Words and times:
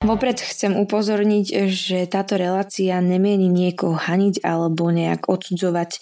Vopred 0.00 0.40
chcem 0.40 0.80
upozorniť, 0.80 1.68
že 1.68 2.08
táto 2.08 2.40
relácia 2.40 2.96
nemieni 3.04 3.52
niekoho 3.52 4.00
haniť 4.00 4.40
alebo 4.40 4.88
nejak 4.88 5.28
odsudzovať 5.28 6.00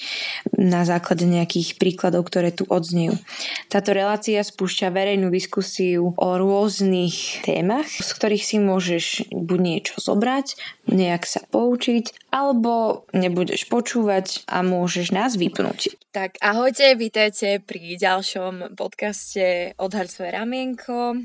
na 0.55 0.87
základe 0.87 1.27
nejakých 1.27 1.83
príkladov, 1.83 2.31
ktoré 2.31 2.55
tu 2.55 2.63
odznejú. 2.71 3.19
Táto 3.67 3.91
relácia 3.91 4.39
spúšťa 4.47 4.95
verejnú 4.95 5.35
diskusiu 5.35 6.15
o 6.15 6.29
rôznych 6.39 7.43
témach, 7.43 7.91
z 7.91 8.11
ktorých 8.15 8.45
si 8.47 8.63
môžeš 8.63 9.35
buď 9.35 9.59
niečo 9.59 9.99
zobrať, 9.99 10.55
nejak 10.87 11.27
sa 11.27 11.43
poučiť, 11.51 12.31
alebo 12.31 13.03
nebudeš 13.11 13.67
počúvať 13.67 14.47
a 14.47 14.63
môžeš 14.63 15.11
nás 15.11 15.35
vypnúť. 15.35 15.99
Tak 16.15 16.39
ahojte, 16.39 16.95
vítajte 16.95 17.59
pri 17.67 17.99
ďalšom 17.99 18.79
podcaste 18.79 19.75
Odhaľ 19.75 20.07
svoje 20.07 20.31
ramienko. 20.39 21.19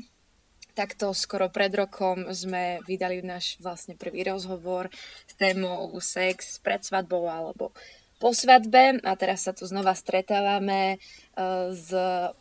Takto 0.74 1.14
skoro 1.14 1.46
pred 1.54 1.70
rokom 1.70 2.26
sme 2.34 2.82
vydali 2.82 3.22
náš 3.22 3.54
vlastne 3.62 3.94
prvý 3.94 4.26
rozhovor 4.26 4.90
s 5.24 5.34
témou 5.38 5.86
sex 6.02 6.58
pred 6.58 6.82
svadbou 6.82 7.30
alebo 7.30 7.70
po 8.18 8.34
svadbe 8.34 8.98
a 9.02 9.12
teraz 9.14 9.46
sa 9.46 9.52
tu 9.54 9.66
znova 9.70 9.94
stretávame 9.94 10.98
uh, 11.38 11.70
s 11.70 11.94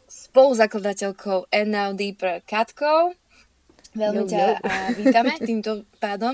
spoluzakladateľkou 0.10 1.50
NLD 1.50 2.02
pre 2.18 2.42
Katkou. 2.46 3.14
Veľmi 3.94 4.26
ťa 4.26 4.64
a 4.66 4.74
vítame 4.98 5.38
týmto 5.38 5.86
pádom. 6.02 6.34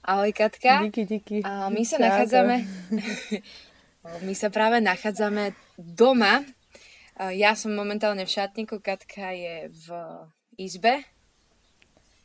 Ahoj 0.00 0.32
Katka. 0.32 0.88
Díky, 0.88 1.04
díky. 1.04 1.36
A 1.44 1.68
my 1.68 1.84
sa 1.84 2.00
nachádzame... 2.00 2.64
my 4.26 4.32
sa 4.32 4.48
práve 4.48 4.80
nachádzame 4.80 5.52
doma. 5.76 6.40
Ja 7.20 7.52
som 7.52 7.76
momentálne 7.76 8.24
v 8.24 8.32
šatníku, 8.32 8.80
Katka 8.80 9.36
je 9.36 9.68
v 9.68 9.86
izbe 10.60 11.00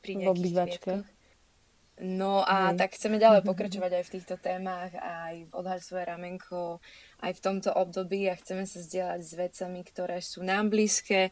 pri 0.03 0.13
nejakých 0.19 0.53
No 1.95 2.43
a 2.43 2.75
Hej. 2.75 2.83
tak 2.83 2.89
chceme 2.99 3.15
ďalej 3.15 3.41
pokračovať 3.49 3.91
aj 3.95 4.03
v 4.03 4.13
týchto 4.19 4.35
témach, 4.35 4.91
aj 4.99 5.47
v 5.47 5.51
odhaľ 5.55 5.79
svoje 5.79 6.03
ramenko, 6.03 6.83
aj 7.23 7.31
v 7.39 7.43
tomto 7.43 7.71
období 7.71 8.27
a 8.27 8.35
chceme 8.35 8.67
sa 8.67 8.83
zdieľať 8.83 9.21
s 9.23 9.33
vecami, 9.39 9.81
ktoré 9.87 10.19
sú 10.19 10.43
nám 10.43 10.67
blízke, 10.67 11.31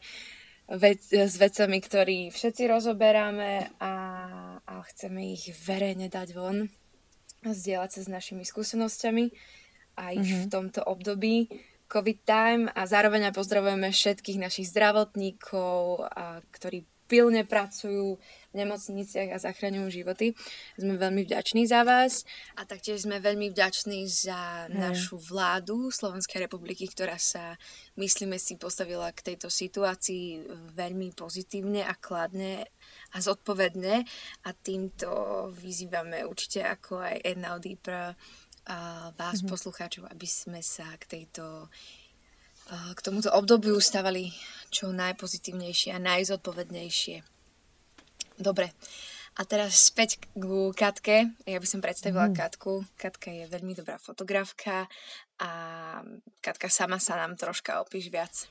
vec, 0.72 1.04
s 1.04 1.36
vecami, 1.36 1.78
ktorí 1.84 2.18
všetci 2.32 2.64
rozoberáme 2.64 3.76
a, 3.76 3.94
a 4.64 4.74
chceme 4.88 5.36
ich 5.36 5.52
verejne 5.52 6.08
dať 6.08 6.32
von 6.32 6.64
a 7.44 7.50
zdieľať 7.52 7.90
sa 7.92 8.00
s 8.00 8.08
našimi 8.08 8.48
skúsenosťami 8.48 9.24
aj 10.00 10.14
mm-hmm. 10.16 10.32
v 10.32 10.44
mhm. 10.48 10.50
tomto 10.50 10.80
období 10.80 11.52
COVID 11.84 12.18
time 12.24 12.64
a 12.72 12.88
zároveň 12.88 13.28
aj 13.28 13.36
pozdravujeme 13.36 13.92
všetkých 13.92 14.40
našich 14.40 14.72
zdravotníkov, 14.72 16.08
a, 16.08 16.40
ktorí 16.40 16.88
pilne 17.04 17.44
pracujú 17.44 18.16
v 18.50 18.54
nemocniciach 18.54 19.34
a 19.34 19.42
zachraňujú 19.42 19.88
životy. 19.90 20.32
Sme 20.78 20.94
veľmi 20.94 21.26
vďační 21.26 21.66
za 21.66 21.82
vás 21.82 22.22
a 22.54 22.62
taktiež 22.64 23.04
sme 23.04 23.18
veľmi 23.18 23.50
vďační 23.50 24.06
za 24.06 24.70
hmm. 24.70 24.78
našu 24.78 25.18
vládu 25.18 25.90
Slovenskej 25.90 26.46
republiky, 26.46 26.86
ktorá 26.86 27.18
sa, 27.18 27.58
myslíme 27.98 28.38
si, 28.38 28.54
postavila 28.56 29.10
k 29.10 29.34
tejto 29.34 29.50
situácii 29.50 30.46
veľmi 30.72 31.12
pozitívne 31.12 31.82
a 31.82 31.94
kladne 31.98 32.66
a 33.14 33.16
zodpovedne 33.18 34.06
a 34.46 34.50
týmto 34.54 35.08
vyzývame 35.54 36.22
určite 36.26 36.62
ako 36.62 37.02
aj 37.02 37.16
NLD 37.36 37.66
pre 37.78 38.14
vás, 39.18 39.44
hmm. 39.44 39.50
poslucháčov, 39.52 40.08
aby 40.08 40.24
sme 40.24 40.64
sa 40.64 40.88
k 40.96 41.04
tejto 41.20 41.68
k 42.68 42.98
tomuto 43.04 43.28
obdobiu 43.32 43.76
stávali 43.80 44.32
čo 44.72 44.90
najpozitívnejšie 44.90 45.92
a 45.92 46.00
najzodpovednejšie. 46.00 47.22
Dobre, 48.40 48.74
a 49.34 49.42
teraz 49.42 49.90
späť 49.90 50.22
k 50.34 50.44
Katke. 50.78 51.34
Ja 51.42 51.58
by 51.58 51.66
som 51.66 51.82
predstavila 51.82 52.30
mm. 52.30 52.34
Katku. 52.38 52.86
Katka 52.94 53.34
je 53.34 53.50
veľmi 53.50 53.74
dobrá 53.74 53.98
fotografka 53.98 54.86
a 55.42 55.50
Katka 56.38 56.70
sama 56.70 57.02
sa 57.02 57.18
nám 57.18 57.34
troška 57.34 57.82
opíš 57.82 58.14
viac. 58.14 58.46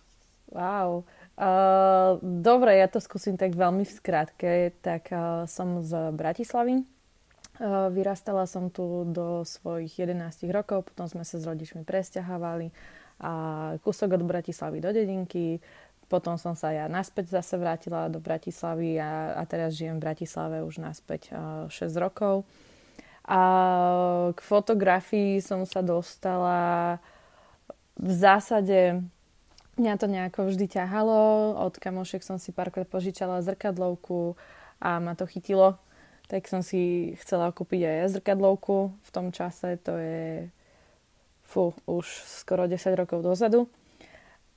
Wow. 0.51 1.07
Uh, 1.39 2.19
dobre, 2.21 2.77
ja 2.77 2.91
to 2.91 2.99
skúsim 2.99 3.39
tak 3.39 3.55
veľmi 3.55 3.87
v 3.87 3.95
skratke. 3.95 4.51
Tak 4.83 5.03
uh, 5.15 5.47
som 5.47 5.79
z 5.79 6.11
Bratislavy. 6.11 6.83
Uh, 7.63 7.87
vyrastala 7.87 8.43
som 8.43 8.67
tu 8.67 9.07
do 9.07 9.47
svojich 9.47 10.03
11 10.03 10.51
rokov, 10.51 10.91
potom 10.91 11.07
sme 11.07 11.23
sa 11.23 11.39
s 11.39 11.47
rodičmi 11.47 11.87
presťahovali 11.87 12.75
a 13.23 13.33
kúsok 13.79 14.19
od 14.19 14.27
Bratislavy 14.27 14.83
do 14.83 14.91
dedinky. 14.91 15.63
Potom 16.11 16.35
som 16.35 16.53
sa 16.53 16.75
ja 16.75 16.91
naspäť 16.91 17.39
zase 17.39 17.55
vrátila 17.55 18.11
do 18.11 18.19
Bratislavy 18.19 18.99
a, 18.99 19.39
a 19.39 19.43
teraz 19.47 19.79
žijem 19.79 19.97
v 19.97 20.05
Bratislave 20.11 20.59
už 20.67 20.83
naspäť 20.83 21.31
6 21.71 21.71
rokov. 21.95 22.43
A 23.23 23.39
k 24.35 24.39
fotografii 24.43 25.39
som 25.39 25.63
sa 25.63 25.79
dostala 25.79 26.99
v 27.95 28.11
zásade 28.11 28.99
mňa 29.79 29.93
to 29.97 30.07
nejako 30.11 30.39
vždy 30.51 30.67
ťahalo. 30.69 31.55
Od 31.57 31.73
kamošek 31.79 32.21
som 32.21 32.37
si 32.37 32.51
párkrát 32.53 32.85
požičala 32.85 33.41
zrkadlovku 33.41 34.35
a 34.77 34.99
ma 34.99 35.15
to 35.15 35.25
chytilo. 35.25 35.79
Tak 36.27 36.47
som 36.51 36.59
si 36.59 37.13
chcela 37.19 37.51
kúpiť 37.51 37.81
aj 37.83 38.19
zrkadlovku 38.19 38.91
v 38.91 39.09
tom 39.09 39.31
čase. 39.31 39.79
To 39.87 39.97
je 39.97 40.49
fú, 41.53 41.77
už 41.85 42.09
skoro 42.25 42.65
10 42.65 42.97
rokov 42.97 43.21
dozadu. 43.21 43.69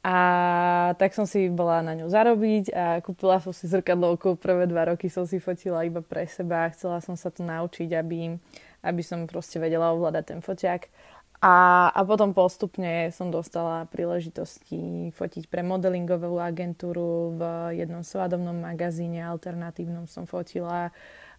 A 0.06 0.94
tak 1.02 1.18
som 1.18 1.26
si 1.26 1.50
bola 1.50 1.82
na 1.82 1.98
ňu 1.98 2.06
zarobiť 2.06 2.70
a 2.70 3.02
kúpila 3.02 3.42
som 3.42 3.50
si 3.50 3.66
zrkadlovku. 3.66 4.38
Prvé 4.38 4.70
dva 4.70 4.86
roky 4.94 5.10
som 5.10 5.26
si 5.26 5.42
fotila 5.42 5.82
iba 5.82 5.98
pre 5.98 6.30
seba. 6.30 6.70
Chcela 6.70 7.02
som 7.02 7.18
sa 7.18 7.28
to 7.34 7.42
naučiť, 7.42 7.90
aby, 7.90 8.38
aby 8.86 9.02
som 9.02 9.26
proste 9.26 9.58
vedela 9.58 9.90
ovládať 9.90 10.24
ten 10.30 10.40
foťák. 10.46 10.82
A, 11.42 11.90
a 11.92 12.00
potom 12.06 12.32
postupne 12.32 13.12
som 13.12 13.28
dostala 13.28 13.84
príležitosti 13.92 15.10
fotiť 15.12 15.52
pre 15.52 15.60
modelingovú 15.60 16.40
agentúru 16.40 17.36
v 17.36 17.42
jednom 17.76 18.00
svadobnom 18.00 18.56
magazíne 18.56 19.20
alternatívnom 19.20 20.08
som 20.08 20.24
fotila 20.24 20.94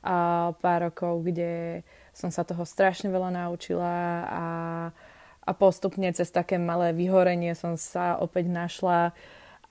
a 0.06 0.54
pár 0.62 0.94
rokov, 0.94 1.26
kde 1.26 1.82
som 2.14 2.30
sa 2.30 2.46
toho 2.46 2.62
strašne 2.62 3.10
veľa 3.10 3.34
naučila 3.34 3.96
a 4.30 4.44
a 5.48 5.52
postupne 5.56 6.12
cez 6.12 6.28
také 6.28 6.60
malé 6.60 6.92
vyhorenie 6.92 7.56
som 7.56 7.80
sa 7.80 8.20
opäť 8.20 8.52
našla 8.52 9.16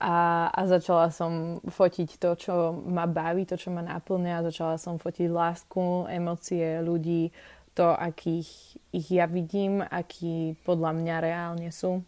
a, 0.01 0.49
a 0.49 0.61
začala 0.65 1.13
som 1.13 1.61
fotiť 1.61 2.17
to, 2.17 2.29
čo 2.37 2.55
ma 2.85 3.05
baví, 3.05 3.45
to, 3.45 3.57
čo 3.57 3.69
ma 3.69 3.85
naplňa 3.85 4.45
začala 4.49 4.81
som 4.81 4.97
fotiť 4.97 5.29
lásku, 5.29 6.09
emócie 6.09 6.81
ľudí, 6.81 7.29
to, 7.77 7.93
akých 7.93 8.49
ich 8.89 9.07
ja 9.13 9.29
vidím, 9.29 9.85
akí 9.85 10.57
podľa 10.65 10.97
mňa 10.97 11.15
reálne 11.21 11.69
sú. 11.69 12.01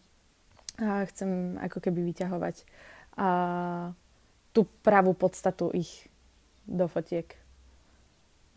A 0.82 1.06
chcem 1.06 1.62
ako 1.62 1.78
keby 1.78 2.02
vyťahovať 2.10 2.66
a 3.20 3.30
tú 4.56 4.66
pravú 4.82 5.12
podstatu 5.12 5.70
ich 5.76 6.08
do 6.64 6.88
fotiek 6.88 7.39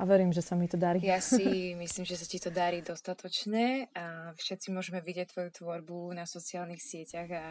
a 0.03 0.05
verím, 0.05 0.35
že 0.35 0.43
sa 0.43 0.59
mi 0.59 0.67
to 0.67 0.75
darí. 0.75 0.99
Ja 0.99 1.23
si 1.23 1.47
myslím, 1.83 2.03
že 2.03 2.19
sa 2.19 2.27
ti 2.27 2.43
to 2.43 2.51
darí 2.51 2.83
dostatočne 2.83 3.87
a 3.95 4.35
všetci 4.35 4.75
môžeme 4.75 4.99
vidieť 4.99 5.31
tvoju 5.31 5.63
tvorbu 5.63 6.11
na 6.19 6.27
sociálnych 6.27 6.83
sieťach 6.83 7.31
a 7.31 7.47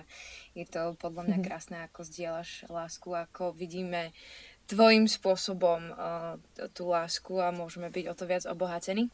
je 0.51 0.67
to 0.67 0.99
podľa 0.99 1.31
mňa 1.31 1.37
mhm. 1.39 1.45
krásne, 1.47 1.77
ako 1.87 2.03
zdieľaš 2.03 2.67
lásku, 2.67 3.07
ako 3.07 3.55
vidíme 3.55 4.11
tvojim 4.67 5.07
spôsobom 5.07 5.95
uh, 5.95 6.35
tú 6.75 6.91
lásku 6.91 7.39
a 7.39 7.55
môžeme 7.55 7.87
byť 7.87 8.05
o 8.11 8.13
to 8.19 8.23
viac 8.27 8.43
obohatení. 8.43 9.07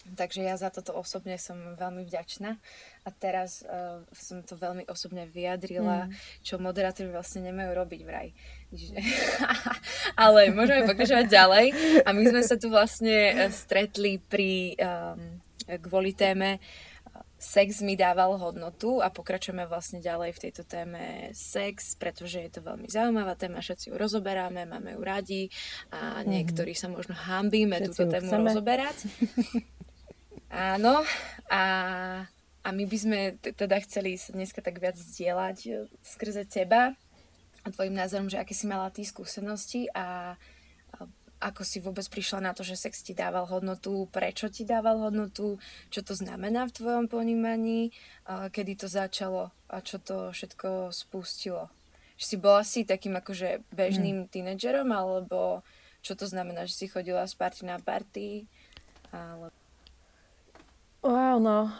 Takže 0.00 0.40
ja 0.40 0.56
za 0.56 0.72
toto 0.72 0.96
osobne 0.96 1.36
som 1.36 1.76
veľmi 1.76 2.08
vďačná 2.08 2.56
a 3.04 3.08
teraz 3.12 3.60
uh, 3.68 4.00
som 4.16 4.40
to 4.40 4.56
veľmi 4.56 4.88
osobne 4.88 5.28
vyjadrila, 5.28 6.08
mm. 6.08 6.12
čo 6.40 6.56
moderátori 6.56 7.12
vlastne 7.12 7.44
nemajú 7.44 7.76
robiť 7.76 8.00
vraj. 8.08 8.32
Ale 10.24 10.56
môžeme 10.56 10.88
pokračovať 10.88 11.26
ďalej 11.28 11.66
a 12.08 12.08
my 12.16 12.22
sme 12.32 12.42
sa 12.42 12.56
tu 12.56 12.72
vlastne 12.72 13.12
eh, 13.12 13.52
stretli 13.52 14.16
pri 14.16 14.72
um, 14.80 15.36
kvôli 15.84 16.16
téme 16.16 16.56
sex 17.40 17.80
mi 17.80 17.96
dával 17.96 18.36
hodnotu 18.36 19.00
a 19.00 19.08
pokračujeme 19.08 19.64
vlastne 19.64 20.04
ďalej 20.04 20.36
v 20.36 20.42
tejto 20.44 20.62
téme 20.68 21.32
sex, 21.32 21.96
pretože 21.96 22.36
je 22.36 22.50
to 22.52 22.60
veľmi 22.60 22.84
zaujímavá 22.84 23.32
téma, 23.32 23.64
všetci 23.64 23.88
ju 23.88 23.96
rozoberáme, 23.96 24.68
máme 24.68 24.92
ju 24.92 25.00
radi 25.00 25.42
a 25.88 26.20
mhm. 26.20 26.28
niektorí 26.28 26.76
sa 26.76 26.92
možno 26.92 27.16
hambíme 27.16 27.80
túto 27.80 28.04
tému 28.04 28.28
chceme. 28.28 28.44
rozoberať. 28.52 28.96
Áno, 30.50 31.06
a, 31.46 31.64
a 32.66 32.68
my 32.74 32.84
by 32.84 32.96
sme 32.98 33.18
teda 33.38 33.78
chceli 33.86 34.18
sa 34.18 34.34
dneska 34.34 34.58
tak 34.60 34.82
viac 34.82 34.98
zdieľať 34.98 35.58
e, 35.66 35.70
skrze 36.02 36.42
teba 36.50 36.98
a 37.62 37.66
tvojim 37.70 37.94
názorom, 37.94 38.26
že 38.26 38.42
aké 38.42 38.50
si 38.50 38.66
mala 38.66 38.90
ty 38.90 39.06
skúsenosti 39.06 39.86
a 39.94 40.34
ako 41.40 41.64
si 41.64 41.80
vôbec 41.80 42.04
prišla 42.04 42.44
na 42.44 42.52
to, 42.52 42.60
že 42.60 42.76
sex 42.76 43.00
ti 43.00 43.16
dával 43.16 43.48
hodnotu, 43.48 44.04
prečo 44.12 44.52
ti 44.52 44.68
dával 44.68 45.00
hodnotu, 45.00 45.56
čo 45.88 46.04
to 46.04 46.12
znamená 46.12 46.68
v 46.68 46.76
tvojom 46.76 47.08
ponímaní, 47.08 47.96
kedy 48.28 48.84
to 48.84 48.86
začalo 48.92 49.48
a 49.72 49.80
čo 49.80 49.96
to 49.96 50.36
všetko 50.36 50.92
spustilo. 50.92 51.72
Že 52.20 52.24
si 52.28 52.36
bola 52.36 52.62
si 52.62 52.84
takým 52.84 53.16
akože 53.16 53.64
bežným 53.72 54.28
hmm. 54.28 54.30
tínedžerom, 54.36 54.92
alebo 54.92 55.64
čo 56.04 56.12
to 56.12 56.28
znamená, 56.28 56.68
že 56.68 56.76
si 56.76 56.86
chodila 56.92 57.24
z 57.24 57.32
party 57.32 57.62
na 57.64 57.80
party? 57.80 58.44
Ale... 59.08 59.48
Wow, 61.00 61.40
no. 61.40 61.72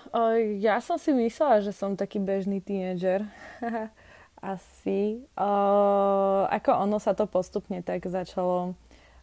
Ja 0.56 0.80
som 0.80 0.96
si 0.96 1.12
myslela, 1.12 1.60
že 1.60 1.76
som 1.76 1.92
taký 1.92 2.16
bežný 2.16 2.64
tínedžer. 2.64 3.28
Asi. 4.40 5.20
Uh, 5.36 6.48
ako 6.48 6.88
ono 6.88 6.96
sa 6.96 7.12
to 7.12 7.28
postupne 7.28 7.84
tak 7.84 8.04
začalo 8.08 8.74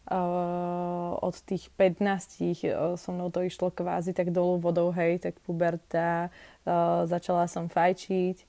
Uh, 0.07 1.19
od 1.19 1.35
tých 1.43 1.67
15 1.75 1.99
uh, 2.39 2.95
so 2.95 3.11
mnou 3.11 3.27
to 3.27 3.43
išlo 3.43 3.67
kvázi 3.75 4.15
tak 4.15 4.31
dolu 4.31 4.55
vodou, 4.55 4.87
hej, 4.95 5.19
tak 5.19 5.35
puberta, 5.43 6.31
uh, 6.63 7.03
začala 7.03 7.43
som 7.51 7.67
fajčiť. 7.67 8.39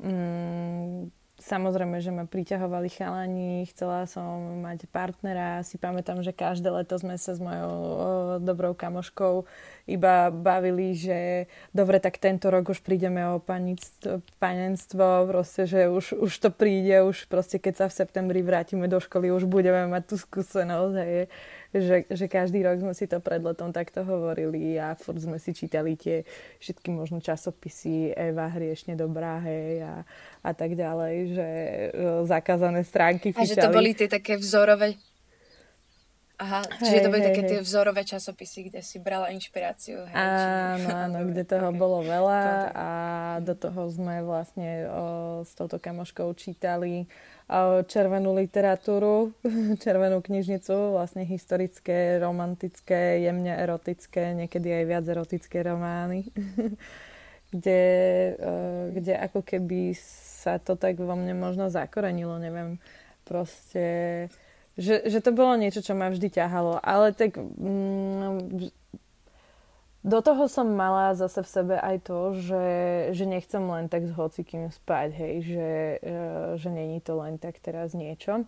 Um, 0.00 1.12
Samozrejme, 1.44 2.00
že 2.00 2.08
ma 2.08 2.24
priťahovali 2.24 2.88
chalani, 2.88 3.66
chcela 3.66 4.08
som 4.08 4.64
mať 4.64 4.88
partnera. 4.88 5.60
Si 5.60 5.76
pamätám, 5.76 6.24
že 6.24 6.32
každé 6.32 6.72
leto 6.72 6.94
sme 6.94 7.20
sa 7.20 7.36
s 7.36 7.42
mojou 7.42 7.74
o, 7.74 7.94
dobrou 8.38 8.72
kamoškou 8.72 9.44
iba 9.84 10.32
bavili, 10.32 10.96
že 10.96 11.44
dobre, 11.76 12.00
tak 12.00 12.16
tento 12.16 12.48
rok 12.48 12.72
už 12.72 12.80
prídeme 12.80 13.20
o 13.28 13.42
panenstvo, 14.40 15.28
proste, 15.28 15.68
že 15.68 15.92
už, 15.92 16.16
už 16.16 16.32
to 16.40 16.48
príde, 16.48 17.04
už 17.04 17.28
proste 17.28 17.60
keď 17.60 17.84
sa 17.84 17.86
v 17.92 17.96
septembri 18.00 18.40
vrátime 18.40 18.88
do 18.88 18.96
školy, 18.96 19.28
už 19.28 19.44
budeme 19.44 19.84
mať 19.88 20.02
tú 20.08 20.16
skúsenosť. 20.16 20.96
Hej 20.96 21.28
že, 21.74 22.06
že 22.06 22.26
každý 22.30 22.62
rok 22.62 22.78
sme 22.78 22.94
si 22.94 23.10
to 23.10 23.18
pred 23.18 23.42
letom 23.42 23.74
takto 23.74 24.06
hovorili 24.06 24.78
a 24.78 24.94
furt 24.94 25.18
sme 25.18 25.42
si 25.42 25.50
čítali 25.50 25.98
tie 25.98 26.22
všetky 26.62 26.94
možno 26.94 27.18
časopisy 27.18 28.14
Eva 28.14 28.46
hriešne 28.46 28.94
dobrá, 28.94 29.42
hej, 29.42 29.82
a, 29.82 29.94
a 30.46 30.50
tak 30.54 30.78
ďalej, 30.78 31.14
že 31.34 31.48
e, 31.50 31.86
zakázané 32.30 32.86
stránky 32.86 33.34
fičali. 33.34 33.50
A 33.50 33.52
že 33.58 33.58
to 33.58 33.74
boli 33.74 33.90
tie 33.90 34.06
také 34.06 34.38
vzorové 34.38 34.94
Aha, 36.34 36.66
čiže 36.82 36.98
hej, 36.98 37.04
to 37.06 37.12
boli 37.14 37.22
hej, 37.22 37.28
také 37.30 37.42
hej. 37.46 37.50
tie 37.50 37.58
vzorové 37.62 38.02
časopisy, 38.02 38.66
kde 38.66 38.82
si 38.82 38.98
brala 38.98 39.30
inšpiráciu. 39.30 40.02
Hej, 40.10 40.18
áno, 40.18 40.88
či... 40.88 40.94
áno, 40.94 41.18
kde 41.30 41.42
toho 41.46 41.68
okay. 41.70 41.78
bolo 41.78 41.98
veľa 42.02 42.42
a 42.74 42.88
do 43.38 43.54
toho 43.54 43.86
sme 43.86 44.18
vlastne 44.26 44.90
o, 44.90 45.04
s 45.46 45.54
touto 45.54 45.78
kamoškou 45.78 46.26
čítali 46.34 47.06
červenú 47.86 48.32
literatúru, 48.32 49.36
červenú 49.84 50.24
knižnicu, 50.24 50.96
vlastne 50.96 51.28
historické, 51.28 52.16
romantické, 52.16 53.20
jemne 53.20 53.52
erotické, 53.52 54.32
niekedy 54.32 54.72
aj 54.72 54.84
viac 54.88 55.04
erotické 55.04 55.60
romány, 55.60 56.24
kde, 57.52 57.82
e, 58.34 58.54
kde 58.96 59.12
ako 59.28 59.44
keby 59.44 59.92
sa 59.94 60.56
to 60.56 60.74
tak 60.80 60.96
vo 60.96 61.12
mne 61.12 61.36
možno 61.36 61.68
zakorenilo, 61.68 62.40
neviem, 62.40 62.80
proste, 63.28 64.28
že, 64.74 65.06
že 65.06 65.18
to 65.22 65.30
bolo 65.30 65.54
niečo, 65.54 65.80
čo 65.80 65.94
ma 65.94 66.10
vždy 66.10 66.28
ťahalo, 66.34 66.82
ale 66.82 67.14
tak 67.14 67.38
mm, 67.38 68.70
do 70.04 70.18
toho 70.20 70.44
som 70.52 70.68
mala 70.68 71.16
zase 71.16 71.40
v 71.40 71.48
sebe 71.48 71.74
aj 71.80 71.96
to, 72.04 72.36
že, 72.36 72.66
že 73.16 73.24
nechcem 73.24 73.64
len 73.64 73.88
tak 73.88 74.04
s 74.04 74.12
hocikým 74.12 74.68
spať, 74.68 75.08
hej, 75.16 75.34
že, 75.48 75.70
e, 76.04 76.18
že 76.60 76.68
není 76.68 77.00
to 77.00 77.16
len 77.16 77.40
tak 77.40 77.56
teraz 77.62 77.96
niečo. 77.96 78.44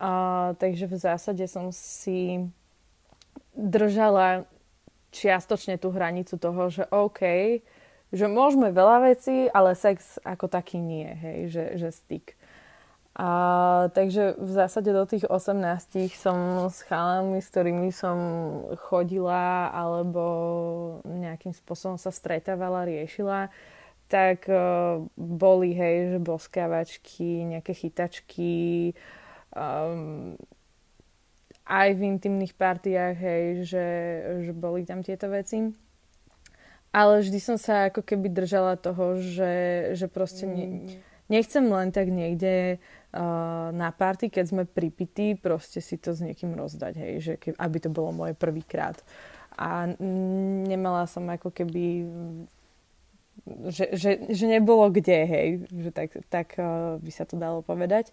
A, 0.00 0.10
takže 0.56 0.88
v 0.88 0.96
zásade 0.96 1.44
som 1.44 1.74
si 1.74 2.40
držala 3.52 4.48
čiastočne 5.12 5.76
tú 5.76 5.90
hranicu 5.90 6.40
toho, 6.40 6.72
že 6.72 6.88
OK, 6.88 7.20
že 8.08 8.24
môžeme 8.24 8.72
veľa 8.72 9.12
vecí, 9.12 9.50
ale 9.52 9.76
sex 9.76 10.16
ako 10.24 10.48
taký 10.48 10.80
nie, 10.80 11.10
hej, 11.10 11.38
že, 11.52 11.64
že 11.76 11.88
styk. 11.92 12.37
A, 13.18 13.90
takže 13.98 14.38
v 14.38 14.50
zásade 14.54 14.94
do 14.94 15.02
tých 15.02 15.26
18 15.26 15.58
som 16.14 16.70
s 16.70 16.86
chalami, 16.86 17.42
s 17.42 17.50
ktorými 17.50 17.90
som 17.90 18.18
chodila 18.86 19.74
alebo 19.74 20.22
nejakým 21.02 21.50
spôsobom 21.50 21.98
sa 21.98 22.14
stretávala, 22.14 22.86
riešila, 22.86 23.50
tak 24.06 24.46
uh, 24.46 25.02
boli, 25.18 25.74
hej, 25.74 26.14
že 26.14 26.18
boskávačky, 26.22 27.58
nejaké 27.58 27.74
chytačky, 27.74 28.94
um, 29.50 30.38
aj 31.66 31.88
v 31.98 32.00
intimných 32.06 32.54
partiách, 32.54 33.18
hej, 33.18 33.44
že, 33.66 33.86
že 34.46 34.52
boli 34.54 34.86
tam 34.86 35.02
tieto 35.02 35.26
veci. 35.26 35.74
Ale 36.94 37.20
vždy 37.20 37.38
som 37.42 37.58
sa 37.58 37.90
ako 37.90 38.00
keby 38.00 38.32
držala 38.32 38.80
toho, 38.80 39.20
že, 39.20 39.54
že 39.92 40.06
proste 40.08 40.48
ne, 40.48 40.96
nechcem 41.28 41.66
len 41.68 41.92
tak 41.92 42.08
niekde 42.08 42.80
na 43.72 43.88
party, 43.88 44.28
keď 44.28 44.44
sme 44.44 44.62
pripití, 44.68 45.32
proste 45.32 45.80
si 45.80 45.96
to 45.96 46.12
s 46.12 46.20
niekým 46.20 46.52
rozdať, 46.52 46.94
hej, 47.00 47.12
že 47.24 47.32
ke, 47.40 47.56
aby 47.56 47.78
to 47.80 47.88
bolo 47.88 48.12
moje 48.12 48.36
prvýkrát. 48.36 49.00
A 49.58 49.88
nemala 50.68 51.08
som 51.08 51.24
ako 51.26 51.50
keby 51.50 52.04
že, 53.48 53.94
že, 53.94 54.10
že 54.28 54.44
nebolo 54.44 54.90
kde, 54.92 55.18
hej, 55.24 55.48
že 55.70 55.90
tak, 55.94 56.10
tak 56.28 56.48
uh, 56.58 56.98
by 57.00 57.10
sa 57.14 57.24
to 57.24 57.38
dalo 57.38 57.64
povedať. 57.64 58.12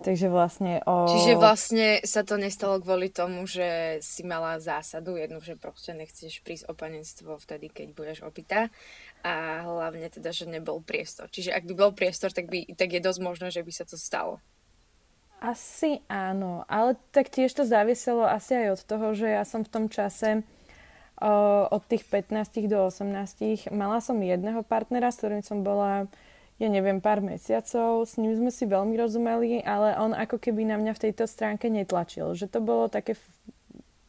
Takže 0.00 0.32
vlastne 0.32 0.80
o... 0.88 1.12
Čiže 1.12 1.36
vlastne 1.36 2.00
sa 2.08 2.24
to 2.24 2.40
nestalo 2.40 2.80
kvôli 2.80 3.12
tomu, 3.12 3.44
že 3.44 4.00
si 4.00 4.24
mala 4.24 4.56
zásadu 4.56 5.20
jednu, 5.20 5.44
že 5.44 5.60
proste 5.60 5.92
nechceš 5.92 6.40
prísť 6.40 6.72
o 6.72 6.74
panenstvo 6.74 7.36
vtedy, 7.36 7.68
keď 7.68 7.92
budeš 7.92 8.18
opitá 8.24 8.72
a 9.20 9.64
hlavne 9.64 10.08
teda, 10.08 10.32
že 10.32 10.48
nebol 10.48 10.80
priestor. 10.80 11.28
Čiže 11.28 11.52
ak 11.52 11.68
by 11.68 11.74
bol 11.76 11.92
priestor, 11.92 12.32
tak, 12.32 12.48
by, 12.48 12.72
tak 12.72 12.96
je 12.96 13.00
dosť 13.04 13.20
možné, 13.20 13.48
že 13.52 13.60
by 13.60 13.72
sa 13.72 13.84
to 13.84 14.00
stalo. 14.00 14.40
Asi 15.40 16.04
áno, 16.08 16.68
ale 16.68 17.00
tak 17.16 17.32
tiež 17.32 17.48
to 17.56 17.64
záviselo 17.64 18.28
asi 18.28 18.60
aj 18.60 18.68
od 18.76 18.82
toho, 18.84 19.06
že 19.16 19.28
ja 19.32 19.44
som 19.48 19.64
v 19.64 19.72
tom 19.72 19.84
čase 19.88 20.44
o, 21.16 21.32
od 21.72 21.82
tých 21.88 22.04
15 22.04 22.68
do 22.68 22.92
18 22.92 23.72
mala 23.72 24.04
som 24.04 24.20
jedného 24.20 24.60
partnera, 24.60 25.08
s 25.08 25.20
ktorým 25.24 25.40
som 25.40 25.64
bola 25.64 26.12
ja 26.60 26.68
neviem, 26.68 27.00
pár 27.00 27.24
mesiacov, 27.24 28.04
s 28.04 28.20
ním 28.20 28.36
sme 28.36 28.52
si 28.52 28.68
veľmi 28.68 28.92
rozumeli, 28.92 29.64
ale 29.64 29.96
on 29.96 30.12
ako 30.12 30.36
keby 30.36 30.68
na 30.68 30.76
mňa 30.76 30.92
v 30.92 31.02
tejto 31.08 31.24
stránke 31.24 31.72
netlačil, 31.72 32.36
že 32.36 32.52
to 32.52 32.60
bolo 32.60 32.84
také 32.92 33.16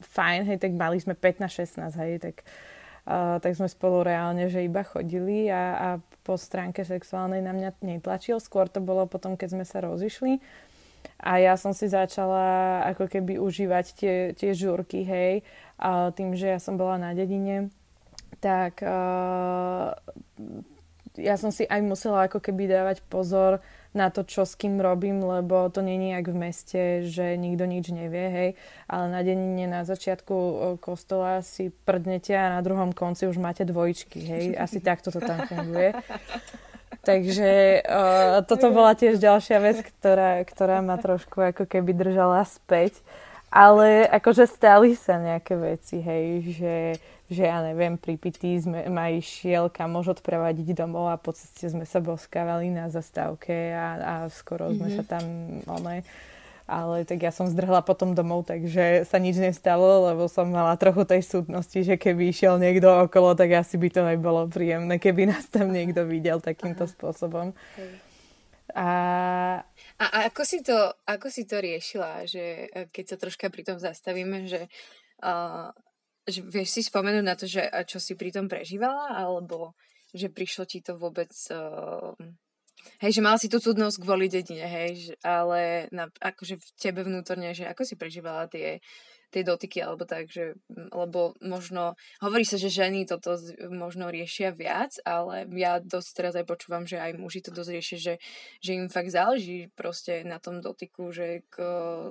fajn, 0.04 0.52
hej, 0.52 0.60
tak 0.60 0.76
mali 0.76 1.00
sme 1.00 1.16
15-16, 1.16 1.80
hej, 1.96 2.20
tak, 2.20 2.44
uh, 2.44 2.71
tak 3.06 3.58
sme 3.58 3.66
spolu 3.66 4.06
reálne, 4.06 4.46
že 4.48 4.66
iba 4.66 4.86
chodili 4.86 5.50
a, 5.50 5.64
a 5.74 5.88
po 6.22 6.38
stránke 6.38 6.86
sexuálnej 6.86 7.42
na 7.42 7.52
mňa 7.52 7.82
netlačil, 7.82 8.38
skôr 8.38 8.70
to 8.70 8.78
bolo 8.78 9.10
potom, 9.10 9.34
keď 9.34 9.58
sme 9.58 9.66
sa 9.66 9.82
rozišli. 9.82 10.38
A 11.22 11.42
ja 11.42 11.58
som 11.58 11.74
si 11.74 11.90
začala 11.90 12.82
ako 12.94 13.10
keby 13.10 13.42
užívať 13.42 13.86
tie, 13.98 14.16
tie 14.38 14.52
žúrky, 14.54 15.02
hej, 15.02 15.42
a 15.82 16.14
tým, 16.14 16.38
že 16.38 16.54
ja 16.54 16.60
som 16.62 16.78
bola 16.78 17.02
na 17.02 17.18
dedine, 17.18 17.74
tak 18.38 18.86
uh, 18.86 19.98
ja 21.18 21.36
som 21.42 21.50
si 21.50 21.66
aj 21.66 21.82
musela 21.82 22.30
ako 22.30 22.38
keby 22.38 22.70
dávať 22.70 23.02
pozor 23.10 23.62
na 23.92 24.08
to, 24.08 24.24
čo 24.24 24.48
s 24.48 24.56
kým 24.56 24.80
robím, 24.80 25.20
lebo 25.20 25.68
to 25.68 25.84
je 25.84 26.16
jak 26.16 26.28
v 26.32 26.38
meste, 26.38 26.82
že 27.04 27.36
nikto 27.36 27.68
nič 27.68 27.92
nevie, 27.92 28.28
hej. 28.32 28.50
Ale 28.88 29.12
na 29.12 29.20
denine 29.20 29.68
na 29.68 29.84
začiatku 29.84 30.36
kostola 30.80 31.44
si 31.44 31.76
prdnete 31.84 32.32
a 32.32 32.56
na 32.56 32.62
druhom 32.64 32.96
konci 32.96 33.28
už 33.28 33.36
máte 33.36 33.68
dvojičky, 33.68 34.20
hej. 34.24 34.44
Asi 34.56 34.80
takto 34.80 35.12
to 35.12 35.20
tam 35.20 35.44
funguje. 35.44 35.92
Takže 37.02 37.82
uh, 37.82 38.46
toto 38.46 38.70
bola 38.70 38.94
tiež 38.94 39.18
ďalšia 39.18 39.58
vec, 39.58 39.82
ktorá, 39.82 40.46
ktorá 40.46 40.86
ma 40.86 41.02
trošku 41.02 41.42
ako 41.42 41.66
keby 41.66 41.98
držala 41.98 42.46
späť. 42.46 43.02
Ale 43.52 44.08
akože 44.08 44.48
stali 44.48 44.96
sa 44.96 45.20
nejaké 45.20 45.60
veci, 45.60 46.00
hej, 46.00 46.56
že 46.56 46.76
že 47.32 47.48
ja 47.48 47.64
neviem, 47.64 47.96
pri 47.96 48.20
pití 48.20 48.60
sme, 48.60 48.92
ma 48.92 49.08
išiel 49.08 49.72
kamož 49.72 50.20
odprevadiť 50.20 50.76
domov 50.76 51.08
a 51.08 51.16
po 51.16 51.32
ceste 51.32 51.72
sme 51.72 51.88
sa 51.88 52.04
boskávali 52.04 52.68
na 52.68 52.92
zastávke 52.92 53.72
a, 53.72 53.88
a 54.04 54.16
skoro 54.28 54.68
mm-hmm. 54.68 54.78
sme 54.78 54.88
mhm. 54.92 54.96
sa 55.00 55.04
tam 55.08 55.24
one, 55.64 55.98
ale 56.68 57.08
tak 57.08 57.24
ja 57.24 57.32
som 57.32 57.48
zdrhla 57.48 57.88
potom 57.88 58.12
domov, 58.12 58.52
takže 58.52 59.08
sa 59.08 59.16
nič 59.16 59.40
nestalo, 59.40 60.12
lebo 60.12 60.28
som 60.28 60.52
mala 60.52 60.76
trochu 60.76 61.08
tej 61.08 61.24
súdnosti, 61.24 61.80
že 61.80 61.96
keby 61.96 62.36
išiel 62.36 62.60
niekto 62.60 63.08
okolo, 63.08 63.32
tak 63.32 63.56
asi 63.56 63.80
by 63.80 63.88
to 63.88 64.04
nebolo 64.04 64.52
príjemné, 64.52 65.00
keby 65.00 65.32
nás 65.32 65.48
tam 65.48 65.72
niekto 65.72 66.04
videl 66.04 66.44
takýmto 66.44 66.84
Aha. 66.84 66.92
spôsobom. 66.92 67.56
A... 68.76 68.88
A, 70.02 70.06
a 70.06 70.18
ako, 70.28 70.42
si 70.42 70.66
to, 70.66 70.76
ako 71.06 71.28
si 71.30 71.46
to 71.46 71.62
riešila, 71.62 72.26
že 72.26 72.72
e, 72.72 72.88
keď 72.90 73.06
sa 73.06 73.18
troška 73.22 73.48
pri 73.54 73.64
tom 73.68 73.78
zastavíme, 73.78 74.50
že, 74.50 74.66
uh, 75.22 75.70
že 76.26 76.42
vieš 76.42 76.80
si 76.80 76.82
spomenúť 76.82 77.26
na 77.26 77.36
to, 77.38 77.46
že 77.46 77.70
čo 77.86 78.02
si 78.02 78.18
pri 78.18 78.34
tom 78.34 78.50
prežívala, 78.50 79.14
alebo 79.14 79.78
že 80.12 80.34
prišlo 80.34 80.66
ti 80.66 80.82
to 80.82 80.98
vôbec 80.98 81.32
uh, 81.54 82.18
Hej, 82.98 83.22
že 83.22 83.22
mala 83.22 83.38
si 83.38 83.46
tú 83.46 83.62
cudnosť 83.62 84.02
kvôli 84.02 84.26
dedine, 84.26 84.66
hej, 84.66 85.14
ale 85.22 85.86
na, 85.94 86.10
akože 86.10 86.58
v 86.58 86.68
tebe 86.82 87.06
vnútorne, 87.06 87.54
že 87.54 87.70
ako 87.70 87.86
si 87.86 87.94
prežívala 87.94 88.50
tie 88.50 88.82
tie 89.32 89.48
dotyky 89.48 89.80
alebo 89.80 90.04
tak, 90.04 90.28
že, 90.28 90.60
lebo 90.92 91.34
možno, 91.40 91.96
hovorí 92.20 92.44
sa, 92.44 92.60
že 92.60 92.68
ženy 92.68 93.08
toto 93.08 93.40
možno 93.72 94.12
riešia 94.12 94.52
viac, 94.52 95.00
ale 95.08 95.48
ja 95.56 95.80
dosť 95.80 96.10
teraz 96.12 96.34
aj 96.36 96.46
počúvam, 96.46 96.84
že 96.84 97.00
aj 97.00 97.16
muži 97.16 97.40
to 97.40 97.56
dosť 97.56 97.72
riešia, 97.72 97.98
že, 97.98 98.14
že 98.60 98.72
im 98.76 98.92
fakt 98.92 99.10
záleží 99.10 99.72
proste 99.74 100.28
na 100.28 100.38
tom 100.44 100.60
dotyku, 100.60 101.16
že 101.16 101.48
k, 101.48 101.56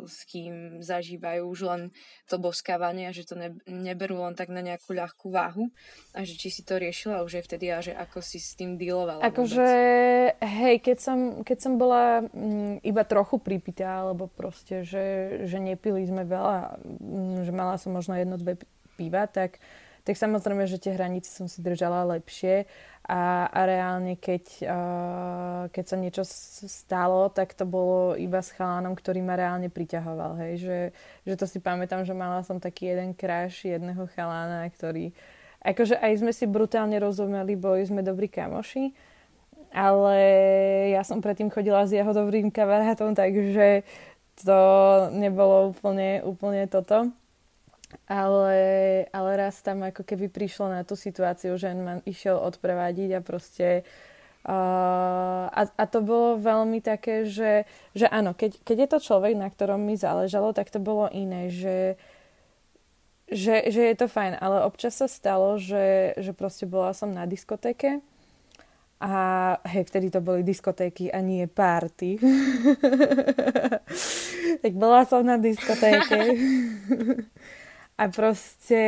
s 0.08 0.24
kým 0.24 0.80
zažívajú 0.80 1.44
už 1.44 1.60
len 1.68 1.82
to 2.24 2.40
boskávanie 2.40 3.12
a 3.12 3.14
že 3.14 3.28
to 3.28 3.36
ne, 3.36 3.52
neberú 3.68 4.24
len 4.24 4.32
tak 4.32 4.48
na 4.48 4.64
nejakú 4.64 4.96
ľahkú 4.96 5.28
váhu 5.28 5.68
a 6.16 6.24
že 6.24 6.40
či 6.40 6.48
si 6.48 6.64
to 6.64 6.80
riešila 6.80 7.20
už 7.22 7.44
aj 7.44 7.44
vtedy 7.44 7.66
a 7.68 7.84
že 7.84 7.92
ako 7.92 8.24
si 8.24 8.40
s 8.40 8.56
tým 8.56 8.80
dealovala 8.80 9.20
Akože, 9.28 9.68
hej, 10.40 10.76
keď 10.80 10.96
som, 10.96 11.18
keď 11.44 11.58
som 11.60 11.76
bola 11.76 12.24
m, 12.24 12.80
mm, 12.80 12.88
iba 12.88 13.02
trochu 13.04 13.36
pripitá, 13.36 14.00
alebo 14.08 14.24
proste, 14.24 14.82
že, 14.88 15.44
že 15.44 15.60
nepili 15.60 16.08
sme 16.08 16.24
veľa 16.24 16.80
Mm, 17.09 17.09
že 17.42 17.52
mala 17.52 17.76
som 17.76 17.90
možno 17.90 18.14
jedno, 18.14 18.38
dve 18.38 18.60
piva, 18.94 19.26
tak, 19.26 19.58
tak 20.06 20.14
samozrejme, 20.16 20.64
že 20.64 20.80
tie 20.80 20.94
hranice 20.96 21.28
som 21.28 21.46
si 21.50 21.60
držala 21.60 22.06
lepšie 22.18 22.68
a, 23.10 23.50
a 23.50 23.60
reálne, 23.66 24.14
keď, 24.14 24.44
uh, 24.68 25.62
keď 25.74 25.84
sa 25.84 25.96
niečo 25.98 26.22
stalo, 26.68 27.26
tak 27.32 27.58
to 27.58 27.66
bolo 27.66 28.14
iba 28.14 28.38
s 28.38 28.54
chalánom, 28.54 28.94
ktorý 28.94 29.24
ma 29.24 29.34
reálne 29.34 29.66
priťahoval. 29.66 30.38
Hej? 30.46 30.52
Že, 30.62 30.78
že 31.26 31.34
to 31.34 31.44
si 31.50 31.58
pamätám, 31.58 32.06
že 32.06 32.14
mala 32.14 32.44
som 32.46 32.62
taký 32.62 32.92
jeden 32.94 33.16
crash 33.16 33.66
jedného 33.66 34.06
chalána, 34.14 34.68
ktorý... 34.70 35.10
Akože 35.60 35.98
aj 36.00 36.24
sme 36.24 36.32
si 36.32 36.48
brutálne 36.48 36.96
rozumeli, 36.96 37.52
boli 37.52 37.84
sme 37.84 38.00
dobrí 38.00 38.32
kamoši, 38.32 38.96
ale 39.70 40.18
ja 40.90 41.04
som 41.06 41.22
predtým 41.22 41.52
chodila 41.52 41.86
s 41.86 41.94
jeho 41.94 42.10
dobrým 42.10 42.50
kamarátom, 42.50 43.14
takže 43.14 43.86
to 44.42 44.60
nebolo 45.14 45.70
úplne, 45.70 46.24
úplne 46.24 46.66
toto. 46.66 47.12
Ale, 48.06 48.60
ale 49.10 49.30
raz 49.34 49.58
tam 49.66 49.82
ako 49.82 50.06
keby 50.06 50.30
prišlo 50.30 50.70
na 50.70 50.86
tú 50.86 50.94
situáciu, 50.94 51.58
že 51.58 51.74
ma 51.74 51.98
išiel 52.06 52.38
odprevádiť 52.38 53.18
a 53.18 53.20
proste 53.20 53.82
uh, 53.82 55.46
a, 55.50 55.62
a 55.66 55.84
to 55.90 55.98
bolo 55.98 56.38
veľmi 56.38 56.78
také, 56.78 57.26
že, 57.26 57.66
že 57.92 58.06
áno, 58.06 58.30
keď, 58.30 58.62
keď 58.62 58.76
je 58.78 58.88
to 58.94 58.98
človek, 59.10 59.34
na 59.34 59.50
ktorom 59.50 59.82
mi 59.82 59.98
záležalo, 59.98 60.54
tak 60.54 60.70
to 60.70 60.78
bolo 60.78 61.10
iné, 61.10 61.50
že, 61.50 61.98
že, 63.26 63.66
že 63.74 63.90
je 63.90 63.96
to 63.98 64.06
fajn, 64.06 64.38
ale 64.38 64.62
občas 64.62 64.94
sa 64.94 65.10
stalo, 65.10 65.58
že, 65.58 66.14
že 66.14 66.30
proste 66.30 66.70
bola 66.70 66.94
som 66.94 67.10
na 67.10 67.26
diskotéke 67.26 67.98
a 69.00 69.12
hej, 69.64 69.88
vtedy 69.88 70.12
to 70.12 70.20
boli 70.20 70.44
diskotéky 70.44 71.08
a 71.08 71.24
nie 71.24 71.48
party. 71.48 72.20
tak 74.62 74.72
bola 74.76 75.08
som 75.08 75.24
na 75.24 75.40
diskotéke. 75.40 76.36
a 77.96 78.04
proste 78.12 78.82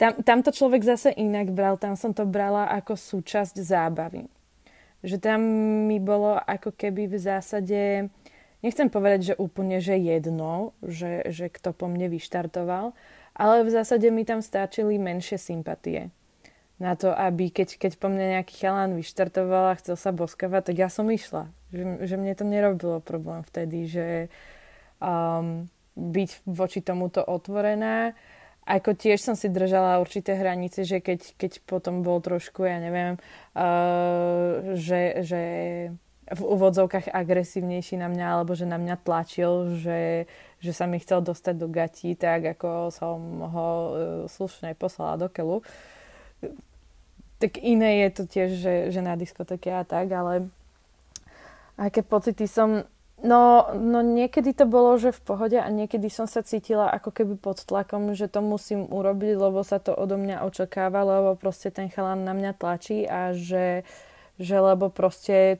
tam, 0.00 0.16
tam 0.24 0.40
to 0.40 0.48
človek 0.48 0.80
zase 0.80 1.12
inak 1.12 1.52
bral. 1.52 1.76
Tam 1.76 1.92
som 1.92 2.16
to 2.16 2.24
brala 2.24 2.72
ako 2.72 2.96
súčasť 2.96 3.60
zábavy. 3.60 4.24
Že 5.04 5.16
tam 5.20 5.40
mi 5.84 6.00
bolo 6.00 6.40
ako 6.40 6.72
keby 6.72 7.12
v 7.12 7.16
zásade, 7.20 8.08
nechcem 8.64 8.88
povedať, 8.88 9.20
že 9.32 9.34
úplne, 9.36 9.76
že 9.76 10.00
jedno, 10.00 10.72
že, 10.80 11.28
že 11.28 11.52
kto 11.52 11.76
po 11.76 11.84
mne 11.84 12.08
vyštartoval, 12.08 12.96
ale 13.36 13.54
v 13.60 13.70
zásade 13.76 14.08
mi 14.08 14.24
tam 14.24 14.40
stáčili 14.40 14.96
menšie 14.96 15.36
sympatie 15.36 16.08
na 16.78 16.94
to, 16.94 17.10
aby 17.10 17.50
keď, 17.50 17.74
keď 17.74 17.92
po 17.98 18.06
mne 18.06 18.38
nejaký 18.38 18.54
chalán 18.62 18.94
vyštartoval 18.94 19.74
a 19.74 19.78
chcel 19.82 19.98
sa 19.98 20.14
boskavať, 20.14 20.72
tak 20.72 20.76
ja 20.78 20.86
som 20.86 21.10
išla. 21.10 21.50
Že, 21.74 22.06
že 22.06 22.14
mne 22.14 22.34
to 22.38 22.44
nerobilo 22.46 23.02
problém 23.02 23.42
vtedy, 23.42 23.90
že 23.90 24.06
um, 25.02 25.66
byť 25.98 26.30
voči 26.46 26.78
tomuto 26.78 27.18
otvorená. 27.26 28.14
Ako 28.62 28.94
tiež 28.94 29.18
som 29.18 29.34
si 29.34 29.50
držala 29.50 29.98
určité 29.98 30.38
hranice, 30.38 30.86
že 30.86 31.02
keď, 31.02 31.34
keď 31.34 31.52
potom 31.66 32.06
bol 32.06 32.22
trošku, 32.22 32.62
ja 32.62 32.78
neviem, 32.78 33.18
uh, 33.58 34.78
že, 34.78 35.26
že 35.26 35.42
v 36.28 36.42
úvodzovkách 36.44 37.10
agresívnejší 37.10 37.98
na 37.98 38.06
mňa, 38.06 38.26
alebo 38.28 38.52
že 38.54 38.68
na 38.68 38.78
mňa 38.78 39.02
tlačil, 39.02 39.80
že, 39.82 40.30
že 40.62 40.72
sa 40.76 40.86
mi 40.86 41.02
chcel 41.02 41.24
dostať 41.24 41.54
do 41.58 41.66
gatí, 41.66 42.14
tak 42.14 42.54
ako 42.54 42.94
som 42.94 43.18
ho 43.42 43.68
uh, 43.68 43.90
slušne 44.30 44.78
poslala 44.78 45.18
do 45.18 45.26
keľu. 45.26 45.66
Uh, 47.38 47.48
tak 47.48 47.62
iné 47.62 48.06
je 48.06 48.08
to 48.10 48.22
tiež, 48.26 48.50
že, 48.58 48.74
že 48.90 49.00
na 49.00 49.14
diskoteke 49.14 49.70
a 49.70 49.86
tak, 49.86 50.10
ale 50.10 50.50
aké 51.78 52.02
pocity 52.02 52.50
som... 52.50 52.82
No, 53.18 53.74
no 53.74 53.98
niekedy 53.98 54.54
to 54.54 54.62
bolo, 54.62 54.94
že 54.94 55.10
v 55.10 55.22
pohode 55.26 55.58
a 55.58 55.66
niekedy 55.66 56.06
som 56.06 56.30
sa 56.30 56.38
cítila 56.46 56.86
ako 56.86 57.10
keby 57.10 57.34
pod 57.34 57.66
tlakom, 57.66 58.14
že 58.14 58.30
to 58.30 58.38
musím 58.38 58.86
urobiť, 58.86 59.34
lebo 59.34 59.66
sa 59.66 59.82
to 59.82 59.90
odo 59.90 60.14
mňa 60.14 60.46
očakáva, 60.46 61.02
lebo 61.02 61.34
proste 61.34 61.74
ten 61.74 61.90
chalán 61.90 62.22
na 62.22 62.30
mňa 62.30 62.54
tlačí 62.54 63.02
a 63.10 63.34
že, 63.34 63.82
že 64.38 64.56
lebo 64.62 64.86
proste 64.86 65.58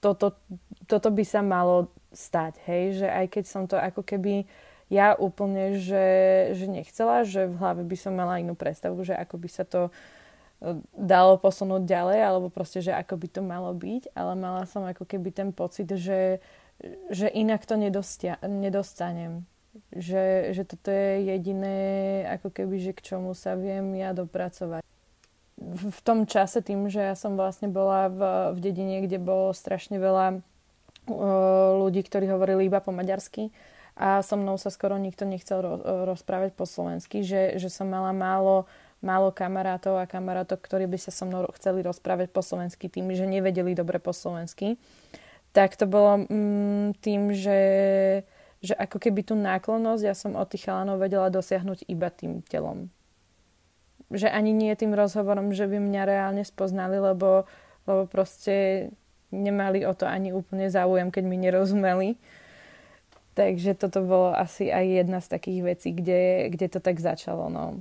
toto, 0.00 0.40
toto 0.88 1.12
by 1.12 1.20
sa 1.20 1.44
malo 1.44 1.92
stať, 2.16 2.64
hej, 2.64 3.04
že 3.04 3.08
aj 3.12 3.26
keď 3.28 3.44
som 3.44 3.68
to 3.68 3.76
ako 3.76 4.00
keby 4.00 4.48
ja 4.88 5.12
úplne, 5.12 5.76
že, 5.76 6.08
že 6.56 6.64
nechcela, 6.64 7.28
že 7.28 7.44
v 7.44 7.60
hlave 7.60 7.84
by 7.84 7.96
som 8.00 8.16
mala 8.16 8.40
inú 8.40 8.56
predstavu, 8.56 9.04
že 9.04 9.12
ako 9.12 9.36
by 9.36 9.48
sa 9.52 9.68
to 9.68 9.92
dalo 10.92 11.40
posunúť 11.40 11.88
ďalej, 11.88 12.18
alebo 12.20 12.52
proste, 12.52 12.84
že 12.84 12.92
ako 12.92 13.16
by 13.16 13.28
to 13.32 13.40
malo 13.40 13.72
byť, 13.72 14.12
ale 14.12 14.32
mala 14.36 14.68
som 14.68 14.84
ako 14.84 15.08
keby 15.08 15.32
ten 15.32 15.50
pocit, 15.56 15.88
že, 15.88 16.44
že 17.08 17.32
inak 17.32 17.64
to 17.64 17.80
nedostia, 17.80 18.36
nedostanem. 18.44 19.48
Že, 19.94 20.50
že 20.52 20.62
toto 20.66 20.90
je 20.90 21.30
jediné, 21.30 21.78
ako 22.26 22.50
keby, 22.50 22.76
že 22.82 22.92
k 22.92 23.14
čomu 23.14 23.32
sa 23.32 23.54
viem 23.56 23.94
ja 23.96 24.12
dopracovať. 24.12 24.82
V, 25.60 26.00
tom 26.02 26.24
čase 26.24 26.64
tým, 26.64 26.88
že 26.88 27.12
ja 27.12 27.14
som 27.14 27.36
vlastne 27.36 27.68
bola 27.68 28.08
v, 28.08 28.20
v 28.56 28.58
dedine, 28.60 29.04
kde 29.04 29.20
bolo 29.20 29.52
strašne 29.52 30.00
veľa 30.00 30.40
uh, 30.40 31.70
ľudí, 31.84 32.00
ktorí 32.02 32.26
hovorili 32.32 32.66
iba 32.66 32.80
po 32.80 32.90
maďarsky 32.96 33.52
a 34.00 34.24
so 34.24 34.40
mnou 34.40 34.56
sa 34.56 34.72
skoro 34.72 34.96
nikto 34.96 35.28
nechcel 35.28 35.60
ro, 35.60 35.74
rozprávať 36.08 36.56
po 36.56 36.64
slovensky, 36.64 37.20
že, 37.20 37.60
že 37.60 37.68
som 37.68 37.84
mala 37.84 38.16
málo 38.16 38.64
málo 39.00 39.32
kamarátov 39.32 39.96
a 39.96 40.04
kamarátov, 40.04 40.60
ktorí 40.60 40.84
by 40.84 40.98
sa 41.00 41.12
so 41.12 41.24
mnou 41.24 41.48
chceli 41.56 41.80
rozprávať 41.80 42.28
po 42.32 42.44
slovensky 42.44 42.92
tým, 42.92 43.08
že 43.16 43.24
nevedeli 43.24 43.72
dobre 43.72 43.96
po 43.96 44.12
slovensky, 44.12 44.76
tak 45.56 45.74
to 45.74 45.88
bolo 45.88 46.28
mm, 46.28 47.00
tým, 47.00 47.34
že, 47.34 47.60
že 48.62 48.76
ako 48.76 49.00
keby 49.02 49.26
tú 49.26 49.34
náklonnosť 49.34 50.02
ja 50.04 50.14
som 50.14 50.36
od 50.38 50.46
tých 50.46 50.68
chalanov 50.68 51.00
vedela 51.00 51.32
dosiahnuť 51.32 51.88
iba 51.90 52.12
tým 52.12 52.44
telom. 52.46 52.92
Že 54.12 54.30
ani 54.30 54.52
nie 54.54 54.72
tým 54.76 54.94
rozhovorom, 54.94 55.50
že 55.56 55.66
by 55.66 55.80
mňa 55.80 56.02
reálne 56.06 56.44
spoznali, 56.44 57.00
lebo, 57.00 57.48
lebo 57.88 58.02
proste 58.06 58.88
nemali 59.30 59.86
o 59.86 59.94
to 59.94 60.06
ani 60.06 60.34
úplne 60.34 60.68
záujem, 60.68 61.08
keď 61.10 61.24
mi 61.24 61.38
nerozumeli. 61.38 62.08
Takže 63.38 63.78
toto 63.78 64.02
bolo 64.02 64.34
asi 64.34 64.68
aj 64.68 64.84
jedna 65.06 65.18
z 65.22 65.28
takých 65.30 65.60
vecí, 65.62 65.88
kde, 65.94 66.50
kde 66.50 66.66
to 66.66 66.82
tak 66.82 66.98
začalo. 66.98 67.46
No. 67.46 67.80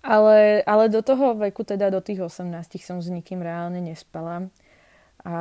Ale, 0.00 0.64
ale 0.64 0.88
do 0.88 1.04
toho 1.04 1.36
veku, 1.36 1.60
teda 1.60 1.92
do 1.92 2.00
tých 2.00 2.24
18 2.24 2.48
som 2.80 3.04
s 3.04 3.12
nikým 3.12 3.44
reálne 3.44 3.84
nespala. 3.84 4.48
A 5.20 5.36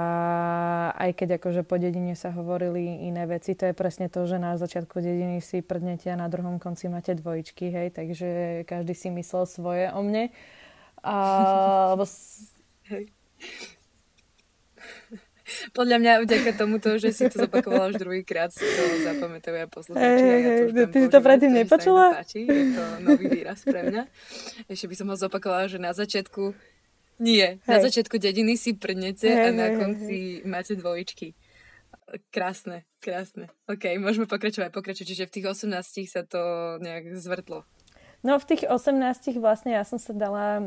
aj 1.00 1.16
keď 1.16 1.40
akože 1.40 1.64
po 1.64 1.80
dedine 1.80 2.12
sa 2.12 2.36
hovorili 2.36 3.08
iné 3.08 3.24
veci, 3.24 3.56
to 3.56 3.72
je 3.72 3.72
presne 3.72 4.12
to, 4.12 4.28
že 4.28 4.36
na 4.36 4.60
začiatku 4.60 5.00
dediny 5.00 5.40
si 5.40 5.64
prdnete 5.64 6.12
a 6.12 6.20
na 6.20 6.28
druhom 6.28 6.60
konci 6.60 6.92
máte 6.92 7.16
dvojičky, 7.16 7.72
hej, 7.72 7.88
takže 7.96 8.28
každý 8.68 8.92
si 8.92 9.08
myslel 9.08 9.48
svoje 9.48 9.88
o 9.96 10.04
mne. 10.04 10.36
A, 11.00 11.16
lebo... 11.96 12.04
Hej. 15.50 15.74
Podľa 15.74 15.98
mňa 15.98 16.12
vďaka 16.30 16.52
tomuto, 16.54 17.02
že 17.02 17.10
si 17.10 17.26
to 17.26 17.50
zopakovala 17.50 17.90
už 17.90 17.98
druhýkrát, 17.98 18.54
si 18.54 18.62
to 18.62 18.84
zapamätajú 19.06 19.56
aj 19.66 19.70
poslucháči. 19.74 20.22
Hey, 20.22 20.40
ja 20.46 20.52
to 20.70 20.94
ty 20.94 20.98
si 21.02 21.10
to 21.10 21.20
predtým 21.20 21.52
nepočula? 21.58 22.22
Páči, 22.22 22.46
je 22.46 22.66
to 22.78 22.84
nový 23.02 23.26
výraz 23.28 23.66
pre 23.66 23.90
mňa. 23.90 24.04
Ešte 24.70 24.86
by 24.86 24.96
som 24.96 25.08
ho 25.10 25.16
zopakovala, 25.18 25.66
že 25.66 25.82
na 25.82 25.92
začiatku 25.92 26.54
nie, 27.20 27.60
hey. 27.60 27.68
na 27.68 27.78
začiatku 27.84 28.16
dediny 28.16 28.56
si 28.56 28.80
prdnete 28.80 29.28
hey, 29.28 29.44
a 29.44 29.48
na 29.52 29.68
konci 29.76 30.16
hey, 30.16 30.36
hey. 30.40 30.48
máte 30.48 30.74
dvojičky. 30.80 31.36
krásne, 32.32 32.88
krásne. 33.04 33.52
OK, 33.68 34.00
môžeme 34.00 34.24
pokračovať, 34.24 34.72
pokračovať. 34.72 35.08
Čiže 35.12 35.28
v 35.28 35.34
tých 35.36 35.46
18 35.52 36.08
sa 36.08 36.24
to 36.24 36.42
nejak 36.80 37.20
zvrtlo. 37.20 37.68
No 38.24 38.36
v 38.36 38.46
tých 38.48 38.64
18 38.68 39.40
vlastne 39.40 39.80
ja 39.80 39.84
som 39.88 40.00
sa 40.00 40.12
dala 40.12 40.64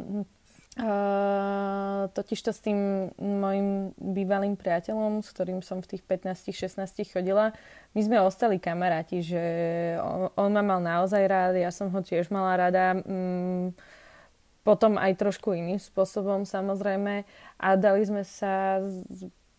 Uh, 0.73 2.09
totiž 2.17 2.41
to 2.41 2.49
s 2.49 2.65
tým 2.65 3.13
mojim 3.21 3.93
bývalým 4.01 4.57
priateľom, 4.57 5.21
s 5.21 5.29
ktorým 5.29 5.61
som 5.61 5.85
v 5.85 5.97
tých 5.97 6.03
15-16 6.09 7.13
chodila, 7.13 7.53
my 7.93 8.01
sme 8.01 8.17
ostali 8.25 8.57
kamaráti, 8.57 9.21
že 9.21 9.45
on, 10.01 10.33
on 10.33 10.49
ma 10.49 10.65
mal 10.65 10.81
naozaj 10.81 11.29
rád, 11.29 11.61
ja 11.61 11.69
som 11.69 11.93
ho 11.93 12.01
tiež 12.01 12.33
mala 12.33 12.57
rada. 12.57 12.97
Mm, 13.05 13.77
potom 14.65 14.97
aj 14.97 15.21
trošku 15.21 15.53
iným 15.53 15.77
spôsobom 15.77 16.49
samozrejme. 16.49 17.29
A 17.61 17.69
dali 17.77 18.09
sme 18.09 18.25
sa 18.25 18.81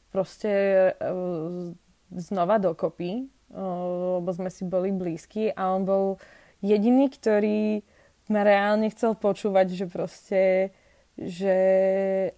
proste 0.09 0.49
uh, 0.97 1.77
znova 2.09 2.57
dokopy, 2.57 3.29
uh, 3.53 4.17
lebo 4.17 4.33
sme 4.33 4.49
si 4.49 4.65
boli 4.65 4.89
blízki. 4.89 5.53
A 5.53 5.77
on 5.77 5.85
bol 5.85 6.05
jediný, 6.65 7.05
ktorý 7.05 7.85
ma 8.33 8.41
reálne 8.41 8.89
chcel 8.89 9.13
počúvať, 9.13 9.77
že 9.77 9.85
proste 9.85 10.73
že 11.13 11.57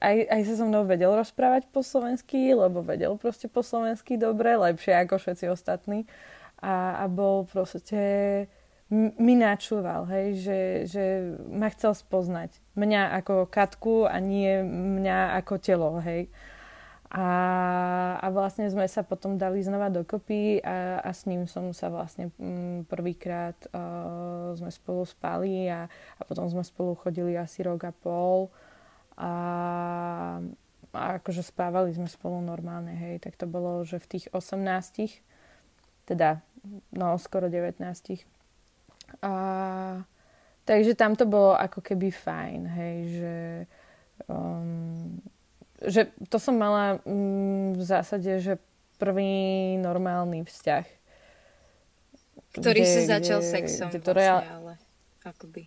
aj, 0.03 0.17
aj 0.27 0.41
sa 0.51 0.53
so 0.59 0.65
mnou 0.67 0.83
vedel 0.83 1.15
rozprávať 1.15 1.71
po 1.71 1.79
slovensky, 1.79 2.51
lebo 2.51 2.83
vedel 2.83 3.15
proste 3.15 3.47
po 3.47 3.63
slovensky 3.63 4.19
dobre, 4.19 4.59
lepšie 4.59 4.99
ako 5.07 5.15
všetci 5.15 5.45
ostatní. 5.47 6.03
A, 6.59 7.03
a 7.03 7.05
bol 7.07 7.47
proste 7.47 8.01
mi 8.93 9.33
načúval, 9.33 10.05
hej, 10.13 10.27
že, 10.45 10.59
že 10.85 11.05
ma 11.49 11.73
chcel 11.73 11.97
spoznať. 11.97 12.53
Mňa 12.77 13.17
ako 13.23 13.49
Katku 13.49 14.05
a 14.05 14.21
nie 14.21 14.61
mňa 14.61 15.39
ako 15.41 15.53
telo, 15.57 15.97
hej. 16.05 16.29
A, 17.15 17.27
a 18.19 18.27
vlastne 18.27 18.67
sme 18.67 18.83
sa 18.91 18.99
potom 18.99 19.39
dali 19.39 19.63
znova 19.63 19.87
dokopy 19.87 20.59
a, 20.59 20.99
a 20.99 21.09
s 21.15 21.23
ním 21.29 21.47
som 21.47 21.71
sa 21.71 21.87
vlastne 21.87 22.27
mm, 22.35 22.91
prvýkrát 22.91 23.55
uh, 23.71 24.51
sme 24.57 24.67
spolu 24.67 25.07
spali 25.07 25.69
a, 25.71 25.87
a 25.87 26.21
potom 26.27 26.49
sme 26.51 26.65
spolu 26.65 26.91
chodili 26.99 27.39
asi 27.39 27.63
rok 27.63 27.87
a 27.87 27.93
pol 27.95 28.51
a, 29.15 29.31
a 30.91 31.03
akože 31.19 31.43
spávali 31.43 31.95
sme 31.95 32.07
spolu 32.07 32.43
normálne, 32.43 32.91
hej, 32.95 33.23
tak 33.23 33.39
to 33.39 33.47
bolo, 33.47 33.83
že 33.87 33.99
v 33.99 34.19
tých 34.19 34.25
18 34.31 35.23
teda, 36.05 36.43
no 36.93 37.17
skoro 37.17 37.49
19 37.49 37.81
a 39.21 39.31
takže 40.65 40.97
tam 40.97 41.13
to 41.13 41.29
bolo 41.29 41.53
ako 41.53 41.81
keby 41.81 42.09
fajn, 42.09 42.61
hej, 42.67 42.97
že 43.21 43.35
um, 44.27 45.21
že 45.83 46.07
to 46.31 46.39
som 46.39 46.55
mala 46.55 47.03
um, 47.03 47.75
v 47.75 47.83
zásade, 47.83 48.39
že 48.39 48.57
prvý 48.95 49.75
normálny 49.75 50.47
vzťah. 50.47 50.85
Ktorý 52.55 52.81
kde, 52.87 52.91
sa 52.95 53.01
začal 53.19 53.39
kde, 53.43 53.51
sexom 53.51 53.87
kde 53.91 53.99
to 53.99 54.11
vlastne, 54.15 54.23
reál... 54.23 54.39
ale 54.47 54.73
akoby. 55.27 55.63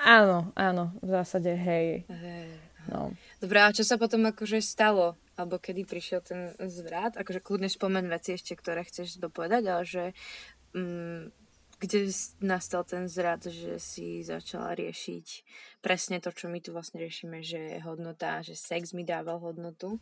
Áno, 0.00 0.52
áno, 0.56 0.92
v 1.00 1.08
zásade 1.08 1.52
hej. 1.56 2.04
hej. 2.08 2.48
No. 2.90 3.14
Dobre, 3.38 3.62
a 3.62 3.70
čo 3.70 3.86
sa 3.86 3.94
potom 3.94 4.26
akože 4.26 4.58
stalo? 4.58 5.14
Alebo 5.38 5.62
kedy 5.62 5.86
prišiel 5.86 6.20
ten 6.26 6.50
zvrat? 6.66 7.14
Akože 7.14 7.38
kľudne 7.38 7.70
spomen 7.70 8.10
veci 8.10 8.34
ešte, 8.34 8.58
ktoré 8.58 8.82
chceš 8.82 9.22
dopovedať, 9.22 9.62
ale 9.70 9.84
že 9.86 10.04
mm, 10.74 11.30
kde 11.80 12.12
nastal 12.44 12.84
ten 12.84 13.06
zrad, 13.08 13.46
že 13.46 13.80
si 13.80 14.20
začala 14.20 14.76
riešiť 14.76 15.26
presne 15.80 16.20
to, 16.20 16.28
čo 16.28 16.52
my 16.52 16.60
tu 16.60 16.76
vlastne 16.76 17.00
riešime, 17.00 17.40
že 17.40 17.78
je 17.78 17.86
hodnota, 17.86 18.44
že 18.44 18.52
sex 18.52 18.92
mi 18.92 19.06
dával 19.06 19.40
hodnotu. 19.40 19.96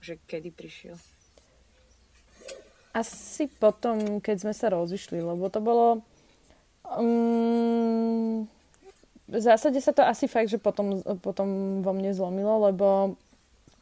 Že 0.00 0.16
kedy 0.24 0.50
prišiel? 0.54 0.96
Asi 2.96 3.50
potom, 3.50 4.22
keď 4.22 4.36
sme 4.48 4.54
sa 4.56 4.72
rozišli, 4.72 5.20
lebo 5.20 5.50
to 5.52 5.60
bolo... 5.60 5.86
Um, 6.88 8.48
v 9.24 9.40
zásade 9.40 9.80
sa 9.80 9.96
to 9.96 10.04
asi 10.04 10.28
fakt, 10.28 10.52
že 10.52 10.60
potom, 10.60 11.00
potom 11.24 11.80
vo 11.80 11.92
mne 11.96 12.12
zlomilo, 12.12 12.68
lebo 12.68 13.16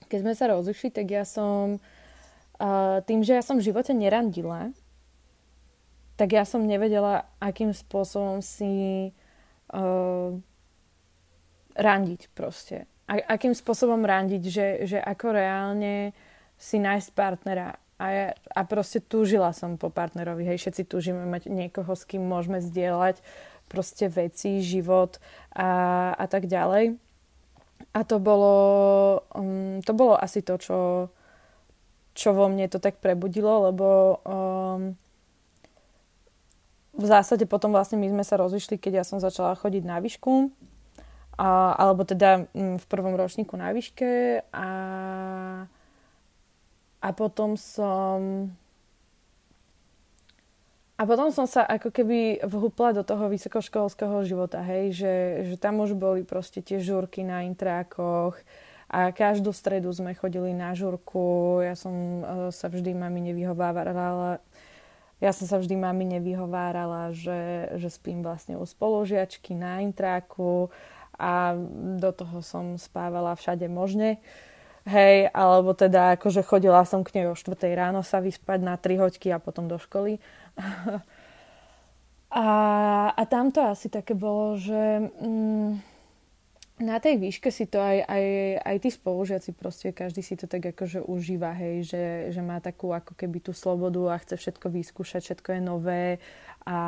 keď 0.07 0.19
sme 0.23 0.35
sa 0.39 0.53
rozišli, 0.55 0.95
tak 0.95 1.11
ja 1.11 1.27
som 1.27 1.83
uh, 2.61 2.99
tým, 3.03 3.27
že 3.27 3.35
ja 3.35 3.43
som 3.43 3.59
v 3.59 3.67
živote 3.67 3.91
nerandila, 3.91 4.71
tak 6.15 6.37
ja 6.37 6.47
som 6.47 6.63
nevedela, 6.63 7.27
akým 7.43 7.75
spôsobom 7.75 8.39
si 8.39 9.11
uh, 9.73 10.31
randiť 11.75 12.31
proste. 12.37 12.87
A, 13.11 13.19
akým 13.35 13.57
spôsobom 13.57 14.05
randiť, 14.05 14.43
že, 14.47 14.67
že 14.87 14.99
ako 15.03 15.35
reálne 15.35 16.15
si 16.55 16.79
nájsť 16.79 17.09
partnera. 17.19 17.81
A, 17.99 18.07
ja, 18.11 18.27
a 18.55 18.61
proste 18.63 19.03
túžila 19.03 19.51
som 19.51 19.75
po 19.75 19.91
partnerovi. 19.91 20.47
Hej, 20.47 20.63
všetci 20.63 20.83
túžime 20.87 21.27
mať 21.27 21.51
niekoho, 21.51 21.91
s 21.91 22.07
kým 22.07 22.23
môžeme 22.23 22.63
zdieľať 22.63 23.19
proste 23.69 24.09
veci, 24.09 24.61
život 24.61 25.17
a, 25.57 26.13
a 26.17 26.25
tak 26.29 26.47
ďalej. 26.47 26.97
A 27.93 28.01
to 28.09 28.17
bolo, 28.17 28.55
um, 29.37 29.85
to 29.85 29.93
bolo 29.93 30.17
asi 30.17 30.41
to, 30.41 30.57
čo, 30.57 30.79
čo 32.17 32.29
vo 32.33 32.49
mne 32.49 32.69
to 32.73 32.81
tak 32.81 33.01
prebudilo, 33.03 33.69
lebo 33.69 33.89
um, 34.25 34.97
v 36.93 37.05
zásade 37.05 37.45
potom 37.49 37.73
vlastne 37.73 38.01
my 38.01 38.09
sme 38.13 38.25
sa 38.25 38.41
rozišli, 38.41 38.77
keď 38.77 39.03
ja 39.03 39.05
som 39.05 39.21
začala 39.21 39.57
chodiť 39.57 39.85
na 39.85 40.01
výšku, 40.01 40.53
a, 41.37 41.77
alebo 41.77 42.05
teda 42.05 42.49
um, 42.53 42.77
v 42.77 42.85
prvom 42.89 43.17
ročníku 43.17 43.57
na 43.57 43.73
výške 43.73 44.45
a, 44.53 44.69
a 47.01 47.09
potom 47.13 47.57
som 47.57 48.49
a 51.01 51.03
potom 51.09 51.33
som 51.33 51.49
sa 51.49 51.65
ako 51.65 51.89
keby 51.89 52.45
vhupla 52.45 52.93
do 52.93 53.03
toho 53.03 53.33
vysokoškolského 53.33 54.23
života, 54.29 54.61
hej, 54.61 54.93
že, 54.93 55.15
že 55.49 55.57
tam 55.57 55.81
už 55.81 55.97
boli 55.97 56.23
proste 56.23 56.61
tie 56.61 56.79
žúrky 56.79 57.25
na 57.25 57.49
intrákoch 57.49 58.37
a 58.93 59.09
každú 59.09 59.57
stredu 59.57 59.89
sme 59.89 60.13
chodili 60.13 60.53
na 60.53 60.77
žúrku. 60.77 61.59
Ja 61.65 61.73
som 61.73 61.95
uh, 62.21 62.27
sa 62.53 62.69
vždy 62.69 62.93
mami 62.93 63.33
nevyhovárala, 63.33 64.45
ja 65.23 65.31
som 65.33 65.49
sa 65.49 65.57
vždy 65.57 65.81
mami 65.81 66.19
nevyhovárala, 66.19 67.17
že, 67.17 67.73
že 67.81 67.89
spím 67.89 68.21
vlastne 68.21 68.61
u 68.61 68.67
spolužiačky 68.69 69.57
na 69.57 69.81
intráku 69.81 70.69
a 71.17 71.57
do 72.03 72.11
toho 72.13 72.43
som 72.45 72.77
spávala 72.77 73.33
všade 73.39 73.65
možne. 73.71 74.21
Hej, 74.83 75.31
alebo 75.31 75.79
teda 75.79 76.19
akože 76.19 76.43
chodila 76.43 76.83
som 76.83 77.07
k 77.07 77.23
nej 77.23 77.31
o 77.31 77.39
4 77.39 77.55
ráno 77.71 78.03
sa 78.03 78.19
vyspať 78.19 78.59
na 78.67 78.75
3 78.75 78.99
hoďky 78.99 79.31
a 79.31 79.39
potom 79.39 79.71
do 79.71 79.79
školy. 79.79 80.19
A, 82.33 83.13
a 83.13 83.23
tam 83.29 83.53
to 83.53 83.61
asi 83.61 83.93
také 83.93 84.17
bolo, 84.17 84.57
že 84.57 85.13
mm, 85.21 85.81
na 86.83 86.99
tej 86.99 87.17
výške 87.23 87.49
si 87.55 87.71
to 87.71 87.79
aj, 87.79 88.03
aj, 88.05 88.25
aj 88.67 88.77
tí 88.83 88.91
spolužiaci 88.91 89.51
proste, 89.55 89.95
každý 89.95 90.21
si 90.21 90.35
to 90.35 90.51
tak 90.51 90.75
akože 90.75 91.07
užíva, 91.07 91.55
hej, 91.55 91.87
že, 91.87 92.05
že 92.35 92.43
má 92.43 92.59
takú 92.59 92.91
ako 92.91 93.15
keby 93.15 93.39
tú 93.39 93.55
slobodu 93.55 94.13
a 94.13 94.21
chce 94.21 94.35
všetko 94.37 94.67
vyskúšať, 94.69 95.23
všetko 95.23 95.49
je 95.55 95.61
nové 95.63 96.05
a, 96.67 96.81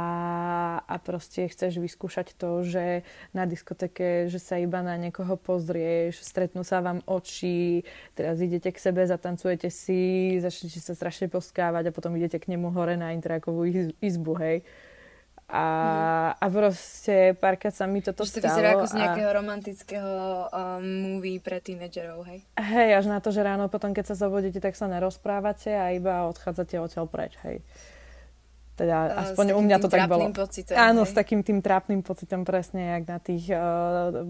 a 0.87 0.97
proste 0.99 1.47
chceš 1.47 1.79
vyskúšať 1.79 2.35
to, 2.35 2.67
že 2.67 3.07
na 3.31 3.47
diskoteke, 3.47 4.27
že 4.27 4.39
sa 4.43 4.59
iba 4.59 4.83
na 4.83 4.99
niekoho 4.99 5.39
pozrieš, 5.39 6.23
stretnú 6.23 6.67
sa 6.67 6.83
vám 6.83 7.03
oči, 7.07 7.87
teraz 8.19 8.43
idete 8.43 8.75
k 8.75 8.79
sebe, 8.83 9.07
zatancujete 9.07 9.71
si, 9.71 10.37
začnete 10.43 10.83
sa 10.83 10.99
strašne 10.99 11.31
poskávať 11.31 11.91
a 11.91 11.95
potom 11.95 12.15
idete 12.19 12.43
k 12.43 12.51
nemu 12.51 12.71
hore 12.75 12.99
na 12.99 13.15
interakovú 13.15 13.67
izbu, 14.03 14.35
hej. 14.43 14.67
A, 15.55 15.65
mm. 16.35 16.43
a 16.43 16.47
proste 16.51 17.15
párkrát 17.39 17.71
sa 17.71 17.87
mi 17.87 18.03
toto 18.03 18.27
stalo. 18.27 18.43
to 18.43 18.47
vyzerá 18.51 18.69
ako 18.75 18.91
z 18.91 18.95
nejakého 18.99 19.31
a... 19.31 19.37
romantického 19.39 20.15
um, 20.51 20.83
movie 20.83 21.39
pre 21.39 21.63
tínedžerov, 21.63 22.27
hej? 22.27 22.43
Hej, 22.59 22.91
až 22.99 23.07
na 23.07 23.23
to, 23.23 23.31
že 23.31 23.47
ráno 23.47 23.71
potom, 23.71 23.95
keď 23.95 24.11
sa 24.11 24.17
zobudíte, 24.19 24.59
tak 24.59 24.75
sa 24.75 24.91
nerozprávate 24.91 25.71
a 25.71 25.95
iba 25.95 26.27
odchádzate 26.27 26.83
odtiaľ 26.83 27.07
preč, 27.07 27.39
hej. 27.47 27.63
Teda 28.75 28.99
uh, 29.07 29.23
aspoň 29.23 29.55
u 29.55 29.63
mňa 29.63 29.77
to 29.79 29.89
tak 29.89 30.11
bolo. 30.11 30.35
Pocitom, 30.35 30.75
Áno, 30.75 31.07
hej? 31.07 31.11
s 31.11 31.13
takým 31.15 31.47
tým 31.47 31.63
trápnym 31.63 32.03
pocitom 32.03 32.43
presne, 32.43 32.99
jak 32.99 33.05
na 33.07 33.19
tých 33.23 33.47
uh, 33.55 34.27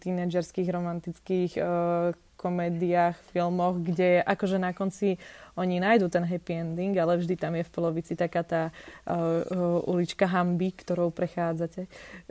tínedžerských 0.00 0.68
romantických 0.72 1.52
uh, 1.60 2.16
komédiách, 2.42 3.14
filmoch, 3.30 3.78
kde 3.78 4.18
akože 4.26 4.58
na 4.58 4.74
konci 4.74 5.14
oni 5.54 5.78
nájdú 5.78 6.10
ten 6.10 6.26
happy 6.26 6.58
ending, 6.58 6.96
ale 6.98 7.14
vždy 7.22 7.38
tam 7.38 7.54
je 7.54 7.62
v 7.62 7.70
polovici 7.70 8.18
taká 8.18 8.42
tá 8.42 8.62
uh, 9.06 9.46
uh, 9.46 9.90
ulička 9.92 10.26
hamby, 10.26 10.74
ktorou 10.74 11.14
prechádzate. 11.14 11.86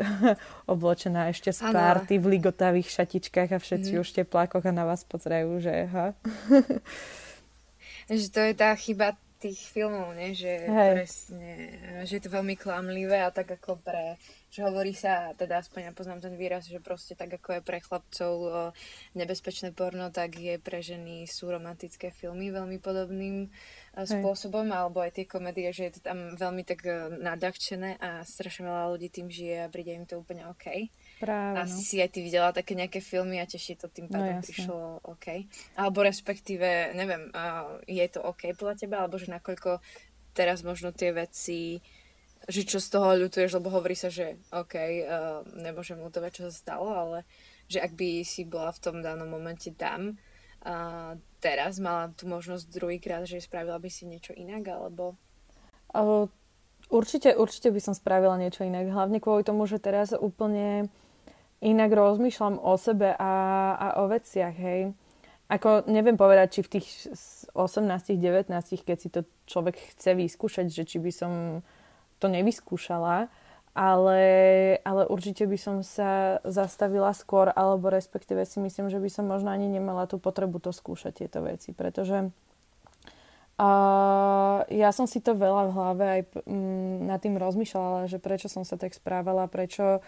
Oblečená 0.73 1.31
ešte 1.31 1.55
z 1.55 1.63
párty 1.71 2.19
v 2.19 2.35
ligotavých 2.35 2.91
šatičkách 2.91 3.55
a 3.55 3.59
všetci 3.63 3.95
mm. 3.95 4.01
už 4.03 4.09
teplákoch 4.11 4.67
a 4.67 4.75
na 4.75 4.83
vás 4.83 5.07
pozerajú, 5.07 5.63
že 5.63 5.87
ha. 5.87 6.11
že 8.11 8.27
to 8.27 8.41
je 8.43 8.53
tá 8.57 8.75
chyba 8.75 9.15
tých 9.41 9.73
filmov, 9.73 10.13
ne? 10.13 10.37
že 10.37 10.69
Hej. 10.69 10.91
presne, 10.93 11.51
že 12.05 12.21
je 12.21 12.23
to 12.23 12.29
veľmi 12.29 12.53
klamlivé 12.53 13.25
a 13.25 13.33
tak 13.33 13.57
ako 13.57 13.81
pre, 13.81 14.21
že 14.53 14.61
hovorí 14.61 14.93
sa, 14.93 15.33
teda 15.33 15.65
aspoň 15.65 15.89
ja 15.89 15.91
poznám 15.97 16.21
ten 16.21 16.37
výraz, 16.37 16.69
že 16.69 16.77
proste 16.77 17.17
tak 17.17 17.41
ako 17.41 17.57
je 17.57 17.61
pre 17.65 17.81
chlapcov 17.81 18.33
nebezpečné 19.17 19.73
porno, 19.73 20.13
tak 20.13 20.37
je 20.37 20.61
pre 20.61 20.85
ženy 20.85 21.25
sú 21.25 21.49
romantické 21.49 22.13
filmy 22.13 22.53
veľmi 22.53 22.77
podobným 22.77 23.49
spôsobom, 23.97 24.69
Hej. 24.69 24.77
alebo 24.77 25.01
aj 25.01 25.11
tie 25.17 25.25
komédie, 25.25 25.73
že 25.73 25.89
je 25.89 25.93
to 25.97 26.01
tam 26.05 26.37
veľmi 26.37 26.63
tak 26.63 26.79
e, 26.87 27.11
nadavčené 27.19 27.99
a 27.99 28.23
strašne 28.23 28.69
veľa 28.69 28.95
ľudí 28.95 29.11
tým 29.11 29.27
žije 29.27 29.67
a 29.67 29.71
príde 29.71 29.91
im 29.91 30.07
to 30.07 30.21
úplne 30.21 30.47
OK. 30.47 30.87
Práve, 31.21 31.53
Asi 31.61 31.77
no. 31.77 31.85
si 31.85 31.95
aj 32.01 32.09
ty 32.17 32.25
videla 32.25 32.49
také 32.49 32.73
nejaké 32.73 32.97
filmy 32.97 33.37
a 33.37 33.45
teší 33.45 33.77
to 33.77 33.85
tým 33.93 34.09
no, 34.09 34.17
pádom 34.17 34.41
no, 34.41 34.41
prišlo 34.41 34.79
OK. 35.05 35.45
Alebo 35.77 36.01
respektíve, 36.01 36.97
neviem, 36.97 37.29
uh, 37.29 37.77
je 37.85 38.01
to 38.09 38.25
OK 38.25 38.57
podľa 38.57 38.75
teba, 38.81 39.05
alebo 39.05 39.21
že 39.21 39.29
nakoľko 39.29 39.77
teraz 40.33 40.65
možno 40.65 40.89
tie 40.89 41.13
veci 41.13 41.77
že 42.49 42.65
čo 42.65 42.81
z 42.81 42.89
toho 42.89 43.13
ľutuješ, 43.21 43.61
lebo 43.61 43.69
hovorí 43.69 43.93
sa, 43.93 44.09
že 44.09 44.41
OK, 44.49 44.73
uh, 44.73 45.45
nemôžem 45.61 46.01
ľutovať, 46.01 46.41
čo 46.41 46.43
sa 46.49 46.53
stalo, 46.53 46.89
ale 46.89 47.21
že 47.69 47.77
ak 47.77 47.93
by 47.93 48.25
si 48.25 48.49
bola 48.49 48.73
v 48.73 48.81
tom 48.81 49.05
danom 49.05 49.29
momente 49.29 49.69
tam, 49.77 50.17
uh, 50.65 51.13
teraz 51.37 51.77
mala 51.77 52.09
tú 52.17 52.25
možnosť 52.25 52.65
druhýkrát, 52.65 53.29
že 53.29 53.45
spravila 53.45 53.77
by 53.77 53.89
si 53.93 54.09
niečo 54.09 54.33
inak, 54.33 54.65
alebo... 54.73 55.13
Uh, 55.93 56.25
určite, 56.89 57.37
určite 57.37 57.69
by 57.69 57.77
som 57.77 57.93
spravila 57.93 58.41
niečo 58.41 58.65
inak. 58.65 58.89
Hlavne 58.89 59.21
kvôli 59.21 59.45
tomu, 59.45 59.69
že 59.69 59.77
teraz 59.77 60.11
úplne 60.17 60.89
inak 61.61 61.93
rozmýšľam 61.93 62.57
o 62.57 62.73
sebe 62.75 63.13
a, 63.13 63.33
a 63.77 63.87
o 64.01 64.09
veciach, 64.09 64.57
hej. 64.57 64.91
Ako 65.51 65.85
neviem 65.91 66.15
povedať, 66.15 66.59
či 66.59 66.61
v 66.63 66.71
tých 66.79 66.87
18-19, 67.53 68.49
keď 68.87 68.97
si 68.97 69.09
to 69.11 69.27
človek 69.45 69.75
chce 69.93 70.15
vyskúšať, 70.15 70.71
že 70.71 70.83
či 70.87 70.97
by 70.97 71.11
som 71.11 71.61
to 72.23 72.31
nevyskúšala, 72.31 73.27
ale, 73.71 74.21
ale 74.83 75.03
určite 75.07 75.47
by 75.47 75.57
som 75.59 75.75
sa 75.83 76.43
zastavila 76.43 77.11
skôr, 77.15 77.51
alebo 77.51 77.87
respektíve 77.87 78.43
si 78.43 78.59
myslím, 78.59 78.91
že 78.91 78.99
by 78.99 79.09
som 79.11 79.27
možno 79.27 79.51
ani 79.51 79.67
nemala 79.67 80.07
tú 80.07 80.19
potrebu 80.19 80.59
to 80.59 80.71
skúšať, 80.75 81.23
tieto 81.23 81.39
veci, 81.43 81.71
pretože 81.71 82.31
uh, 83.59 84.59
ja 84.67 84.89
som 84.91 85.07
si 85.07 85.23
to 85.23 85.35
veľa 85.35 85.71
v 85.71 85.75
hlave 85.75 86.03
aj 86.03 86.21
um, 86.47 87.07
nad 87.07 87.19
tým 87.23 87.39
rozmýšľala, 87.39 88.11
že 88.11 88.19
prečo 88.19 88.51
som 88.51 88.67
sa 88.67 88.75
tak 88.75 88.91
správala, 88.91 89.51
prečo 89.51 90.03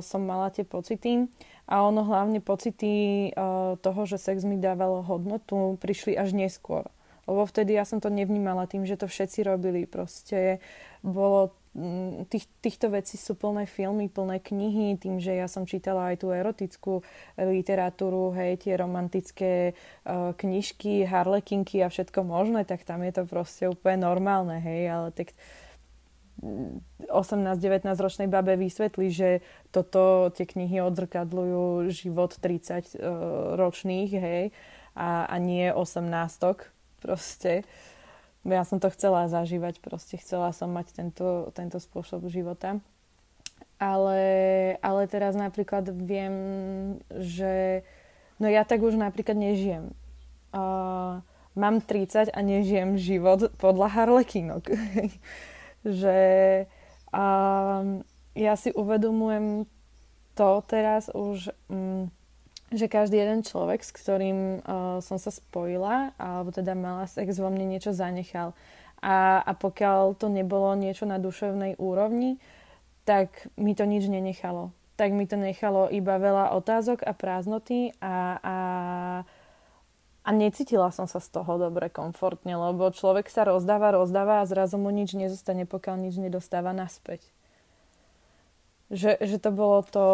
som 0.00 0.20
mala 0.24 0.48
tie 0.48 0.64
pocity. 0.64 1.28
A 1.68 1.86
ono 1.86 2.04
hlavne 2.04 2.42
pocity 2.42 3.28
uh, 3.32 3.78
toho, 3.80 4.00
že 4.04 4.20
sex 4.20 4.44
mi 4.44 4.58
dávalo 4.58 5.00
hodnotu, 5.00 5.78
prišli 5.80 6.18
až 6.18 6.34
neskôr. 6.36 6.84
Lebo 7.22 7.46
vtedy 7.46 7.78
ja 7.78 7.86
som 7.86 8.02
to 8.02 8.10
nevnímala 8.10 8.66
tým, 8.66 8.82
že 8.82 8.98
to 8.98 9.06
všetci 9.06 9.46
robili. 9.46 9.86
Proste 9.86 10.58
bolo 11.06 11.54
mm, 11.78 12.26
tých, 12.26 12.50
týchto 12.58 12.90
vecí 12.90 13.14
sú 13.14 13.38
plné 13.38 13.70
filmy, 13.70 14.10
plné 14.10 14.42
knihy, 14.42 14.98
tým, 14.98 15.22
že 15.22 15.38
ja 15.38 15.46
som 15.46 15.62
čítala 15.62 16.10
aj 16.12 16.26
tú 16.26 16.34
erotickú 16.34 17.06
literatúru, 17.38 18.34
hej, 18.34 18.66
tie 18.66 18.74
romantické 18.74 19.78
uh, 20.02 20.34
knižky, 20.34 21.06
harlekinky 21.06 21.78
a 21.86 21.88
všetko 21.88 22.26
možné, 22.26 22.66
tak 22.66 22.82
tam 22.82 23.06
je 23.06 23.14
to 23.14 23.22
proste 23.22 23.70
úplne 23.70 24.02
normálne, 24.02 24.58
hej, 24.58 24.90
ale 24.90 25.08
tak 25.14 25.30
18-19 26.42 27.86
mm, 27.86 27.98
ročnej 28.02 28.26
babe 28.26 28.58
vysvetlí, 28.58 29.06
že 29.14 29.46
toto 29.70 30.34
tie 30.34 30.42
knihy 30.42 30.82
odzrkadľujú 30.82 31.86
život 31.94 32.34
30 32.34 32.42
uh, 32.42 33.54
ročných, 33.54 34.10
hej, 34.10 34.44
a, 34.98 35.24
a 35.30 35.36
nie 35.38 35.70
18 35.70 36.02
proste. 36.98 37.62
Ja 38.42 38.66
som 38.66 38.82
to 38.82 38.90
chcela 38.90 39.30
zažívať, 39.30 39.78
proste 39.78 40.18
chcela 40.18 40.50
som 40.50 40.74
mať 40.74 40.90
tento, 40.90 41.54
tento 41.54 41.78
spôsob 41.78 42.26
života. 42.26 42.82
Ale, 43.78 44.22
ale 44.82 45.06
teraz 45.10 45.34
napríklad 45.34 45.90
viem, 45.90 46.34
že 47.10 47.86
no 48.38 48.50
ja 48.50 48.66
tak 48.66 48.82
už 48.82 48.98
napríklad 48.98 49.38
nežijem. 49.38 49.94
Uh, 50.50 51.22
mám 51.54 51.78
30 51.82 52.34
a 52.34 52.40
nežijem 52.42 52.98
život 52.98 53.50
podľa 53.58 53.88
harlekinok. 53.94 54.70
že 55.82 56.18
uh, 57.12 57.82
ja 58.32 58.54
si 58.56 58.70
uvedomujem 58.72 59.68
to 60.32 60.48
teraz 60.64 61.12
už 61.12 61.52
um, 61.68 62.08
že 62.72 62.88
každý 62.88 63.20
jeden 63.20 63.44
človek, 63.44 63.84
s 63.84 63.92
ktorým 63.92 64.64
uh, 64.64 64.98
som 65.04 65.20
sa 65.20 65.28
spojila, 65.28 66.16
alebo 66.16 66.48
teda 66.48 66.72
mala 66.72 67.04
sex, 67.04 67.36
vo 67.36 67.52
mne 67.52 67.68
niečo 67.68 67.92
zanechal. 67.92 68.56
A, 69.02 69.44
a 69.44 69.52
pokiaľ 69.52 70.16
to 70.16 70.32
nebolo 70.32 70.72
niečo 70.72 71.04
na 71.04 71.20
duševnej 71.20 71.76
úrovni, 71.76 72.40
tak 73.04 73.50
mi 73.58 73.76
to 73.76 73.84
nič 73.84 74.08
nenechalo. 74.08 74.72
Tak 74.96 75.10
mi 75.12 75.26
to 75.26 75.36
nechalo 75.36 75.90
iba 75.90 76.16
veľa 76.16 76.54
otázok 76.56 77.02
a 77.02 77.12
prázdnoty 77.12 77.92
a, 77.98 78.38
a, 78.38 78.56
a 80.22 80.30
necítila 80.30 80.94
som 80.94 81.10
sa 81.10 81.18
z 81.18 81.28
toho 81.34 81.58
dobre, 81.58 81.90
komfortne, 81.90 82.54
lebo 82.54 82.94
človek 82.94 83.26
sa 83.26 83.46
rozdáva, 83.46 83.94
rozdáva 83.94 84.42
a 84.42 84.48
zrazu 84.48 84.78
mu 84.78 84.94
nič 84.94 85.18
nezostane, 85.18 85.66
pokiaľ 85.66 85.96
nič 85.98 86.14
nedostáva 86.22 86.70
naspäť 86.70 87.22
že, 88.92 89.16
že 89.24 89.40
to 89.40 89.48
bolo 89.48 89.80
to, 89.80 90.06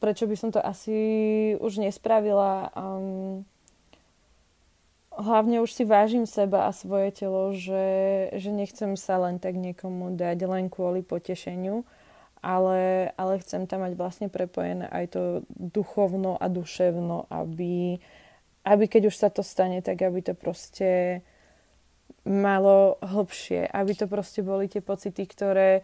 prečo 0.00 0.24
by 0.24 0.32
som 0.34 0.48
to 0.48 0.64
asi 0.64 0.96
už 1.60 1.76
nespravila. 1.76 2.72
Um, 2.72 3.44
hlavne 5.12 5.60
už 5.60 5.76
si 5.76 5.84
vážim 5.84 6.24
seba 6.24 6.64
a 6.64 6.72
svoje 6.72 7.12
telo, 7.12 7.52
že, 7.52 8.32
že 8.32 8.48
nechcem 8.48 8.96
sa 8.96 9.20
len 9.20 9.36
tak 9.36 9.60
niekomu 9.60 10.16
dať 10.16 10.38
len 10.48 10.72
kvôli 10.72 11.04
potešeniu, 11.04 11.84
ale, 12.40 13.12
ale 13.20 13.44
chcem 13.44 13.68
tam 13.68 13.84
mať 13.84 13.92
vlastne 14.00 14.28
prepojené 14.32 14.88
aj 14.88 15.04
to 15.12 15.22
duchovno 15.52 16.40
a 16.40 16.48
duševno, 16.48 17.28
aby, 17.28 18.00
aby 18.62 18.84
keď 18.86 19.10
už 19.10 19.16
sa 19.18 19.28
to 19.30 19.42
stane, 19.42 19.82
tak 19.82 20.02
aby 20.02 20.22
to 20.22 20.34
proste 20.38 21.22
malo 22.22 23.02
hlbšie, 23.02 23.66
aby 23.66 23.92
to 23.98 24.06
proste 24.06 24.46
boli 24.46 24.70
tie 24.70 24.78
pocity, 24.78 25.26
ktoré 25.26 25.82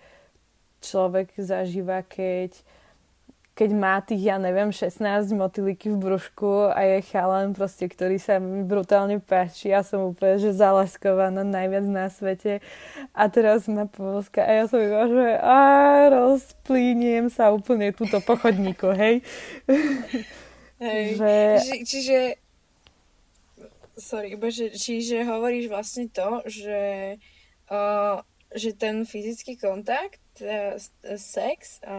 človek 0.79 1.35
zažíva, 1.35 2.07
keď, 2.07 2.55
keď 3.59 3.71
má 3.75 3.99
tých, 3.99 4.31
ja 4.31 4.39
neviem, 4.39 4.71
16 4.71 5.03
motýliky 5.35 5.91
v 5.91 5.99
brúšku 5.99 6.71
a 6.71 6.79
je 6.87 6.99
chalan 7.11 7.59
proste, 7.59 7.91
ktorý 7.91 8.23
sa 8.23 8.39
mi 8.39 8.63
brutálne 8.63 9.19
páči. 9.19 9.75
Ja 9.75 9.83
som 9.83 10.15
úplne, 10.15 10.39
že 10.39 10.55
zalaskovaná 10.55 11.43
najviac 11.43 11.87
na 11.91 12.07
svete 12.07 12.63
a 13.11 13.27
teraz 13.27 13.67
ma 13.67 13.91
povozka 13.91 14.47
a 14.47 14.63
ja 14.63 14.65
som 14.71 14.79
iba, 14.79 15.11
že 15.11 15.27
a 15.43 15.59
rozplíniem 16.15 17.35
sa 17.35 17.51
úplne 17.51 17.91
túto 17.91 18.23
pochodníku, 18.23 18.95
hej. 18.95 19.27
Hej, 20.79 21.03
že... 21.19 21.33
Či, 21.67 21.77
čiže 21.83 22.19
sorry, 23.99 24.35
iba, 24.35 24.49
že, 24.49 24.71
čiže 24.73 25.27
hovoríš 25.27 25.67
vlastne 25.69 26.07
to, 26.09 26.43
že, 26.47 27.17
uh, 27.69 28.23
že 28.55 28.73
ten 28.79 29.05
fyzický 29.05 29.59
kontakt 29.59 30.23
teda 30.39 30.79
sex 31.19 31.83
a, 31.83 31.99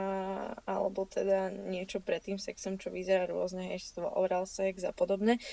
alebo 0.64 1.04
teda 1.04 1.52
niečo 1.52 2.00
pred 2.00 2.24
tým 2.24 2.40
sexom, 2.40 2.80
čo 2.80 2.88
vyzerá 2.88 3.28
rôzne, 3.28 3.68
heštvo, 3.76 4.16
oral 4.16 4.48
sex 4.48 4.88
a 4.88 4.96
podobne, 4.96 5.44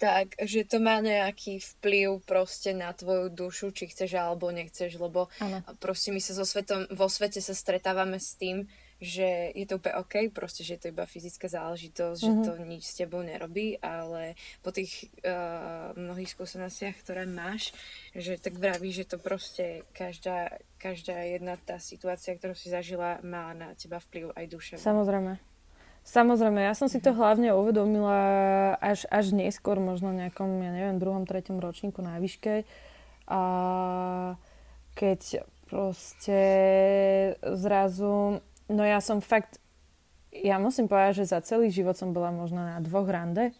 tak 0.00 0.32
že 0.40 0.64
to 0.64 0.80
má 0.80 1.04
nejaký 1.04 1.60
vplyv 1.60 2.24
proste 2.24 2.72
na 2.72 2.96
tvoju 2.96 3.28
dušu, 3.28 3.76
či 3.76 3.92
chceš 3.92 4.16
alebo 4.16 4.48
nechceš, 4.48 4.96
lebo 4.96 5.28
ano. 5.36 5.60
proste 5.78 6.16
my 6.16 6.20
sa 6.24 6.32
so 6.32 6.48
svetom, 6.48 6.88
vo 6.96 7.12
svete 7.12 7.44
sa 7.44 7.52
stretávame 7.52 8.16
s 8.16 8.40
tým, 8.40 8.64
že 9.00 9.56
je 9.56 9.64
to 9.64 9.80
úplne 9.80 9.96
OK, 9.96 10.28
proste, 10.28 10.60
že 10.60 10.76
je 10.76 10.80
to 10.84 10.92
iba 10.92 11.08
fyzická 11.08 11.48
záležitosť, 11.48 12.20
mm-hmm. 12.20 12.44
že 12.44 12.46
to 12.46 12.52
nič 12.68 12.84
s 12.84 12.98
tebou 13.00 13.24
nerobí, 13.24 13.80
ale 13.80 14.36
po 14.60 14.70
tých 14.76 15.08
uh, 15.24 15.96
mnohých 15.96 16.36
skúsenostiach, 16.36 17.00
ktoré 17.00 17.24
máš, 17.24 17.72
že 18.12 18.36
tak 18.36 18.60
vraví, 18.60 18.92
že 18.92 19.08
to 19.08 19.16
proste 19.16 19.88
každá, 19.96 20.60
každá 20.76 21.16
jedna 21.24 21.56
tá 21.56 21.80
situácia, 21.80 22.36
ktorú 22.36 22.52
si 22.52 22.68
zažila, 22.68 23.24
má 23.24 23.56
na 23.56 23.72
teba 23.72 24.04
vplyv 24.04 24.36
aj 24.36 24.46
duše. 24.52 24.74
Samozrejme. 24.76 25.40
Samozrejme, 26.00 26.64
ja 26.64 26.72
som 26.76 26.88
si 26.88 27.00
to 27.00 27.12
mhm. 27.12 27.18
hlavne 27.20 27.48
uvedomila 27.56 28.20
až, 28.80 29.08
až 29.08 29.32
neskôr, 29.32 29.80
možno 29.80 30.12
nejakom, 30.12 30.48
ja 30.60 30.72
neviem, 30.76 31.00
druhom, 31.00 31.24
treťom 31.24 31.56
ročníku 31.56 32.04
na 32.04 32.20
výške. 32.20 32.68
A 33.30 33.40
keď 34.98 35.46
proste 35.70 36.42
zrazu 37.46 38.42
No 38.70 38.86
ja 38.86 39.02
som 39.02 39.18
fakt, 39.18 39.58
ja 40.30 40.62
musím 40.62 40.86
povedať, 40.86 41.26
že 41.26 41.34
za 41.34 41.42
celý 41.42 41.74
život 41.74 41.98
som 41.98 42.14
bola 42.14 42.30
možno 42.30 42.62
na 42.62 42.78
dvoch 42.78 43.10
rande, 43.10 43.50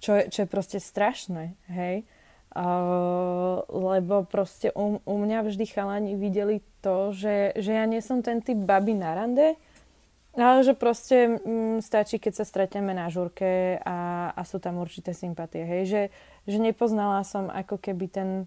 čo 0.00 0.16
je, 0.16 0.32
čo 0.32 0.38
je 0.44 0.48
proste 0.48 0.78
strašné, 0.80 1.52
hej. 1.68 2.08
Uh, 2.54 3.66
lebo 3.66 4.22
proste 4.24 4.70
u, 4.78 5.02
u 5.02 5.14
mňa 5.18 5.42
vždy 5.42 5.64
chalani 5.66 6.14
videli 6.14 6.62
to, 6.86 7.10
že, 7.10 7.50
že 7.58 7.74
ja 7.74 7.84
nie 7.84 7.98
som 7.98 8.22
ten 8.22 8.38
typ 8.38 8.62
baby 8.62 8.94
na 8.94 9.10
rande, 9.18 9.58
ale 10.38 10.62
že 10.62 10.78
proste 10.78 11.34
m, 11.34 11.38
mm, 11.42 11.76
stačí, 11.82 12.22
keď 12.22 12.32
sa 12.40 12.44
stretneme 12.46 12.94
na 12.94 13.10
žurke 13.10 13.82
a, 13.82 14.30
a 14.30 14.40
sú 14.46 14.62
tam 14.62 14.78
určité 14.78 15.10
sympatie. 15.10 15.66
Hej? 15.66 15.82
Že, 15.90 16.02
že 16.46 16.58
nepoznala 16.62 17.26
som 17.26 17.50
ako 17.50 17.74
keby 17.74 18.06
ten, 18.06 18.46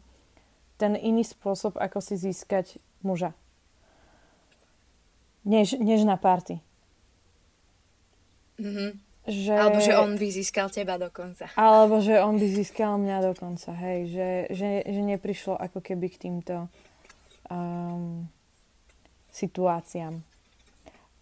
ten 0.80 0.96
iný 0.96 1.28
spôsob, 1.28 1.76
ako 1.76 2.00
si 2.00 2.16
získať 2.16 2.80
muža 3.04 3.36
než, 5.48 5.80
než 5.80 6.04
na 6.04 6.20
party. 6.20 6.60
Mm-hmm. 8.60 8.90
že... 9.30 9.54
Alebo 9.54 9.80
že 9.80 9.94
on 9.96 10.18
by 10.18 10.28
získal 10.34 10.68
teba 10.68 11.00
dokonca. 11.00 11.48
Alebo 11.56 12.04
že 12.04 12.20
on 12.20 12.36
by 12.36 12.48
získal 12.52 13.00
mňa 13.00 13.18
dokonca, 13.32 13.72
hej. 13.80 14.12
Že, 14.12 14.30
že, 14.52 14.70
že 14.84 15.02
neprišlo 15.02 15.56
ako 15.56 15.80
keby 15.80 16.12
k 16.12 16.22
týmto 16.28 16.68
um, 17.48 18.28
situáciám. 19.32 20.20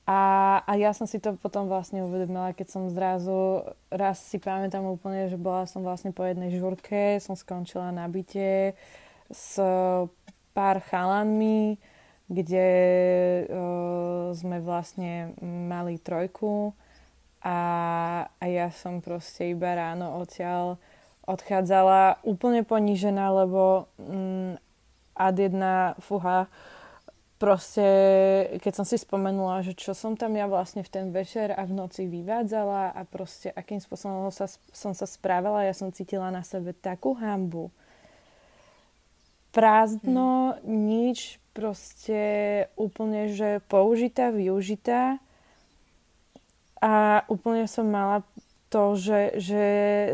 A, 0.06 0.62
a 0.70 0.72
ja 0.78 0.94
som 0.94 1.10
si 1.10 1.18
to 1.18 1.34
potom 1.34 1.66
vlastne 1.66 2.06
uvedomila, 2.06 2.54
keď 2.54 2.68
som 2.70 2.94
zrazu, 2.94 3.66
raz 3.90 4.22
si 4.22 4.38
pamätám 4.38 4.86
úplne, 4.86 5.26
že 5.34 5.38
bola 5.38 5.66
som 5.66 5.82
vlastne 5.82 6.14
po 6.14 6.22
jednej 6.22 6.54
žurke, 6.54 7.18
som 7.18 7.34
skončila 7.34 7.90
na 7.90 8.06
byte 8.06 8.78
s 9.34 9.58
pár 10.54 10.78
chalanmi, 10.86 11.82
kde 12.26 12.68
uh, 13.46 14.34
sme 14.34 14.58
vlastne 14.62 15.38
mali 15.44 16.02
trojku 16.02 16.74
a, 17.46 17.60
a 18.28 18.44
ja 18.50 18.74
som 18.74 19.06
proste 19.06 19.54
iba 19.54 19.78
ráno 19.78 20.18
odtiaľ 20.18 20.82
odchádzala 21.26 22.22
úplne 22.22 22.62
ponížená, 22.62 23.34
lebo 23.34 23.90
mm, 23.98 24.62
ad 25.18 25.36
jedna 25.42 25.98
fuha 25.98 26.46
proste, 27.36 27.88
keď 28.64 28.74
som 28.74 28.86
si 28.88 28.96
spomenula, 28.96 29.66
že 29.66 29.76
čo 29.76 29.92
som 29.92 30.16
tam 30.16 30.38
ja 30.40 30.48
vlastne 30.48 30.86
v 30.86 30.90
ten 30.92 31.08
večer 31.12 31.52
a 31.52 31.68
v 31.68 31.76
noci 31.76 32.08
vyvádzala 32.08 32.96
a 32.96 33.02
proste 33.04 33.52
akým 33.52 33.82
spôsobom 33.82 34.32
sa, 34.32 34.48
som 34.72 34.96
sa 34.96 35.06
správala, 35.06 35.68
ja 35.68 35.76
som 35.76 35.92
cítila 35.92 36.32
na 36.32 36.46
sebe 36.46 36.72
takú 36.72 37.18
hambu. 37.18 37.74
Prázdno, 39.56 40.60
hmm. 40.60 40.68
nič, 40.68 41.40
proste 41.56 42.20
úplne, 42.76 43.32
že 43.32 43.64
použitá, 43.72 44.36
využitá 44.36 45.24
a 46.84 47.24
úplne 47.32 47.64
som 47.72 47.88
mala 47.88 48.28
to, 48.68 49.00
že, 49.00 49.40
že 49.40 49.66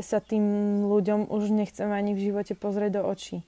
sa 0.06 0.22
tým 0.22 0.46
ľuďom 0.86 1.34
už 1.34 1.50
nechcem 1.50 1.90
ani 1.90 2.14
v 2.14 2.30
živote 2.30 2.54
pozrieť 2.54 3.02
do 3.02 3.04
očí 3.10 3.42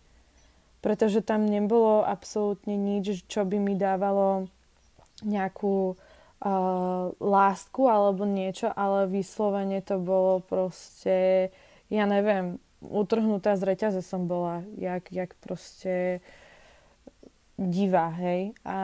pretože 0.84 1.24
tam 1.24 1.48
nebolo 1.48 2.04
absolútne 2.04 2.76
nič, 2.76 3.24
čo 3.32 3.48
by 3.48 3.56
mi 3.56 3.80
dávalo 3.80 4.52
nejakú 5.24 5.96
uh, 5.96 7.04
lásku 7.24 7.82
alebo 7.88 8.28
niečo, 8.28 8.68
ale 8.68 9.08
vyslovene 9.08 9.80
to 9.80 9.96
bolo 10.04 10.44
proste, 10.44 11.48
ja 11.88 12.04
neviem, 12.04 12.60
utrhnutá 12.90 13.56
z 13.56 13.64
reťaze 13.64 14.02
som 14.04 14.28
bola, 14.28 14.68
jak, 14.76 15.08
jak 15.12 15.32
proste 15.40 16.20
divá, 17.56 18.12
hej. 18.20 18.52
A, 18.68 18.80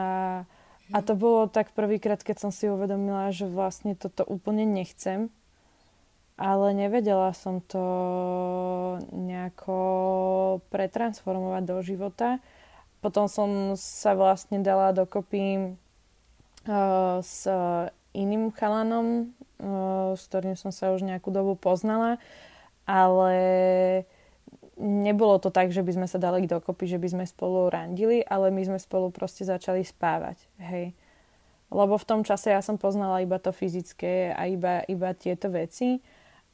a 0.94 0.98
to 1.04 1.18
bolo 1.18 1.50
tak 1.50 1.76
prvýkrát, 1.76 2.22
keď 2.24 2.48
som 2.48 2.50
si 2.54 2.70
uvedomila, 2.70 3.28
že 3.34 3.44
vlastne 3.44 3.92
toto 3.98 4.24
úplne 4.24 4.64
nechcem 4.64 5.28
ale 6.40 6.72
nevedela 6.72 7.36
som 7.36 7.60
to 7.60 7.84
nejako 9.12 9.76
pretransformovať 10.72 11.62
do 11.68 11.76
života. 11.84 12.40
Potom 13.04 13.28
som 13.28 13.76
sa 13.76 14.16
vlastne 14.16 14.64
dala 14.64 14.96
dokopy 14.96 15.76
uh, 16.64 17.20
s 17.20 17.44
iným 18.16 18.56
chalanom, 18.56 19.36
uh, 19.60 20.16
s 20.16 20.24
ktorým 20.32 20.56
som 20.56 20.72
sa 20.72 20.96
už 20.96 21.04
nejakú 21.04 21.28
dobu 21.28 21.60
poznala, 21.60 22.16
ale 22.90 23.38
nebolo 24.80 25.38
to 25.38 25.54
tak, 25.54 25.70
že 25.70 25.86
by 25.86 25.94
sme 25.94 26.06
sa 26.10 26.18
dali 26.18 26.50
dokopy, 26.50 26.90
že 26.90 26.98
by 26.98 27.06
sme 27.06 27.24
spolu 27.28 27.70
randili, 27.70 28.26
ale 28.26 28.50
my 28.50 28.66
sme 28.66 28.78
spolu 28.82 29.14
proste 29.14 29.46
začali 29.46 29.86
spávať, 29.86 30.42
hej. 30.58 30.90
Lebo 31.70 31.94
v 31.94 32.08
tom 32.08 32.26
čase 32.26 32.50
ja 32.50 32.58
som 32.58 32.74
poznala 32.74 33.22
iba 33.22 33.38
to 33.38 33.54
fyzické 33.54 34.34
a 34.34 34.50
iba, 34.50 34.82
iba 34.90 35.14
tieto 35.14 35.46
veci 35.54 36.02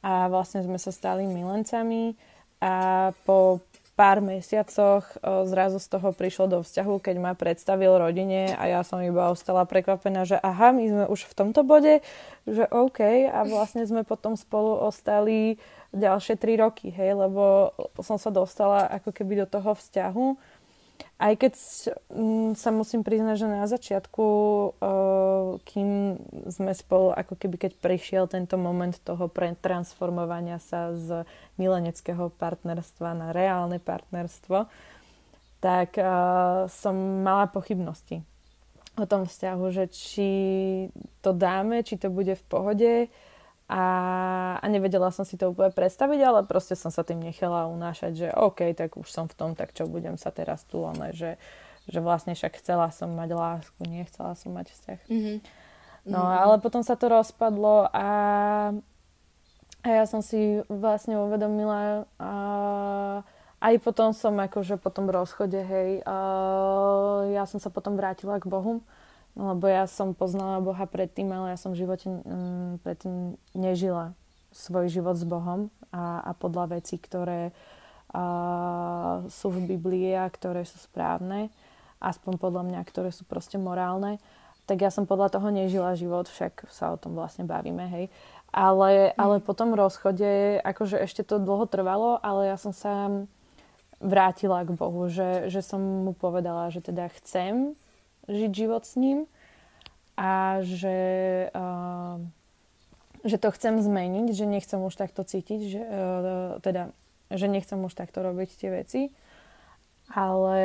a 0.05 0.29
vlastne 0.29 0.61
sme 0.61 0.77
sa 0.77 0.93
stali 0.93 1.25
milencami 1.25 2.13
a 2.61 3.09
po 3.25 3.65
pár 3.97 4.21
mesiacoch 4.21 5.09
o, 5.17 5.49
zrazu 5.49 5.81
z 5.81 5.97
toho 5.97 6.13
prišlo 6.13 6.45
do 6.45 6.57
vzťahu, 6.61 7.01
keď 7.01 7.15
ma 7.17 7.33
predstavil 7.33 7.97
rodine 7.97 8.53
a 8.53 8.69
ja 8.69 8.85
som 8.85 9.01
iba 9.01 9.33
ostala 9.33 9.65
prekvapená, 9.65 10.21
že 10.29 10.37
aha, 10.37 10.69
my 10.69 10.85
sme 10.85 11.05
už 11.09 11.25
v 11.25 11.33
tomto 11.33 11.65
bode, 11.65 12.05
že 12.45 12.69
OK 12.69 13.01
a 13.25 13.41
vlastne 13.49 13.81
sme 13.89 14.05
potom 14.05 14.37
spolu 14.37 14.77
ostali 14.85 15.57
ďalšie 15.97 16.37
tri 16.37 16.61
roky, 16.61 16.93
hej, 16.93 17.17
lebo 17.17 17.73
som 18.05 18.21
sa 18.21 18.29
dostala 18.29 18.85
ako 19.01 19.09
keby 19.09 19.41
do 19.41 19.47
toho 19.49 19.73
vzťahu 19.73 20.37
aj 21.17 21.33
keď 21.33 21.53
mm, 22.13 22.53
sa 22.53 22.69
musím 22.69 23.01
priznať, 23.01 23.35
že 23.41 23.47
na 23.49 23.65
začiatku, 23.65 24.25
kým 25.65 25.89
sme 26.45 26.71
spolu, 26.77 27.09
ako 27.17 27.33
keby 27.33 27.57
keď 27.57 27.71
prišiel 27.81 28.29
tento 28.29 28.53
moment 28.61 28.93
toho 29.01 29.25
transformovania 29.57 30.61
sa 30.61 30.93
z 30.93 31.25
mileneckého 31.57 32.29
partnerstva 32.37 33.17
na 33.17 33.27
reálne 33.33 33.81
partnerstvo, 33.81 34.69
tak 35.57 35.97
som 36.69 36.95
mala 37.25 37.49
pochybnosti 37.49 38.21
o 38.97 39.05
tom 39.05 39.29
vzťahu, 39.29 39.65
že 39.73 39.85
či 39.93 40.29
to 41.21 41.33
dáme, 41.33 41.85
či 41.85 42.01
to 42.01 42.09
bude 42.09 42.33
v 42.33 42.43
pohode, 42.49 42.93
a, 43.67 43.83
a 44.63 44.65
nevedela 44.71 45.11
som 45.11 45.27
si 45.27 45.35
to 45.35 45.51
úplne 45.51 45.75
predstaviť, 45.75 46.19
ale 46.23 46.39
proste 46.47 46.79
som 46.79 46.87
sa 46.87 47.03
tým 47.03 47.19
nechala 47.19 47.67
unášať, 47.67 48.11
že 48.15 48.27
OK, 48.31 48.71
tak 48.71 48.95
už 48.95 49.11
som 49.11 49.27
v 49.27 49.35
tom, 49.35 49.51
tak 49.59 49.75
čo 49.75 49.91
budem 49.91 50.15
sa 50.15 50.31
teraz 50.31 50.63
tu 50.63 50.87
len, 50.87 50.95
že, 51.11 51.35
že 51.83 51.99
vlastne 51.99 52.31
však 52.31 52.63
chcela 52.63 52.87
som 52.95 53.11
mať 53.11 53.35
lásku, 53.35 53.79
nechcela 53.83 54.39
som 54.39 54.55
mať 54.55 54.71
vzťah. 54.71 55.01
Mm-hmm. 55.11 55.37
No 56.07 56.19
mm-hmm. 56.23 56.41
ale 56.47 56.55
potom 56.63 56.79
sa 56.79 56.95
to 56.95 57.11
rozpadlo 57.11 57.91
a, 57.91 58.07
a 59.83 59.87
ja 59.91 60.03
som 60.07 60.23
si 60.23 60.63
vlastne 60.71 61.19
uvedomila 61.19 62.07
a 62.15 62.31
aj 63.59 63.73
potom 63.83 64.15
som 64.15 64.37
akože 64.39 64.79
po 64.79 64.93
tom 64.93 65.11
rozchode, 65.11 65.59
hej, 65.59 66.05
a 66.05 66.15
ja 67.35 67.43
som 67.49 67.59
sa 67.59 67.67
potom 67.67 67.99
vrátila 67.99 68.39
k 68.39 68.47
Bohu 68.47 68.79
lebo 69.37 69.69
ja 69.69 69.85
som 69.85 70.17
poznala 70.17 70.57
Boha 70.65 70.89
predtým, 70.89 71.29
ale 71.29 71.53
ja 71.53 71.57
som 71.61 71.77
v 71.77 71.85
živote 71.85 72.09
um, 72.09 72.81
predtým 72.81 73.37
nežila 73.53 74.17
svoj 74.49 74.89
život 74.89 75.13
s 75.13 75.21
Bohom 75.21 75.69
a, 75.93 76.25
a 76.25 76.31
podľa 76.33 76.81
vecí, 76.81 76.97
ktoré 76.97 77.53
uh, 78.17 79.29
sú 79.29 79.53
v 79.53 79.77
Biblii 79.77 80.17
a 80.17 80.25
ktoré 80.25 80.65
sú 80.65 80.81
správne, 80.81 81.53
aspoň 82.01 82.41
podľa 82.41 82.63
mňa, 82.65 82.81
ktoré 82.89 83.13
sú 83.13 83.29
proste 83.29 83.61
morálne, 83.61 84.17
tak 84.65 84.81
ja 84.81 84.89
som 84.89 85.05
podľa 85.05 85.37
toho 85.37 85.53
nežila 85.53 85.93
život, 85.93 86.25
však 86.27 86.67
sa 86.73 86.91
o 86.91 86.97
tom 86.97 87.13
vlastne 87.13 87.45
bavíme, 87.45 87.87
hej. 87.93 88.05
Ale, 88.49 89.13
ale 89.15 89.37
mm. 89.37 89.43
po 89.45 89.53
tom 89.53 89.77
rozchode, 89.77 90.59
akože 90.65 90.97
ešte 90.97 91.21
to 91.21 91.37
dlho 91.37 91.69
trvalo, 91.69 92.17
ale 92.19 92.49
ja 92.49 92.57
som 92.57 92.73
sa 92.73 93.23
vrátila 94.01 94.65
k 94.65 94.73
Bohu, 94.73 95.09
že, 95.09 95.49
že 95.53 95.61
som 95.61 95.79
mu 95.79 96.13
povedala, 96.17 96.73
že 96.73 96.81
teda 96.81 97.09
chcem 97.21 97.77
žiť 98.27 98.51
život 98.51 98.83
s 98.83 98.95
ním 98.99 99.25
a 100.19 100.59
že, 100.63 100.99
uh, 101.51 102.19
že 103.23 103.37
to 103.39 103.49
chcem 103.55 103.79
zmeniť, 103.79 104.35
že 104.35 104.45
nechcem 104.45 104.79
už 104.83 104.93
takto 104.95 105.23
cítiť, 105.23 105.59
že, 105.63 105.81
uh, 105.81 106.59
teda, 106.61 106.91
že 107.31 107.47
nechcem 107.47 107.79
už 107.79 107.93
takto 107.95 108.23
robiť 108.23 108.49
tie 108.55 108.69
veci. 108.71 109.01
Ale 110.07 110.59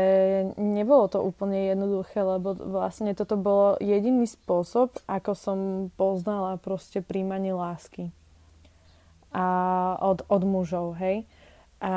nebolo 0.55 1.11
to 1.11 1.18
úplne 1.18 1.75
jednoduché, 1.75 2.22
lebo 2.22 2.55
vlastne 2.55 3.11
toto 3.11 3.35
bolo 3.35 3.75
jediný 3.83 4.22
spôsob, 4.22 5.03
ako 5.11 5.35
som 5.35 5.59
poznala 5.98 6.62
proste 6.62 7.03
príjmanie 7.03 7.51
lásky. 7.51 8.14
A 9.35 9.98
od, 9.98 10.22
od 10.31 10.42
mužov, 10.46 10.94
hej. 11.03 11.27
A 11.83 11.94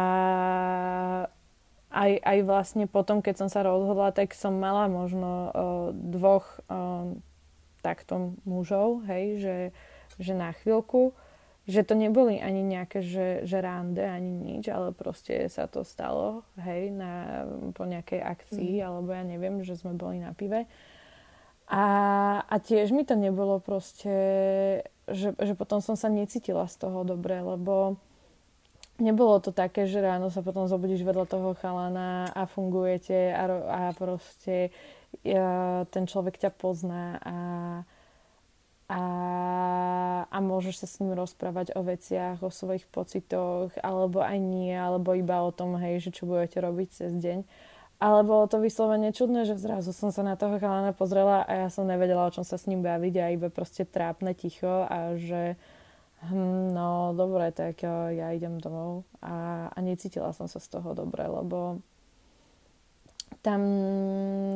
aj, 1.95 2.12
aj 2.19 2.39
vlastne 2.43 2.86
potom, 2.91 3.23
keď 3.23 3.45
som 3.45 3.49
sa 3.49 3.63
rozhodla, 3.63 4.12
tak 4.12 4.36
som 4.36 4.60
mala 4.60 4.91
možno 4.91 5.31
uh, 5.31 5.51
dvoch 5.95 6.60
uh, 6.67 7.15
takto 7.79 8.36
mužov, 8.43 9.08
hej, 9.08 9.39
že, 9.39 9.58
že 10.19 10.34
na 10.36 10.51
chvíľku, 10.51 11.15
že 11.65 11.88
to 11.88 11.95
neboli 11.95 12.38
ani 12.43 12.62
nejaké, 12.62 12.99
že, 12.99 13.47
že 13.47 13.58
rande, 13.63 14.03
ani 14.03 14.36
nič, 14.36 14.67
ale 14.67 14.91
proste 14.91 15.47
sa 15.47 15.71
to 15.71 15.88
stalo, 15.88 16.43
hej, 16.60 16.91
na, 16.91 17.47
po 17.71 17.88
nejakej 17.88 18.21
akcii, 18.21 18.81
mm. 18.81 18.86
alebo 18.86 19.10
ja 19.15 19.23
neviem, 19.23 19.63
že 19.63 19.79
sme 19.79 19.95
boli 19.95 20.19
na 20.19 20.36
pive. 20.36 20.67
A, 21.65 21.86
a 22.45 22.55
tiež 22.62 22.93
mi 22.93 23.01
to 23.01 23.17
nebolo 23.17 23.58
proste, 23.58 24.13
že, 25.10 25.34
že 25.34 25.53
potom 25.58 25.81
som 25.81 25.97
sa 25.97 26.13
necítila 26.13 26.69
z 26.69 26.77
toho 26.77 27.01
dobre, 27.01 27.41
lebo 27.41 27.97
nebolo 28.99 29.39
to 29.43 29.51
také, 29.51 29.88
že 29.88 29.99
ráno 29.99 30.31
sa 30.31 30.39
potom 30.39 30.67
zobudíš 30.67 31.03
vedľa 31.03 31.25
toho 31.27 31.49
chalana 31.60 32.31
a 32.31 32.47
fungujete 32.47 33.34
a, 33.36 33.43
a 33.67 33.81
proste 33.95 34.71
ja, 35.23 35.84
ten 35.91 36.08
človek 36.08 36.39
ťa 36.39 36.51
pozná 36.55 37.19
a, 37.23 37.38
a, 38.91 39.01
a 40.27 40.38
môžeš 40.43 40.84
sa 40.84 40.88
s 40.88 40.99
ním 40.99 41.15
rozprávať 41.15 41.75
o 41.75 41.81
veciach, 41.84 42.43
o 42.43 42.51
svojich 42.51 42.88
pocitoch, 42.91 43.71
alebo 43.79 44.19
aj 44.19 44.38
nie, 44.39 44.75
alebo 44.75 45.15
iba 45.15 45.39
o 45.43 45.51
tom, 45.55 45.79
hej, 45.79 46.03
že 46.03 46.12
čo 46.12 46.27
budete 46.27 46.60
robiť 46.60 46.88
cez 46.91 47.12
deň. 47.15 47.39
Ale 47.95 48.27
bolo 48.27 48.43
to 48.51 48.60
vyslovene 48.60 49.15
čudné, 49.15 49.47
že 49.47 49.55
zrazu 49.55 49.95
som 49.95 50.12
sa 50.12 50.19
na 50.19 50.36
toho 50.36 50.60
chalana 50.60 50.91
pozrela 50.91 51.47
a 51.47 51.63
ja 51.63 51.67
som 51.71 51.88
nevedela, 51.88 52.27
o 52.27 52.34
čom 52.34 52.43
sa 52.43 52.60
s 52.60 52.67
ním 52.67 52.84
baviť 52.84 53.13
a 53.23 53.31
iba 53.31 53.47
proste 53.47 53.88
trápne 53.88 54.36
ticho 54.36 54.84
a 54.84 55.15
že 55.15 55.55
no 56.75 57.13
dobre, 57.13 57.51
tak 57.51 57.84
ja 57.86 58.32
idem 58.34 58.58
domov 58.58 59.06
a, 59.21 59.67
a 59.69 59.78
necítila 59.84 60.34
som 60.34 60.49
sa 60.49 60.58
z 60.58 60.80
toho 60.80 60.95
dobre, 60.97 61.28
lebo 61.28 61.84
tam 63.45 63.62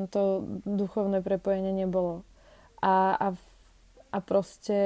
to 0.10 0.50
duchovné 0.66 1.22
prepojenie 1.22 1.70
nebolo. 1.70 2.26
A, 2.82 3.14
a, 3.14 3.28
a 4.10 4.18
proste 4.24 4.80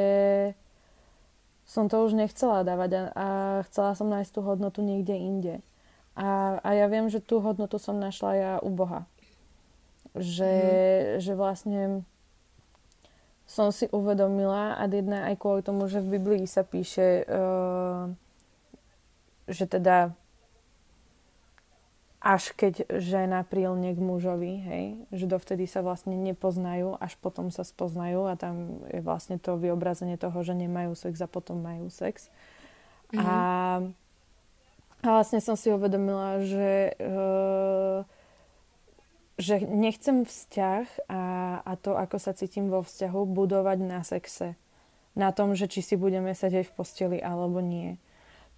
som 1.63 1.87
to 1.87 2.03
už 2.03 2.19
nechcela 2.19 2.67
dávať 2.67 2.91
a, 2.91 3.01
a 3.15 3.27
chcela 3.71 3.95
som 3.95 4.11
nájsť 4.11 4.31
tú 4.35 4.41
hodnotu 4.43 4.83
niekde 4.83 5.15
inde. 5.15 5.55
A, 6.19 6.59
a 6.59 6.69
ja 6.75 6.91
viem, 6.91 7.07
že 7.07 7.23
tú 7.23 7.39
hodnotu 7.39 7.79
som 7.79 7.95
našla 7.95 8.31
ja 8.35 8.53
u 8.59 8.69
Boha. 8.69 9.07
Že, 10.13 10.51
mm. 10.51 11.15
že 11.23 11.33
vlastne 11.33 11.81
som 13.43 13.69
si 13.69 13.85
uvedomila 13.91 14.79
a 14.79 14.83
jedna 14.87 15.29
aj 15.29 15.35
kvôli 15.37 15.61
tomu, 15.61 15.85
že 15.91 15.99
v 15.99 16.17
Biblii 16.17 16.45
sa 16.47 16.63
píše, 16.63 17.27
uh, 17.27 18.09
že 19.51 19.67
teda 19.67 20.15
až 22.23 22.55
keď 22.55 22.87
žena 23.03 23.43
prilne 23.43 23.91
k 23.91 23.99
mužovi, 23.99 24.53
hej, 24.63 24.85
že 25.11 25.27
dovtedy 25.27 25.67
sa 25.67 25.83
vlastne 25.83 26.15
nepoznajú, 26.15 26.95
až 26.95 27.19
potom 27.19 27.51
sa 27.51 27.67
spoznajú 27.67 28.31
a 28.31 28.39
tam 28.39 28.79
je 28.87 29.03
vlastne 29.03 29.35
to 29.35 29.59
vyobrazenie 29.59 30.15
toho, 30.15 30.39
že 30.39 30.55
nemajú 30.55 30.95
sex 30.95 31.19
a 31.19 31.27
potom 31.27 31.59
majú 31.59 31.91
sex. 31.91 32.31
Mm-hmm. 33.11 33.27
A, 33.27 33.37
a 35.03 35.07
vlastne 35.19 35.43
som 35.43 35.59
si 35.59 35.67
uvedomila, 35.67 36.39
že 36.47 36.95
uh, 36.95 38.07
že 39.43 39.59
nechcem 39.59 40.23
vzťah 40.23 41.11
a, 41.11 41.21
a 41.67 41.71
to, 41.75 41.99
ako 41.99 42.15
sa 42.15 42.31
cítim 42.31 42.71
vo 42.71 42.79
vzťahu, 42.79 43.27
budovať 43.27 43.79
na 43.83 43.99
sexe. 44.07 44.55
Na 45.19 45.35
tom, 45.35 45.51
že 45.53 45.67
či 45.67 45.83
si 45.83 45.99
budeme 45.99 46.31
sedieť 46.31 46.71
v 46.71 46.75
posteli 46.79 47.17
alebo 47.19 47.59
nie. 47.59 47.99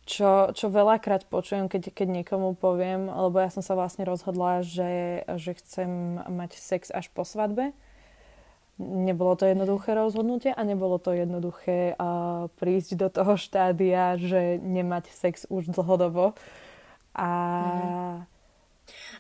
Čo, 0.06 0.54
čo 0.54 0.70
veľakrát 0.70 1.26
počujem, 1.26 1.66
keď, 1.66 1.90
keď 1.90 2.22
niekomu 2.22 2.54
poviem, 2.54 3.10
lebo 3.10 3.42
ja 3.42 3.50
som 3.50 3.66
sa 3.66 3.74
vlastne 3.74 4.06
rozhodla, 4.06 4.62
že, 4.62 5.26
že 5.42 5.58
chcem 5.58 6.22
mať 6.30 6.62
sex 6.62 6.94
až 6.94 7.10
po 7.10 7.26
svadbe. 7.26 7.74
Nebolo 8.78 9.34
to 9.34 9.50
jednoduché 9.50 9.98
rozhodnutie 9.98 10.54
a 10.54 10.62
nebolo 10.62 11.02
to 11.02 11.18
jednoduché 11.18 11.98
uh, 11.98 12.52
prísť 12.62 13.02
do 13.02 13.08
toho 13.10 13.34
štádia, 13.34 14.22
že 14.22 14.62
nemať 14.62 15.10
sex 15.10 15.50
už 15.50 15.74
dlhodobo. 15.74 16.38
A, 17.18 17.30
mm 17.34 18.35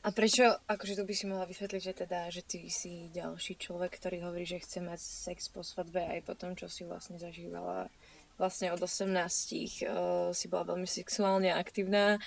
a 0.05 0.13
prečo, 0.13 0.45
akože 0.69 1.01
tu 1.01 1.03
by 1.03 1.13
si 1.17 1.25
mohla 1.25 1.49
vysvetliť, 1.49 1.81
že 1.81 1.93
teda, 2.05 2.29
že 2.29 2.45
ty 2.45 2.69
si 2.69 3.09
ďalší 3.09 3.57
človek, 3.57 3.97
ktorý 3.97 4.21
hovorí, 4.29 4.45
že 4.45 4.61
chce 4.61 4.85
mať 4.85 5.01
sex 5.01 5.49
po 5.49 5.65
svadbe 5.65 5.97
aj 5.97 6.21
po 6.29 6.37
tom, 6.37 6.53
čo 6.53 6.69
si 6.69 6.85
vlastne 6.85 7.17
zažívala 7.17 7.89
vlastne 8.35 8.71
od 8.75 8.83
18 8.83 9.15
uh, 9.15 10.29
si 10.35 10.45
bola 10.51 10.75
veľmi 10.75 10.87
sexuálne 10.87 11.55
aktívna 11.55 12.19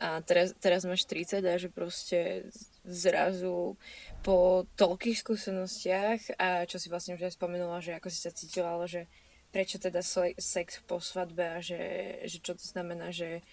a 0.00 0.24
teraz, 0.24 0.56
teraz 0.56 0.88
máš 0.88 1.04
30 1.04 1.44
a 1.44 1.60
že 1.60 1.68
proste 1.68 2.48
zrazu 2.88 3.76
po 4.24 4.64
toľkých 4.80 5.20
skúsenostiach 5.20 6.40
a 6.40 6.64
čo 6.64 6.80
si 6.80 6.88
vlastne 6.88 7.14
už 7.20 7.28
aj 7.28 7.36
spomenula, 7.36 7.84
že 7.84 7.92
ako 7.92 8.08
si 8.08 8.24
sa 8.24 8.32
cítila, 8.32 8.80
ale 8.80 8.88
že 8.88 9.02
prečo 9.52 9.76
teda 9.76 10.00
sex 10.40 10.80
po 10.88 10.96
svadbe 10.96 11.44
a 11.44 11.58
že, 11.60 11.78
že 12.24 12.40
čo 12.40 12.56
to 12.56 12.64
znamená, 12.64 13.12
že 13.12 13.44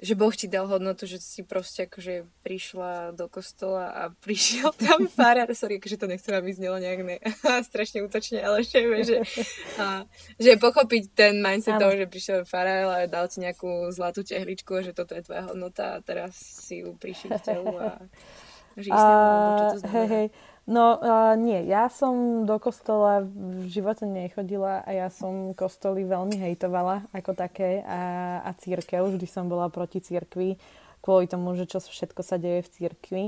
že 0.00 0.16
Boh 0.16 0.32
ti 0.32 0.48
dal 0.48 0.64
hodnotu, 0.64 1.04
že 1.04 1.20
si 1.20 1.44
proste 1.44 1.84
akože 1.84 2.24
prišla 2.40 3.12
do 3.12 3.28
kostola 3.28 3.92
a 3.92 4.02
prišiel 4.24 4.72
tam 4.72 5.04
farár, 5.06 5.52
sorry, 5.52 5.76
akože 5.76 6.00
to 6.00 6.08
nechcem, 6.08 6.32
aby 6.32 6.50
znelo 6.56 6.80
nejak 6.80 7.00
ne, 7.04 7.16
strašne 7.68 8.00
útočne, 8.00 8.40
ale 8.40 8.64
že, 8.64 8.80
že, 9.04 9.16
a, 9.76 10.08
že 10.40 10.56
pochopiť 10.56 11.02
ten 11.12 11.44
mindset 11.44 11.76
ano. 11.76 11.86
toho, 11.86 11.92
že 12.00 12.08
prišiel 12.08 12.48
farár 12.48 13.04
a 13.04 13.04
dal 13.04 13.28
ti 13.28 13.44
nejakú 13.44 13.92
zlatú 13.92 14.24
tehličku, 14.24 14.80
že 14.80 14.96
toto 14.96 15.12
je 15.12 15.22
tvoja 15.22 15.52
hodnota 15.52 16.00
a 16.00 16.02
teraz 16.02 16.32
si 16.40 16.80
ju 16.80 16.96
prišiel 16.96 17.36
k 17.36 17.44
telu 17.52 17.76
a 17.76 18.00
žiť 18.84 18.92
s 18.96 19.04
čo 19.04 19.64
to 19.68 19.78
znamená. 19.84 20.00
Hej, 20.00 20.08
hej. 20.08 20.26
No 20.70 21.02
uh, 21.02 21.34
nie, 21.34 21.66
ja 21.66 21.90
som 21.90 22.46
do 22.46 22.54
kostola 22.62 23.26
v 23.26 23.66
živote 23.66 24.06
nechodila 24.06 24.86
a 24.86 24.90
ja 24.94 25.08
som 25.10 25.50
kostoly 25.50 26.06
veľmi 26.06 26.38
hejtovala 26.38 27.10
ako 27.10 27.34
také 27.34 27.82
a, 27.82 28.38
a 28.46 28.50
církev. 28.54 29.02
Vždy 29.02 29.26
som 29.26 29.50
bola 29.50 29.66
proti 29.66 29.98
církvi 29.98 30.62
kvôli 31.02 31.26
tomu, 31.26 31.58
že 31.58 31.66
čo 31.66 31.82
všetko 31.82 32.22
sa 32.22 32.38
deje 32.38 32.62
v 32.62 32.72
církvi. 32.76 33.24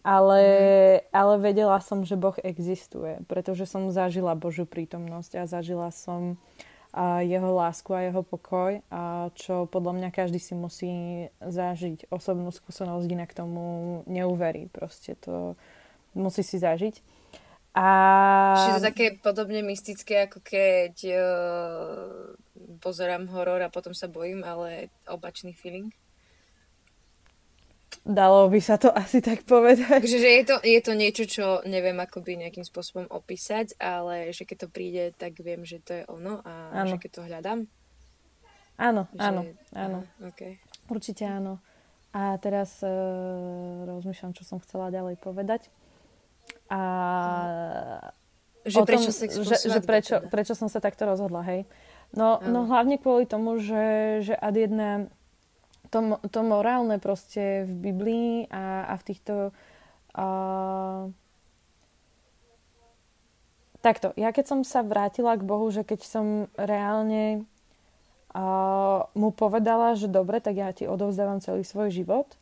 Ale, 0.00 0.40
mm. 0.40 1.12
ale 1.12 1.34
vedela 1.42 1.76
som, 1.84 2.06
že 2.08 2.16
Boh 2.16 2.40
existuje, 2.40 3.20
pretože 3.28 3.68
som 3.68 3.92
zažila 3.92 4.32
Božiu 4.38 4.64
prítomnosť 4.64 5.44
a 5.44 5.50
zažila 5.50 5.92
som 5.92 6.40
a 6.88 7.20
jeho 7.20 7.52
lásku 7.52 7.92
a 7.92 8.08
jeho 8.08 8.24
pokoj, 8.24 8.80
a 8.88 9.28
čo 9.36 9.68
podľa 9.68 9.92
mňa 10.00 10.08
každý 10.08 10.40
si 10.40 10.56
musí 10.56 10.92
zažiť 11.44 12.08
osobnú 12.08 12.48
skúsenosť, 12.48 13.04
inak 13.12 13.36
tomu 13.36 14.00
neuverí. 14.08 14.72
Proste 14.72 15.12
to, 15.20 15.60
musí 16.18 16.42
si 16.42 16.58
zažiť. 16.58 17.18
A... 17.78 17.86
Čiže 18.58 18.74
to 18.82 18.88
také 18.90 19.06
podobne 19.22 19.62
mystické, 19.62 20.26
ako 20.26 20.42
keď 20.42 20.94
uh, 21.14 22.34
pozerám 22.82 23.30
horor 23.30 23.62
a 23.62 23.70
potom 23.70 23.94
sa 23.94 24.10
bojím, 24.10 24.42
ale 24.42 24.90
obačný 25.06 25.54
feeling? 25.54 25.94
Dalo 28.08 28.48
by 28.48 28.60
sa 28.64 28.80
to 28.80 28.88
asi 28.88 29.20
tak 29.20 29.44
povedať. 29.44 30.00
Takže 30.00 30.18
že 30.18 30.30
je, 30.40 30.44
to, 30.48 30.56
je 30.64 30.80
to 30.80 30.92
niečo, 30.96 31.24
čo 31.28 31.46
neviem 31.68 32.00
akoby 32.00 32.40
nejakým 32.40 32.64
spôsobom 32.64 33.04
opísať, 33.12 33.76
ale 33.76 34.32
že 34.32 34.48
keď 34.48 34.64
to 34.64 34.68
príde, 34.72 35.04
tak 35.14 35.36
viem, 35.44 35.62
že 35.62 35.78
to 35.84 35.92
je 35.92 36.04
ono 36.08 36.40
a 36.40 36.82
ano. 36.82 36.96
že 36.96 36.96
keď 36.98 37.10
to 37.14 37.26
hľadám. 37.28 37.58
Áno, 38.80 39.10
že... 39.12 39.20
áno, 39.20 39.42
áno. 39.76 39.98
okay. 40.24 40.56
Určite 40.88 41.28
áno. 41.28 41.60
A 42.16 42.40
teraz 42.40 42.80
uh, 42.80 42.88
rozmýšľam, 43.84 44.32
čo 44.32 44.42
som 44.42 44.56
chcela 44.64 44.88
ďalej 44.88 45.20
povedať. 45.20 45.68
A 46.68 46.80
že 48.68 48.84
prečo 48.84 49.10
tom, 49.10 49.16
sex 49.16 49.30
že, 49.40 49.56
že 49.64 49.80
prečo, 49.80 50.20
teda. 50.20 50.28
prečo 50.28 50.52
som 50.52 50.68
sa 50.68 50.78
takto 50.78 51.08
rozhodla, 51.08 51.40
hej. 51.48 51.64
No, 52.12 52.40
no 52.40 52.64
hlavne 52.68 52.96
kvôli 52.96 53.28
tomu, 53.28 53.60
že, 53.60 54.20
že 54.24 54.34
ad 54.36 54.56
jedna 54.56 55.12
to, 55.88 56.20
to 56.28 56.40
morálne 56.44 56.96
proste 57.00 57.64
v 57.64 57.92
Biblii 57.92 58.32
a, 58.48 58.92
a 58.92 58.94
v 58.96 59.02
týchto 59.04 59.34
a, 60.16 60.26
takto, 63.84 64.12
ja 64.16 64.32
keď 64.32 64.44
som 64.48 64.60
sa 64.64 64.80
vrátila 64.84 65.36
k 65.36 65.44
Bohu, 65.44 65.68
že 65.68 65.84
keď 65.84 66.00
som 66.04 66.26
reálne 66.56 67.44
a, 68.32 68.44
mu 69.12 69.28
povedala, 69.32 69.96
že 69.96 70.08
dobre, 70.08 70.40
tak 70.40 70.56
ja 70.56 70.72
ti 70.72 70.88
odovzdávam 70.88 71.44
celý 71.44 71.64
svoj 71.64 71.92
život, 71.92 72.37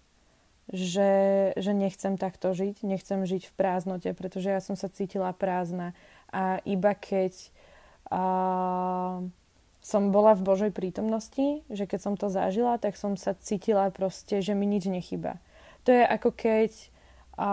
že, 0.71 1.53
že 1.55 1.71
nechcem 1.71 2.19
takto 2.19 2.51
žiť, 2.51 2.83
nechcem 2.83 3.23
žiť 3.23 3.51
v 3.51 3.53
prázdnote, 3.55 4.11
pretože 4.19 4.51
ja 4.51 4.59
som 4.59 4.75
sa 4.75 4.91
cítila 4.91 5.31
prázdna 5.31 5.95
a 6.35 6.59
iba 6.67 6.91
keď 6.95 7.33
a, 8.11 9.23
som 9.79 10.03
bola 10.11 10.35
v 10.35 10.43
Božej 10.43 10.73
prítomnosti, 10.75 11.63
že 11.71 11.87
keď 11.87 12.01
som 12.03 12.15
to 12.19 12.27
zažila, 12.27 12.83
tak 12.83 12.99
som 12.99 13.15
sa 13.15 13.39
cítila 13.39 13.87
proste, 13.95 14.43
že 14.43 14.59
mi 14.59 14.67
nič 14.67 14.91
nechyba. 14.91 15.39
To 15.87 15.95
je 15.95 16.03
ako 16.03 16.35
keď 16.35 16.71
a, 17.39 17.51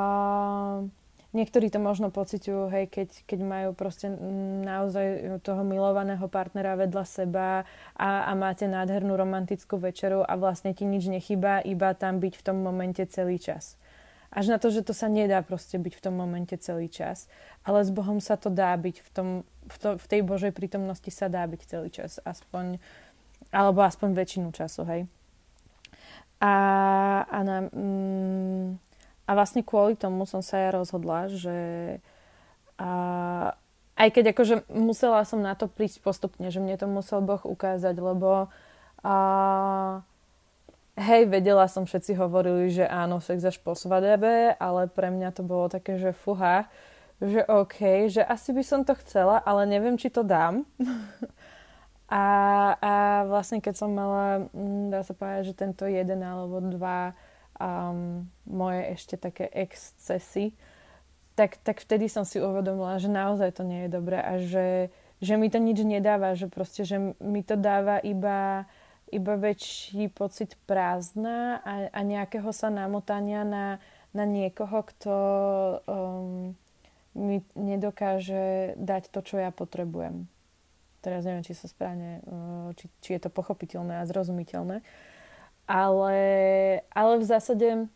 Niektorí 1.34 1.74
to 1.74 1.82
možno 1.82 2.13
pociťujú, 2.13 2.69
hej, 2.69 2.86
keď, 2.93 3.10
keď 3.26 3.39
majú 3.41 3.69
proste 3.74 4.06
naozaj 4.62 5.41
toho 5.41 5.65
milovaného 5.65 6.22
partnera 6.30 6.78
vedľa 6.78 7.06
seba 7.10 7.65
a, 7.98 8.30
a 8.30 8.32
máte 8.38 8.69
nádhernú 8.69 9.17
romantickú 9.17 9.82
večeru 9.82 10.22
a 10.22 10.38
vlastne 10.38 10.78
ti 10.78 10.86
nič 10.86 11.10
nechýba, 11.10 11.65
iba 11.65 11.98
tam 11.98 12.22
byť 12.22 12.34
v 12.38 12.46
tom 12.46 12.62
momente 12.62 13.02
celý 13.10 13.41
čas. 13.41 13.82
Až 14.34 14.50
na 14.54 14.58
to, 14.58 14.69
že 14.69 14.86
to 14.86 14.93
sa 14.98 15.10
nedá 15.10 15.41
proste 15.46 15.78
byť 15.78 15.93
v 15.98 16.04
tom 16.06 16.17
momente 16.17 16.58
celý 16.58 16.89
čas. 16.89 17.30
Ale 17.62 17.86
s 17.86 17.93
Bohom 17.93 18.17
sa 18.17 18.34
to 18.34 18.50
dá 18.50 18.74
byť 18.74 18.96
v, 19.02 19.10
tom, 19.13 19.28
v, 19.69 19.76
to, 19.78 19.89
v 19.98 20.06
tej 20.10 20.22
Božej 20.26 20.54
prítomnosti 20.54 21.10
sa 21.13 21.30
dá 21.30 21.46
byť 21.46 21.62
celý 21.69 21.89
čas. 21.93 22.17
Aspoň, 22.26 22.82
alebo 23.54 23.86
aspoň 23.86 24.17
väčšinu 24.17 24.50
času, 24.50 24.82
hej. 24.89 25.02
A, 26.41 26.54
a 27.30 27.38
na, 27.46 27.58
mm, 27.69 28.92
a 29.23 29.31
vlastne 29.31 29.63
kvôli 29.63 29.95
tomu 29.95 30.27
som 30.27 30.43
sa 30.43 30.59
ja 30.59 30.69
rozhodla, 30.75 31.31
že 31.31 31.57
a, 32.75 33.55
aj 33.95 34.09
keď 34.12 34.36
akože 34.36 34.55
musela 34.73 35.23
som 35.23 35.39
na 35.39 35.55
to 35.55 35.71
prísť 35.71 36.03
postupne, 36.03 36.47
že 36.51 36.59
mne 36.59 36.75
to 36.75 36.88
musel 36.89 37.23
Boh 37.23 37.39
ukázať, 37.39 37.95
lebo 37.95 38.51
a, 38.99 39.15
hej, 40.99 41.23
vedela 41.31 41.71
som, 41.71 41.88
všetci 41.88 42.19
hovorili, 42.19 42.67
že 42.67 42.83
áno, 42.83 43.23
sex 43.23 43.39
až 43.48 43.58
po 43.63 43.73
svadebe, 43.79 44.60
ale 44.60 44.91
pre 44.91 45.08
mňa 45.08 45.29
to 45.31 45.41
bolo 45.45 45.71
také, 45.71 45.95
že 45.95 46.12
fuha, 46.12 46.67
že 47.23 47.48
OK, 47.48 48.12
že 48.12 48.19
asi 48.19 48.52
by 48.52 48.63
som 48.65 48.81
to 48.83 48.91
chcela, 49.00 49.39
ale 49.39 49.63
neviem, 49.63 49.95
či 49.95 50.12
to 50.12 50.27
dám. 50.27 50.67
a, 52.12 52.25
a 52.75 52.93
vlastne 53.31 53.63
keď 53.63 53.73
som 53.79 53.89
mala, 53.95 54.52
mm, 54.52 54.91
dá 54.91 55.00
sa 55.08 55.15
povedať, 55.15 55.54
že 55.54 55.56
tento 55.56 55.87
jeden 55.87 56.19
alebo 56.19 56.60
dva 56.60 57.15
um, 57.58 58.25
moje 58.47 58.81
ešte 58.95 59.15
také 59.17 59.49
excesy, 59.51 60.54
tak, 61.33 61.58
tak 61.65 61.81
vtedy 61.81 62.10
som 62.10 62.25
si 62.25 62.37
uvedomila, 62.37 63.01
že 63.01 63.10
naozaj 63.10 63.58
to 63.58 63.63
nie 63.65 63.85
je 63.85 63.89
dobré 63.89 64.21
a 64.21 64.37
že, 64.37 64.93
že 65.17 65.33
mi 65.37 65.49
to 65.49 65.58
nič 65.58 65.81
nedáva, 65.81 66.37
že 66.37 66.45
proste, 66.45 66.85
že 66.85 67.17
mi 67.17 67.41
to 67.41 67.58
dáva 67.58 67.97
iba, 68.01 68.69
iba 69.10 69.33
väčší 69.33 70.13
pocit 70.13 70.54
prázdna 70.69 71.62
a, 71.65 71.73
a 71.89 71.99
nejakého 72.06 72.54
sa 72.54 72.69
namotania 72.69 73.41
na, 73.41 73.81
na 74.13 74.25
niekoho, 74.29 74.85
kto 74.85 75.15
um, 75.89 76.54
mi 77.17 77.41
nedokáže 77.58 78.77
dať 78.77 79.10
to, 79.10 79.19
čo 79.25 79.35
ja 79.41 79.49
potrebujem. 79.49 80.29
Teraz 81.01 81.25
neviem, 81.25 81.43
či 81.43 81.58
sa 81.58 81.65
správne, 81.65 82.21
uh, 82.29 82.69
či, 82.77 82.87
či 83.01 83.17
je 83.17 83.21
to 83.25 83.33
pochopiteľné 83.33 84.01
a 84.01 84.08
zrozumiteľné. 84.08 84.85
Ale, 85.63 86.17
ale 86.91 87.13
v 87.19 87.25
zásade 87.25 87.87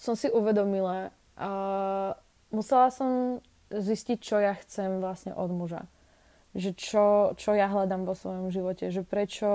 som 0.00 0.16
si 0.16 0.32
uvedomila, 0.32 1.12
uh, 1.36 2.16
musela 2.48 2.88
som 2.88 3.40
zistiť, 3.68 4.18
čo 4.20 4.36
ja 4.40 4.56
chcem 4.56 5.00
vlastne 5.00 5.36
od 5.36 5.50
muža. 5.52 5.84
Že 6.56 6.70
čo, 6.72 7.06
čo 7.36 7.50
ja 7.52 7.68
hľadám 7.68 8.08
vo 8.08 8.16
svojom 8.16 8.48
živote. 8.48 8.88
Že 8.88 9.02
prečo 9.04 9.50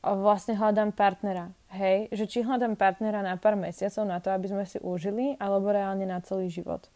vlastne 0.00 0.54
hľadám 0.54 0.94
partnera. 0.94 1.50
Hej, 1.74 2.08
že 2.14 2.24
či 2.30 2.38
hľadám 2.46 2.78
partnera 2.78 3.26
na 3.26 3.34
pár 3.34 3.58
mesiacov 3.58 4.06
na 4.06 4.22
to, 4.22 4.30
aby 4.30 4.46
sme 4.46 4.64
si 4.64 4.78
užili, 4.78 5.34
alebo 5.42 5.74
reálne 5.74 6.06
na 6.06 6.22
celý 6.22 6.46
život. 6.46 6.86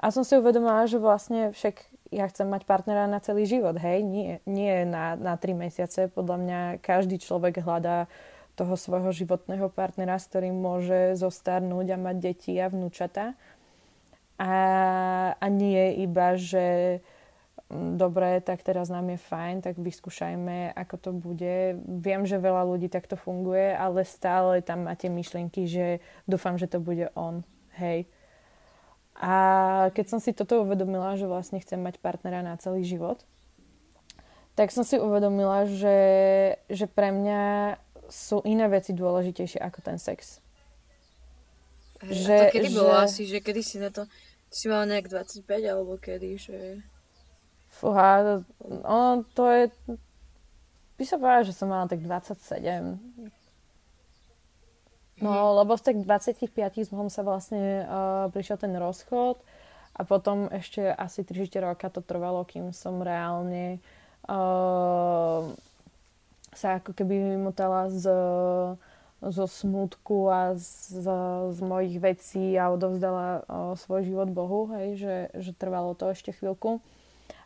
A 0.00 0.10
som 0.10 0.26
si 0.26 0.34
uvedomila, 0.34 0.88
že 0.88 0.98
vlastne 0.98 1.54
však 1.54 1.84
ja 2.10 2.26
chcem 2.26 2.48
mať 2.50 2.66
partnera 2.66 3.06
na 3.06 3.22
celý 3.22 3.46
život, 3.46 3.78
hej, 3.78 4.02
nie, 4.02 4.42
nie 4.42 4.82
na, 4.82 5.14
na 5.14 5.38
tri 5.38 5.54
mesiace. 5.54 6.10
Podľa 6.10 6.36
mňa 6.42 6.60
každý 6.82 7.22
človek 7.22 7.62
hľadá 7.62 8.10
toho 8.60 8.76
svojho 8.76 9.08
životného 9.16 9.72
partnera, 9.72 10.20
s 10.20 10.28
ktorým 10.28 10.52
môže 10.52 11.16
zostarnúť 11.16 11.96
a 11.96 11.98
mať 11.98 12.16
deti 12.20 12.52
a 12.60 12.68
vnúčata. 12.68 13.32
A, 14.36 14.52
a 15.40 15.46
nie 15.48 16.04
iba, 16.04 16.36
že 16.36 17.00
mm, 17.72 17.96
dobre, 17.96 18.44
tak 18.44 18.60
teraz 18.60 18.92
nám 18.92 19.16
je 19.16 19.18
fajn, 19.20 19.64
tak 19.64 19.80
vyskúšajme, 19.80 20.76
ako 20.76 20.96
to 21.00 21.10
bude. 21.16 21.80
Viem, 21.88 22.28
že 22.28 22.36
veľa 22.36 22.68
ľudí 22.68 22.92
takto 22.92 23.16
funguje, 23.16 23.72
ale 23.72 24.04
stále 24.04 24.60
tam 24.60 24.84
máte 24.84 25.08
myšlienky, 25.08 25.64
že 25.64 26.04
dúfam, 26.28 26.60
že 26.60 26.68
to 26.68 26.84
bude 26.84 27.08
on. 27.16 27.40
Hej. 27.80 28.04
A 29.16 29.32
keď 29.96 30.16
som 30.16 30.20
si 30.20 30.36
toto 30.36 30.64
uvedomila, 30.64 31.16
že 31.16 31.28
vlastne 31.28 31.60
chcem 31.60 31.80
mať 31.80 32.00
partnera 32.00 32.44
na 32.44 32.56
celý 32.60 32.84
život, 32.84 33.24
tak 34.56 34.72
som 34.76 34.84
si 34.84 35.00
uvedomila, 35.00 35.64
že, 35.64 35.98
že 36.68 36.84
pre 36.84 37.12
mňa 37.12 37.76
sú 38.10 38.42
iné 38.44 38.66
veci 38.66 38.92
dôležitejšie 38.92 39.62
ako 39.62 39.78
ten 39.80 39.96
sex. 39.96 40.42
Že, 42.02 42.34
a 42.34 42.50
to 42.50 42.54
kedy 42.58 42.68
že... 42.68 42.76
bolo 42.76 42.92
asi, 42.96 43.22
že 43.24 43.38
kedy 43.40 43.60
si 43.62 43.76
na 43.78 43.88
to 43.94 44.04
si 44.50 44.66
mal 44.66 44.82
nejak 44.82 45.06
25 45.06 45.46
alebo 45.46 45.94
kedy, 45.94 46.30
že... 46.34 46.58
Fúha, 47.70 48.42
ono 48.82 49.22
to 49.30 49.46
je... 49.46 49.64
By 50.98 51.04
sa 51.06 51.16
povedala, 51.16 51.46
že 51.46 51.54
som 51.54 51.70
mala 51.70 51.86
tak 51.86 52.02
27. 52.02 52.98
No, 55.22 55.30
mm. 55.30 55.50
lebo 55.62 55.78
v 55.78 55.82
tak 55.86 55.96
25 56.02 56.50
som 56.90 57.06
sa 57.06 57.22
vlastne 57.22 57.86
uh, 57.86 58.26
prišiel 58.34 58.58
ten 58.58 58.74
rozchod 58.74 59.38
a 59.94 60.02
potom 60.02 60.50
ešte 60.50 60.90
asi 60.90 61.22
3 61.22 61.46
roka 61.62 61.86
to 61.92 62.02
trvalo, 62.02 62.42
kým 62.42 62.74
som 62.74 62.98
reálne 63.06 63.78
uh, 64.26 65.46
sa 66.50 66.82
ako 66.82 66.92
keby 66.96 67.38
vymotala 67.38 67.88
z 67.90 68.04
zo 69.20 69.44
smutku 69.44 70.32
a 70.32 70.56
z, 70.56 71.04
z 71.52 71.60
mojich 71.60 72.00
vecí 72.00 72.56
a 72.56 72.72
odovzdala 72.72 73.44
svoj 73.76 74.08
život 74.08 74.32
Bohu, 74.32 74.72
hej, 74.80 74.96
že, 74.96 75.16
že 75.36 75.52
trvalo 75.52 75.92
to 75.92 76.08
ešte 76.08 76.32
chvíľku. 76.32 76.80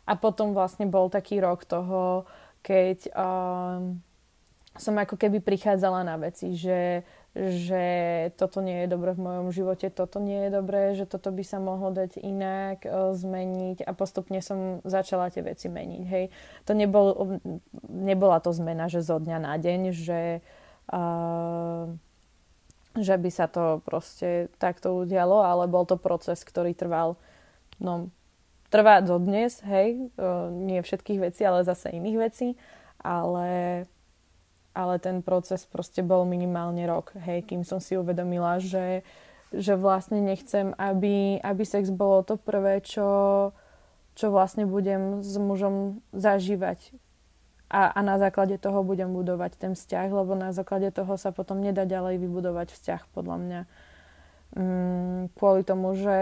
A 0.07 0.15
potom 0.15 0.55
vlastne 0.55 0.87
bol 0.87 1.11
taký 1.11 1.43
rok 1.43 1.67
toho, 1.67 2.23
keď 2.63 3.11
o, 3.11 3.29
som 4.79 4.95
ako 4.95 5.19
keby 5.19 5.43
prichádzala 5.43 6.07
na 6.07 6.15
veci, 6.15 6.55
že, 6.55 7.03
že 7.35 7.85
toto 8.39 8.63
nie 8.63 8.87
je 8.87 8.87
dobré 8.87 9.11
v 9.11 9.27
mojom 9.27 9.51
živote, 9.51 9.91
toto 9.91 10.23
nie 10.23 10.47
je 10.47 10.49
dobré, 10.55 10.95
že 10.95 11.03
toto 11.03 11.35
by 11.35 11.43
sa 11.43 11.59
mohlo 11.59 11.91
dať 11.91 12.23
inak, 12.23 12.87
o, 12.87 13.11
zmeniť 13.11 13.83
a 13.83 13.91
postupne 13.91 14.39
som 14.39 14.79
začala 14.87 15.27
tie 15.27 15.43
veci 15.43 15.67
meniť. 15.67 16.03
Hej. 16.07 16.25
To 16.63 16.71
nebol, 16.71 17.37
nebola 17.91 18.39
to 18.39 18.55
zmena, 18.55 18.87
že 18.87 19.03
zo 19.03 19.19
dňa 19.19 19.37
na 19.43 19.53
deň, 19.59 19.81
že 19.91 20.21
že 22.95 23.15
by 23.19 23.29
sa 23.33 23.49
to 23.51 23.83
proste 23.83 24.47
takto 24.55 24.95
udialo, 24.95 25.43
ale 25.43 25.67
bol 25.67 25.83
to 25.83 25.99
proces, 25.99 26.45
ktorý 26.47 26.71
trval, 26.71 27.19
no, 27.81 28.07
trvá 28.71 29.03
dodnes, 29.03 29.59
hej, 29.67 30.13
nie 30.51 30.79
všetkých 30.79 31.19
vecí, 31.19 31.41
ale 31.43 31.67
zase 31.67 31.91
iných 31.91 32.17
vecí, 32.21 32.47
ale, 33.03 33.83
ale 34.75 34.99
ten 34.99 35.23
proces 35.23 35.63
proste 35.63 36.03
bol 36.03 36.27
minimálne 36.27 36.83
rok, 36.83 37.15
hej, 37.15 37.47
kým 37.47 37.63
som 37.63 37.79
si 37.79 37.95
uvedomila, 37.95 38.59
že, 38.59 39.07
že 39.55 39.79
vlastne 39.79 40.19
nechcem, 40.19 40.75
aby, 40.75 41.39
aby 41.39 41.63
sex 41.63 41.87
bolo 41.89 42.27
to 42.27 42.35
prvé, 42.35 42.83
čo, 42.83 43.49
čo 44.19 44.29
vlastne 44.29 44.67
budem 44.67 45.23
s 45.23 45.39
mužom 45.39 46.03
zažívať 46.11 46.93
a, 47.69 47.91
a 47.91 47.99
na 48.05 48.15
základe 48.21 48.55
toho 48.61 48.85
budem 48.85 49.09
budovať 49.09 49.57
ten 49.57 49.73
vzťah, 49.73 50.09
lebo 50.13 50.37
na 50.37 50.53
základe 50.53 50.87
toho 50.93 51.17
sa 51.17 51.33
potom 51.33 51.59
nedá 51.59 51.83
ďalej 51.83 52.21
vybudovať 52.21 52.71
vzťah, 52.71 53.01
podľa 53.09 53.37
mňa. 53.41 53.61
Mm, 54.55 55.21
kvôli 55.33 55.61
tomu, 55.65 55.97
že 55.97 56.19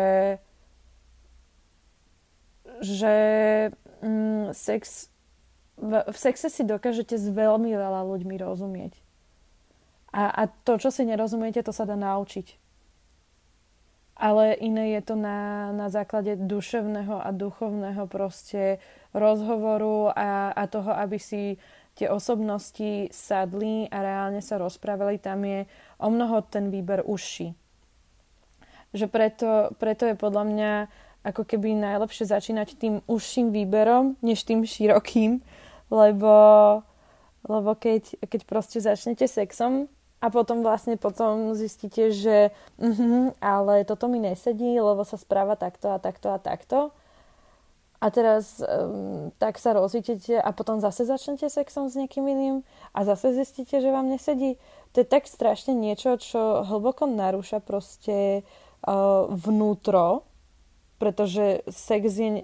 že 2.82 3.16
mm, 4.02 4.56
sex 4.56 5.13
v, 5.84 6.08
v 6.08 6.18
sexe 6.18 6.48
si 6.48 6.64
dokážete 6.64 7.20
s 7.20 7.28
veľmi 7.28 7.76
veľa 7.76 8.08
ľuďmi 8.08 8.40
rozumieť. 8.40 8.96
A, 10.16 10.32
a 10.32 10.42
to, 10.48 10.80
čo 10.80 10.94
si 10.94 11.04
nerozumiete, 11.04 11.60
to 11.60 11.76
sa 11.76 11.84
dá 11.84 12.00
naučiť 12.00 12.64
ale 14.14 14.54
iné 14.62 14.94
je 14.98 15.02
to 15.02 15.16
na, 15.18 15.74
na 15.74 15.90
základe 15.90 16.38
duševného 16.38 17.18
a 17.18 17.30
duchovného 17.34 18.06
proste 18.06 18.78
rozhovoru 19.14 20.14
a, 20.14 20.54
a 20.54 20.64
toho, 20.70 20.94
aby 20.94 21.18
si 21.18 21.58
tie 21.98 22.10
osobnosti 22.10 23.10
sadli 23.14 23.86
a 23.90 24.02
reálne 24.02 24.42
sa 24.42 24.58
rozprávali, 24.58 25.22
tam 25.22 25.46
je 25.46 25.66
o 26.02 26.10
mnoho 26.10 26.42
ten 26.46 26.70
výber 26.74 27.06
užší. 27.06 27.54
Že 28.94 29.06
preto, 29.10 29.50
preto 29.82 30.06
je 30.06 30.16
podľa 30.18 30.44
mňa 30.46 30.72
ako 31.24 31.44
keby 31.44 31.74
najlepšie 31.78 32.30
začínať 32.30 32.78
tým 32.78 32.96
užším 33.10 33.50
výberom, 33.54 34.18
než 34.22 34.46
tým 34.46 34.66
širokým, 34.66 35.42
lebo, 35.94 36.36
lebo 37.46 37.72
keď, 37.78 38.18
keď 38.26 38.42
proste 38.50 38.82
začnete 38.82 39.30
sexom, 39.30 39.86
a 40.24 40.32
potom 40.32 40.64
vlastne 40.64 40.96
potom 40.96 41.52
zistíte, 41.52 42.16
že 42.16 42.56
uh-huh, 42.80 43.36
ale 43.44 43.84
toto 43.84 44.08
mi 44.08 44.24
nesedí, 44.24 44.80
lebo 44.80 45.04
sa 45.04 45.20
správa 45.20 45.60
takto 45.60 45.92
a 45.92 46.00
takto 46.00 46.32
a 46.32 46.40
takto. 46.40 46.96
A 48.00 48.08
teraz 48.12 48.64
um, 48.64 49.36
tak 49.36 49.60
sa 49.60 49.76
rozítete 49.76 50.40
a 50.40 50.52
potom 50.56 50.80
zase 50.80 51.04
začnete 51.08 51.52
sexom 51.52 51.92
s 51.92 52.00
niekým 52.00 52.24
iným 52.24 52.56
a 52.96 53.04
zase 53.04 53.36
zistíte, 53.36 53.84
že 53.84 53.92
vám 53.92 54.08
nesedí. 54.08 54.56
To 54.96 55.04
je 55.04 55.08
tak 55.08 55.28
strašne 55.28 55.76
niečo, 55.76 56.16
čo 56.20 56.68
hlboko 56.68 57.04
narúša 57.04 57.60
proste 57.60 58.44
uh, 58.88 59.28
vnútro, 59.28 60.24
pretože 61.04 61.68
sex 61.68 62.04
je 62.16 62.30
uh, 62.32 62.44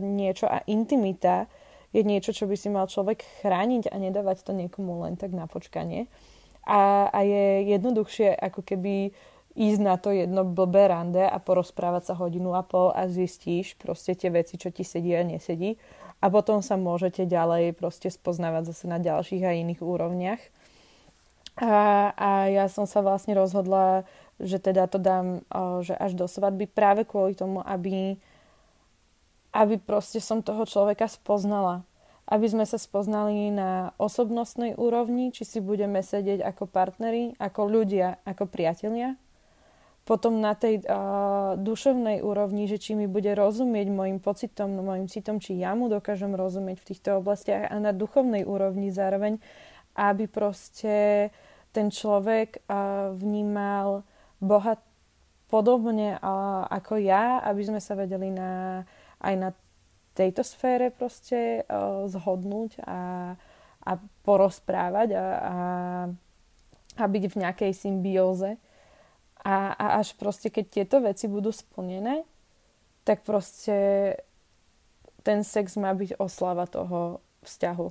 niečo 0.00 0.44
a 0.44 0.60
intimita 0.68 1.48
je 1.94 2.02
niečo, 2.02 2.34
čo 2.34 2.50
by 2.50 2.58
si 2.58 2.68
mal 2.68 2.90
človek 2.90 3.22
chrániť 3.46 3.88
a 3.88 3.96
nedávať 3.96 4.42
to 4.42 4.52
niekomu 4.52 5.06
len 5.06 5.14
tak 5.14 5.30
na 5.30 5.46
počkanie 5.46 6.10
a, 6.66 7.08
a 7.12 7.18
je 7.22 7.70
jednoduchšie 7.70 8.34
ako 8.34 8.60
keby 8.64 9.14
ísť 9.54 9.80
na 9.80 9.94
to 9.94 10.10
jedno 10.10 10.42
blbé 10.42 10.90
rande 10.90 11.22
a 11.22 11.38
porozprávať 11.38 12.10
sa 12.10 12.14
hodinu 12.18 12.58
a 12.58 12.66
pol 12.66 12.90
a 12.90 13.06
zistíš 13.06 13.78
proste 13.78 14.18
tie 14.18 14.32
veci, 14.34 14.58
čo 14.58 14.74
ti 14.74 14.82
sedí 14.82 15.14
a 15.14 15.22
nesedí 15.22 15.78
a 16.18 16.26
potom 16.32 16.64
sa 16.64 16.80
môžete 16.80 17.28
ďalej 17.28 17.76
proste 17.76 18.08
spoznávať 18.08 18.72
zase 18.72 18.88
na 18.88 18.96
ďalších 18.96 19.44
a 19.44 19.54
iných 19.54 19.84
úrovniach. 19.84 20.42
A, 21.60 22.10
a 22.16 22.30
ja 22.50 22.66
som 22.66 22.88
sa 22.88 22.98
vlastne 22.98 23.38
rozhodla, 23.38 24.08
že 24.42 24.58
teda 24.58 24.90
to 24.90 24.98
dám 24.98 25.46
že 25.86 25.94
až 25.94 26.18
do 26.18 26.26
svadby 26.26 26.66
práve 26.66 27.06
kvôli 27.06 27.38
tomu, 27.38 27.62
aby, 27.62 28.18
aby 29.54 29.78
proste 29.78 30.18
som 30.18 30.42
toho 30.42 30.66
človeka 30.66 31.06
spoznala 31.06 31.86
aby 32.24 32.46
sme 32.48 32.64
sa 32.64 32.80
spoznali 32.80 33.52
na 33.52 33.92
osobnostnej 34.00 34.80
úrovni, 34.80 35.28
či 35.28 35.44
si 35.44 35.60
budeme 35.60 36.00
sedieť 36.00 36.40
ako 36.40 36.64
partneri, 36.64 37.36
ako 37.36 37.68
ľudia, 37.68 38.24
ako 38.24 38.48
priatelia. 38.48 39.20
Potom 40.04 40.40
na 40.40 40.52
tej 40.52 40.84
uh, 40.84 41.56
duševnej 41.56 42.20
úrovni, 42.20 42.68
že 42.68 42.76
či 42.76 42.92
mi 42.92 43.08
bude 43.08 43.32
rozumieť 43.32 43.88
môjim 43.88 44.20
pocitom, 44.20 44.68
môjim 44.68 45.08
citom, 45.08 45.40
či 45.40 45.56
ja 45.56 45.72
mu 45.72 45.88
dokážem 45.88 46.32
rozumieť 46.36 46.76
v 46.80 46.88
týchto 46.92 47.10
oblastiach 47.24 47.72
a 47.72 47.76
na 47.80 47.92
duchovnej 47.92 48.44
úrovni 48.44 48.92
zároveň, 48.92 49.40
aby 49.96 50.28
proste 50.28 51.28
ten 51.72 51.88
človek 51.88 52.68
uh, 52.68 53.16
vnímal 53.16 54.04
Boha 54.44 54.76
podobne 55.48 56.20
uh, 56.20 56.68
ako 56.68 57.00
ja, 57.00 57.40
aby 57.40 57.64
sme 57.64 57.80
sa 57.80 57.96
vedeli 57.96 58.28
na, 58.28 58.84
aj 59.24 59.34
na 59.40 59.50
tejto 60.14 60.46
sfére 60.46 60.94
proste 60.94 61.66
uh, 61.66 62.06
zhodnúť 62.06 62.78
a, 62.86 63.34
a 63.82 63.92
porozprávať 64.22 65.08
a, 65.16 65.24
a, 65.24 65.56
a 67.00 67.04
byť 67.04 67.24
v 67.32 67.40
nejakej 67.42 67.72
symbióze. 67.74 68.60
A, 69.44 69.74
a 69.74 69.86
až 70.00 70.16
proste, 70.16 70.48
keď 70.48 70.64
tieto 70.70 70.96
veci 71.04 71.28
budú 71.28 71.52
splnené, 71.52 72.24
tak 73.04 73.26
proste 73.26 73.76
ten 75.20 75.44
sex 75.44 75.76
má 75.76 75.92
byť 75.92 76.16
oslava 76.16 76.64
toho 76.64 77.20
vzťahu. 77.44 77.88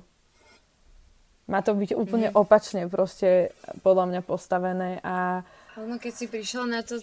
Má 1.44 1.60
to 1.60 1.76
byť 1.76 1.92
úplne 1.94 2.32
mm-hmm. 2.32 2.42
opačne 2.42 2.82
proste 2.88 3.52
podľa 3.84 4.10
mňa 4.10 4.20
postavené 4.24 4.90
a... 5.04 5.44
No 5.76 6.00
keď 6.00 6.12
si 6.14 6.26
prišla 6.26 6.64
na 6.66 6.80
to 6.80 6.98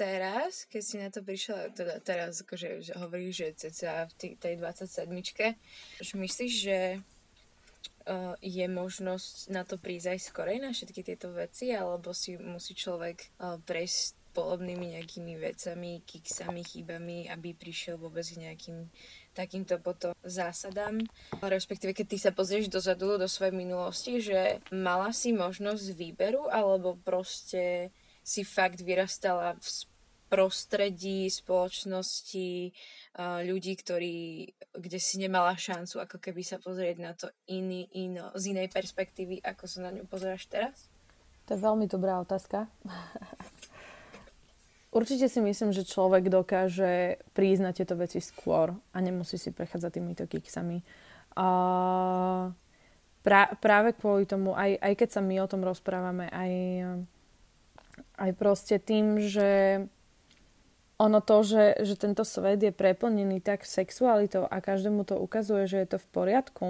teraz, 0.00 0.64
keď 0.72 0.82
si 0.82 0.96
na 0.96 1.12
to 1.12 1.20
prišla, 1.20 1.76
teda 1.76 2.00
teraz 2.00 2.40
akože 2.40 2.80
že 2.80 2.96
hovoríš, 2.96 3.34
že 3.36 3.68
ceca 3.68 4.08
v 4.08 4.12
tej, 4.16 4.32
tej 4.40 4.54
27 4.56 5.12
že 6.00 6.14
myslíš, 6.16 6.52
že 6.56 6.78
uh, 6.96 8.32
je 8.40 8.64
možnosť 8.64 9.52
na 9.52 9.68
to 9.68 9.76
prísť 9.76 10.16
aj 10.16 10.20
skorej 10.24 10.58
na 10.64 10.72
všetky 10.72 11.04
tieto 11.04 11.28
veci, 11.36 11.76
alebo 11.76 12.16
si 12.16 12.40
musí 12.40 12.72
človek 12.72 13.36
uh, 13.44 13.60
prejsť 13.60 14.16
podobnými 14.30 14.94
nejakými 14.96 15.34
vecami, 15.36 16.06
kiksami, 16.06 16.62
chybami, 16.62 17.26
aby 17.28 17.50
prišiel 17.52 17.98
vôbec 17.98 18.22
k 18.22 18.46
nejakým 18.46 18.86
takýmto 19.34 19.82
potom 19.82 20.14
zásadám. 20.22 21.02
Respektíve, 21.42 21.92
keď 21.92 22.06
ty 22.06 22.18
sa 22.18 22.30
pozrieš 22.30 22.70
dozadu 22.70 23.18
do 23.18 23.26
svojej 23.26 23.54
minulosti, 23.54 24.22
že 24.22 24.62
mala 24.70 25.10
si 25.10 25.34
možnosť 25.34 25.98
výberu, 25.98 26.46
alebo 26.46 26.94
proste 27.02 27.90
si 28.30 28.46
fakt 28.46 28.86
vyrastala 28.86 29.58
v 29.58 29.66
prostredí, 30.30 31.26
spoločnosti, 31.26 32.70
ľudí, 33.42 33.74
ktorí, 33.74 34.46
kde 34.78 34.98
si 35.02 35.18
nemala 35.18 35.58
šancu 35.58 36.06
ako 36.06 36.22
keby 36.22 36.46
sa 36.46 36.62
pozrieť 36.62 36.96
na 37.02 37.18
to 37.18 37.26
iný, 37.50 37.90
ino, 37.98 38.30
z 38.38 38.54
inej 38.54 38.70
perspektívy, 38.70 39.42
ako 39.42 39.66
sa 39.66 39.82
na 39.82 39.90
ňu 39.90 40.06
pozeráš 40.06 40.46
teraz? 40.46 40.86
To 41.50 41.58
je 41.58 41.66
veľmi 41.66 41.90
dobrá 41.90 42.22
otázka. 42.22 42.70
Určite 44.94 45.26
si 45.26 45.42
myslím, 45.42 45.74
že 45.74 45.86
človek 45.86 46.30
dokáže 46.30 47.18
prísť 47.34 47.62
na 47.62 47.74
tieto 47.74 47.98
veci 47.98 48.22
skôr 48.22 48.74
a 48.94 48.96
nemusí 49.02 49.38
si 49.38 49.50
prechádzať 49.50 49.90
týmito 49.90 50.24
kiksami. 50.30 50.82
A 51.34 51.46
pra, 53.22 53.50
práve 53.58 53.94
kvôli 53.98 54.26
tomu, 54.26 54.54
aj, 54.54 54.78
aj 54.78 54.92
keď 54.94 55.08
sa 55.10 55.20
my 55.22 55.42
o 55.42 55.50
tom 55.50 55.62
rozprávame, 55.62 56.30
aj, 56.30 56.52
aj 58.20 58.30
proste 58.36 58.76
tým, 58.76 59.16
že 59.18 59.82
ono 61.00 61.24
to, 61.24 61.40
že, 61.40 61.80
že 61.80 61.96
tento 61.96 62.28
svet 62.28 62.60
je 62.60 62.76
preplnený 62.76 63.40
tak 63.40 63.64
sexualitou 63.64 64.44
a 64.44 64.60
každému 64.60 65.08
to 65.08 65.16
ukazuje, 65.16 65.64
že 65.64 65.80
je 65.80 65.88
to 65.96 65.98
v 65.98 66.08
poriadku, 66.12 66.68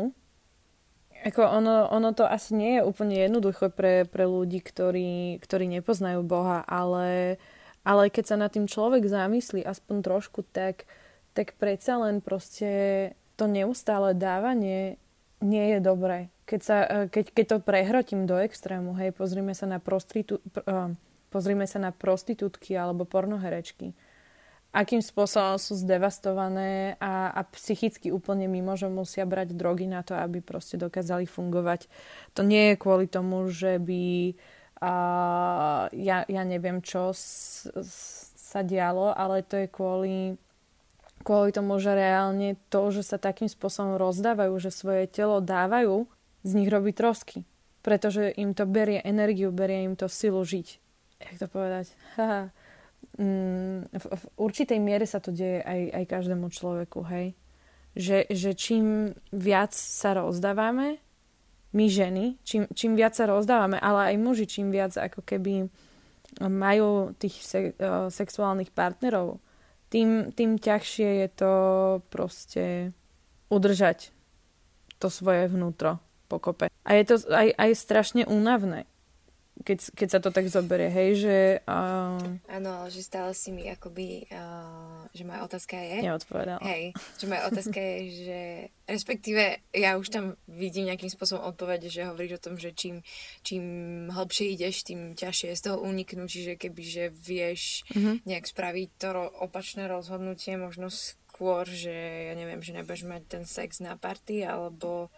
ako 1.21 1.45
ono, 1.45 1.85
ono 1.93 2.17
to 2.17 2.25
asi 2.25 2.57
nie 2.57 2.81
je 2.81 2.87
úplne 2.87 3.13
jednoduché 3.13 3.69
pre, 3.69 4.09
pre 4.09 4.25
ľudí, 4.25 4.65
ktorí, 4.65 5.37
ktorí 5.45 5.69
nepoznajú 5.69 6.25
Boha, 6.25 6.65
ale 6.65 7.37
ale 7.81 8.13
keď 8.13 8.25
sa 8.25 8.37
nad 8.37 8.53
tým 8.53 8.69
človek 8.69 9.09
zamyslí 9.09 9.65
aspoň 9.65 9.97
trošku, 10.05 10.45
tak, 10.45 10.85
tak 11.33 11.57
predsa 11.57 11.97
len 11.97 12.21
proste 12.21 13.13
to 13.41 13.49
neustále 13.49 14.13
dávanie 14.13 15.01
nie 15.41 15.67
je 15.77 15.79
dobré. 15.81 16.29
Keď, 16.45 16.61
sa, 16.61 16.77
e, 16.85 16.97
keď, 17.09 17.25
keď 17.33 17.47
to 17.49 17.65
prehrotím 17.65 18.29
do 18.29 18.37
extrému, 18.37 18.93
hej, 19.01 19.17
pozrime 19.17 19.57
sa 19.57 19.65
na, 19.65 19.81
prostitu, 19.81 20.45
uh, 20.69 20.93
pozrime 21.31 21.65
sa 21.65 21.79
na 21.79 21.95
prostitútky 21.95 22.77
alebo 22.77 23.07
pornoherečky. 23.07 23.95
Akým 24.71 25.03
spôsobom 25.03 25.59
sú 25.59 25.75
zdevastované 25.75 26.95
a, 27.03 27.35
a 27.35 27.43
psychicky 27.59 28.15
úplne 28.15 28.47
mimo, 28.47 28.79
že 28.79 28.87
musia 28.87 29.27
brať 29.27 29.59
drogy 29.59 29.91
na 29.91 30.07
to, 30.07 30.15
aby 30.15 30.39
proste 30.39 30.79
dokázali 30.79 31.27
fungovať. 31.27 31.91
To 32.39 32.47
nie 32.47 32.71
je 32.71 32.77
kvôli 32.79 33.11
tomu, 33.11 33.51
že 33.51 33.83
by 33.83 34.39
a 34.81 34.95
ja, 35.93 36.25
ja 36.25 36.43
neviem, 36.49 36.81
čo 36.81 37.13
s, 37.13 37.69
s, 37.69 38.33
sa 38.33 38.65
dialo, 38.65 39.13
ale 39.13 39.45
to 39.45 39.61
je 39.61 39.69
kvôli, 39.69 40.41
kvôli 41.21 41.53
tomu, 41.53 41.77
že 41.77 41.93
reálne 41.93 42.57
to, 42.73 42.89
že 42.89 43.05
sa 43.05 43.21
takým 43.21 43.47
spôsobom 43.47 44.01
rozdávajú, 44.01 44.57
že 44.57 44.73
svoje 44.73 45.05
telo 45.05 45.45
dávajú, 45.45 46.09
z 46.49 46.51
nich 46.57 46.73
robí 46.73 46.97
trosky. 46.97 47.45
Pretože 47.85 48.33
im 48.41 48.57
to 48.57 48.65
berie 48.65 49.05
energiu, 49.05 49.53
berie 49.53 49.85
im 49.85 50.01
to 50.01 50.09
silu 50.09 50.41
žiť. 50.41 50.81
Jak 51.21 51.37
to 51.39 51.47
povedať? 51.47 51.87
Mm, 53.17 53.89
v, 53.91 54.05
v 54.13 54.25
určitej 54.37 54.77
miere 54.77 55.09
sa 55.09 55.25
to 55.25 55.33
deje 55.33 55.65
aj, 55.65 55.81
aj 55.93 56.05
každému 56.05 56.53
človeku, 56.53 57.01
hej? 57.09 57.33
Že, 57.97 58.29
že 58.29 58.51
čím 58.55 59.17
viac 59.35 59.73
sa 59.75 60.15
rozdávame, 60.15 61.01
my 61.73 61.87
ženy, 61.89 62.39
čím, 62.45 62.69
čím 62.71 62.95
viac 62.95 63.15
sa 63.17 63.27
rozdávame, 63.27 63.81
ale 63.81 64.15
aj 64.15 64.17
muži, 64.21 64.47
čím 64.47 64.69
viac 64.71 64.95
ako 64.95 65.27
keby 65.27 65.71
majú 66.39 67.15
tých 67.19 67.37
se, 67.43 67.61
uh, 67.75 68.07
sexuálnych 68.13 68.71
partnerov, 68.71 69.43
tým, 69.91 70.31
tým 70.31 70.59
ťažšie 70.59 71.27
je 71.27 71.29
to 71.35 71.53
proste 72.15 72.95
udržať 73.51 74.15
to 75.03 75.11
svoje 75.11 75.51
vnútro 75.51 75.99
pokope. 76.31 76.71
A 76.87 76.91
je 76.95 77.05
to 77.11 77.15
aj, 77.27 77.51
aj 77.59 77.71
strašne 77.75 78.23
únavné 78.29 78.87
keď, 79.61 79.79
keď 79.93 80.09
sa 80.09 80.21
to 80.25 80.33
tak 80.33 80.49
zoberie, 80.49 80.89
hej, 80.89 81.11
že... 81.21 81.37
Uh... 81.69 82.41
Áno, 82.49 82.71
ale 82.81 82.89
že 82.89 83.05
stále 83.05 83.37
si 83.37 83.53
mi 83.53 83.69
akoby, 83.69 84.25
uh, 84.33 85.05
že 85.13 85.23
moja 85.29 85.45
otázka 85.45 85.77
je... 85.77 85.99
Neodpovedala. 86.01 86.61
Hej, 86.65 86.97
že 87.21 87.25
moja 87.29 87.43
otázka 87.49 87.77
je, 87.77 87.99
že 88.25 88.41
respektíve 88.89 89.61
ja 89.77 90.01
už 90.01 90.09
tam 90.09 90.25
vidím 90.49 90.89
nejakým 90.89 91.13
spôsobom 91.13 91.45
odpoveď, 91.53 91.93
že 91.93 92.09
hovoríš 92.09 92.41
o 92.41 92.45
tom, 92.51 92.55
že 92.57 92.73
čím, 92.73 93.05
čím 93.45 93.65
hlbšie 94.09 94.57
ideš, 94.57 94.89
tým 94.89 95.13
ťažšie 95.13 95.53
je 95.53 95.59
z 95.61 95.65
toho 95.69 95.79
uniknúť, 95.85 96.29
čiže 96.29 96.53
keby, 96.57 96.83
že 96.83 97.05
vieš 97.13 97.85
mm-hmm. 97.93 98.25
nejak 98.25 98.47
spraviť 98.49 98.89
to 98.97 99.09
opačné 99.45 99.87
rozhodnutie, 99.87 100.57
možno 100.57 100.89
skôr, 100.91 101.65
že 101.65 102.29
ja 102.29 102.35
neviem, 102.37 102.61
že 102.61 102.77
nebudeš 102.77 103.09
mať 103.09 103.23
ten 103.29 103.45
sex 103.45 103.81
na 103.81 103.97
party, 103.97 104.45
alebo 104.45 105.13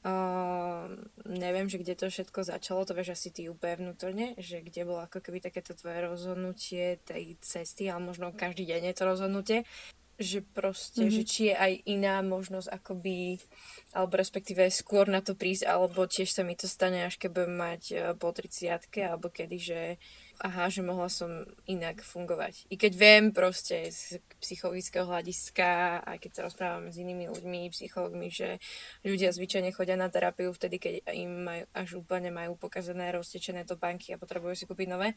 Uh, 0.00 0.96
neviem, 1.28 1.68
že 1.68 1.76
kde 1.76 1.92
to 1.92 2.08
všetko 2.08 2.40
začalo, 2.40 2.88
to 2.88 2.96
vieš 2.96 3.20
asi 3.20 3.28
ty 3.28 3.52
úplne 3.52 3.84
vnútorne, 3.84 4.32
že 4.40 4.64
kde 4.64 4.88
bolo 4.88 5.04
ako 5.04 5.20
keby 5.20 5.44
takéto 5.44 5.76
tvoje 5.76 6.00
rozhodnutie 6.08 7.04
tej 7.04 7.36
cesty, 7.44 7.92
ale 7.92 8.00
možno 8.08 8.32
každý 8.32 8.64
deň 8.64 8.80
je 8.88 8.94
to 8.96 9.04
rozhodnutie, 9.04 9.58
že 10.20 10.40
proste, 10.44 11.08
mm-hmm. 11.08 11.16
že 11.16 11.22
či 11.24 11.40
je 11.50 11.54
aj 11.56 11.72
iná 11.88 12.20
možnosť 12.20 12.68
akoby, 12.68 13.40
alebo 13.96 14.20
respektíve 14.20 14.68
skôr 14.68 15.08
na 15.08 15.24
to 15.24 15.32
prísť, 15.32 15.66
alebo 15.66 16.04
tiež 16.04 16.30
sa 16.30 16.44
mi 16.44 16.54
to 16.54 16.68
stane, 16.68 17.00
až 17.02 17.16
keď 17.16 17.30
budem 17.32 17.56
mať 17.56 17.82
uh, 17.92 17.98
po 18.14 18.30
30 18.30 18.70
alebo 19.00 19.32
kedy, 19.32 19.56
že 19.58 19.80
aha, 20.40 20.72
že 20.72 20.80
mohla 20.80 21.12
som 21.12 21.44
inak 21.68 22.00
fungovať. 22.00 22.64
I 22.72 22.80
keď 22.80 22.92
viem 22.96 23.24
proste 23.36 23.92
z 23.92 24.24
psychologického 24.40 25.04
hľadiska, 25.04 26.00
aj 26.00 26.16
keď 26.16 26.30
sa 26.32 26.44
rozprávam 26.48 26.88
s 26.88 26.96
inými 26.96 27.28
ľuďmi, 27.28 27.68
psychologmi, 27.76 28.32
že 28.32 28.56
ľudia 29.04 29.36
zvyčajne 29.36 29.68
chodia 29.76 30.00
na 30.00 30.08
terapiu 30.08 30.48
vtedy, 30.56 30.80
keď 30.80 30.92
im 31.12 31.44
majú, 31.44 31.64
až 31.76 31.88
úplne 32.00 32.32
majú 32.32 32.56
pokazané 32.56 33.12
roztečené 33.12 33.68
topánky 33.68 34.16
a 34.16 34.20
potrebujú 34.20 34.56
si 34.56 34.64
kúpiť 34.64 34.88
nové. 34.88 35.12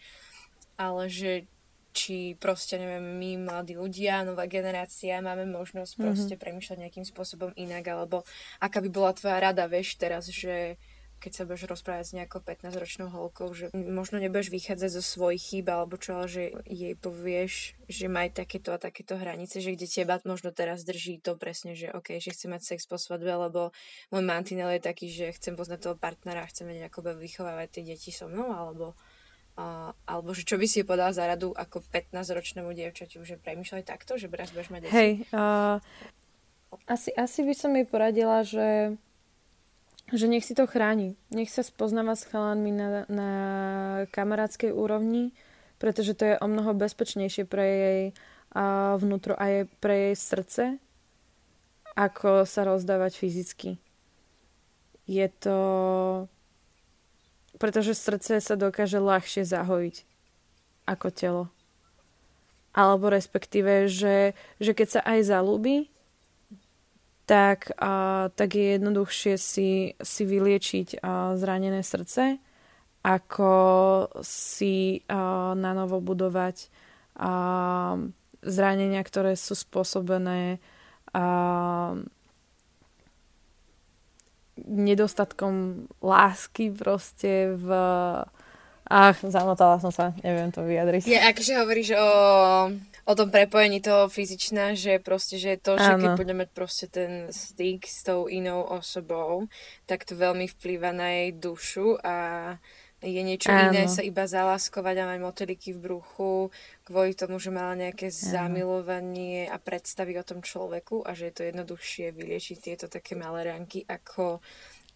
Ale 0.76 1.08
že 1.08 1.48
či 1.94 2.34
proste, 2.42 2.82
neviem, 2.82 3.06
my, 3.22 3.46
mladí 3.46 3.78
ľudia, 3.78 4.26
nová 4.26 4.50
generácia, 4.50 5.22
máme 5.22 5.46
možnosť 5.46 5.94
mm-hmm. 5.94 6.04
proste 6.04 6.36
premýšľať 6.36 6.78
nejakým 6.82 7.06
spôsobom 7.06 7.54
inak, 7.54 7.86
alebo 7.88 8.26
aká 8.58 8.82
by 8.82 8.90
bola 8.90 9.14
tvoja 9.14 9.38
rada, 9.38 9.70
vieš, 9.70 9.96
teraz, 10.02 10.28
že 10.28 10.82
keď 11.24 11.32
sa 11.32 11.48
budeš 11.48 11.72
rozprávať 11.72 12.04
s 12.04 12.16
nejakou 12.20 12.44
15-ročnou 12.44 13.08
holkou, 13.08 13.48
že 13.56 13.72
možno 13.72 14.20
nebudeš 14.20 14.52
vychádzať 14.52 15.00
zo 15.00 15.00
svojich 15.00 15.40
chýb 15.40 15.72
alebo 15.72 15.96
čo, 15.96 16.20
ale 16.20 16.28
že 16.28 16.44
jej 16.68 17.00
povieš, 17.00 17.80
že 17.88 18.12
maj 18.12 18.36
takéto 18.36 18.76
a 18.76 18.78
takéto 18.78 19.16
hranice, 19.16 19.64
že 19.64 19.72
kde 19.72 19.88
teba 19.88 20.20
možno 20.28 20.52
teraz 20.52 20.84
drží 20.84 21.24
to 21.24 21.40
presne, 21.40 21.80
že 21.80 21.96
OK, 21.96 22.20
že 22.20 22.36
chcem 22.36 22.52
mať 22.52 22.76
sex 22.76 22.84
po 22.84 23.00
svadbe, 23.00 23.32
lebo 23.32 23.72
môj 24.12 24.20
mantinel 24.20 24.76
je 24.76 24.84
taký, 24.84 25.08
že 25.08 25.32
chcem 25.40 25.56
poznať 25.56 25.80
toho 25.88 25.96
partnera, 25.96 26.44
chcem 26.52 26.68
nejako 26.68 27.16
vychovávať 27.16 27.80
tie 27.80 27.84
deti 27.96 28.12
so 28.12 28.28
mnou, 28.28 28.52
alebo 28.52 29.00
alebo 29.56 30.34
že 30.34 30.46
čo 30.50 30.58
by 30.58 30.66
si 30.66 30.82
povedala 30.82 31.14
za 31.14 31.30
radu 31.30 31.54
ako 31.54 31.86
15-ročnému 31.94 32.74
dievčaťu, 32.74 33.22
že 33.22 33.38
premýšľaj 33.38 33.84
takto, 33.86 34.18
že 34.18 34.26
raz 34.34 34.50
budeš 34.50 34.74
mať 34.74 34.82
deti? 34.90 34.94
Hej, 34.94 35.12
uh, 35.30 35.78
asi, 36.90 37.14
asi 37.14 37.46
by 37.46 37.54
som 37.54 37.72
jej 37.78 37.86
poradila, 37.86 38.42
že 38.42 38.98
že 40.12 40.28
nech 40.28 40.44
si 40.44 40.52
to 40.54 40.68
chráni. 40.68 41.16
Nech 41.32 41.48
sa 41.48 41.64
spoznáva 41.64 42.14
s 42.14 42.28
chalanmi 42.28 42.76
na, 42.76 43.08
na 43.08 43.30
kamarádskej 44.12 44.76
úrovni, 44.76 45.32
pretože 45.80 46.14
to 46.14 46.24
je 46.28 46.36
o 46.38 46.48
mnoho 46.48 46.76
bezpečnejšie 46.76 47.48
pre 47.48 47.66
jej 47.66 48.02
a 48.54 48.94
vnútro 49.02 49.34
a 49.34 49.50
je 49.50 49.62
pre 49.82 50.12
jej 50.12 50.16
srdce, 50.16 50.64
ako 51.98 52.46
sa 52.46 52.62
rozdávať 52.68 53.18
fyzicky. 53.18 53.82
Je 55.10 55.28
to... 55.42 55.58
Pretože 57.64 57.96
srdce 57.96 58.44
sa 58.44 58.60
dokáže 58.60 59.00
ľahšie 59.00 59.48
zahojiť 59.48 60.04
ako 60.84 61.08
telo. 61.16 61.44
Alebo 62.76 63.08
respektíve, 63.08 63.88
že, 63.88 64.36
že 64.60 64.76
keď 64.76 65.00
sa 65.00 65.02
aj 65.08 65.20
zalúbi, 65.32 65.88
tak, 67.24 67.72
a, 67.80 68.28
tak 68.36 68.60
je 68.60 68.76
jednoduchšie 68.76 69.40
si, 69.40 69.96
si 69.96 70.24
vyliečiť 70.28 71.00
a, 71.00 71.40
zranené 71.40 71.88
srdce, 71.88 72.36
ako 73.00 73.54
si 74.20 75.08
a, 75.08 75.56
na 75.56 75.72
novo 75.72 76.04
budovať 76.04 76.68
a, 77.16 77.96
zranenia, 78.44 79.00
ktoré 79.08 79.40
sú 79.40 79.56
spôsobené 79.56 80.60
a, 81.16 81.96
nedostatkom 84.60 85.86
lásky 86.04 86.70
proste 86.74 87.54
v... 87.58 87.70
Ach, 88.84 89.18
zamotala 89.24 89.80
som 89.80 89.90
sa, 89.90 90.12
neviem 90.22 90.52
to 90.52 90.62
vyjadriť. 90.62 91.08
Je, 91.08 91.16
akože 91.16 91.54
hovoríš 91.56 91.90
o 91.96 92.08
o 93.04 93.14
tom 93.16 93.32
prepojení 93.32 93.84
toho 93.84 94.08
fyzičná, 94.08 94.80
že 94.80 95.00
proste, 95.04 95.36
že 95.36 95.60
to, 95.60 95.76
že 95.76 96.00
keď 96.00 96.16
budeme 96.16 96.48
mať 96.48 96.50
proste 96.56 96.86
ten 96.88 97.28
styk 97.28 97.84
s 97.84 98.08
tou 98.08 98.32
inou 98.32 98.64
osobou, 98.64 99.52
tak 99.84 100.08
to 100.08 100.16
veľmi 100.16 100.48
vplýva 100.48 100.96
na 100.96 101.08
jej 101.12 101.30
dušu 101.36 102.00
a 102.00 102.16
je 103.04 103.22
niečo 103.22 103.52
Áno. 103.52 103.76
iné 103.76 103.92
sa 103.92 104.00
iba 104.00 104.24
zaláskovať 104.24 104.96
a 105.04 105.10
mať 105.12 105.20
moteliky 105.20 105.76
v 105.76 105.84
bruchu 105.92 106.34
kvôli 106.88 107.12
tomu, 107.14 107.38
že 107.38 107.52
mala 107.52 107.76
nejaké 107.76 108.08
Áno. 108.08 108.16
zamilovanie 108.16 109.52
a 109.52 109.60
predstavy 109.60 110.16
o 110.16 110.24
tom 110.24 110.40
človeku 110.40 111.04
a 111.04 111.12
že 111.12 111.30
je 111.30 111.34
to 111.36 111.44
jednoduchšie 111.52 112.16
vyliečiť 112.16 112.58
tieto 112.58 112.86
také 112.88 113.20
malé 113.20 113.52
ranky 113.52 113.84
ako 113.84 114.40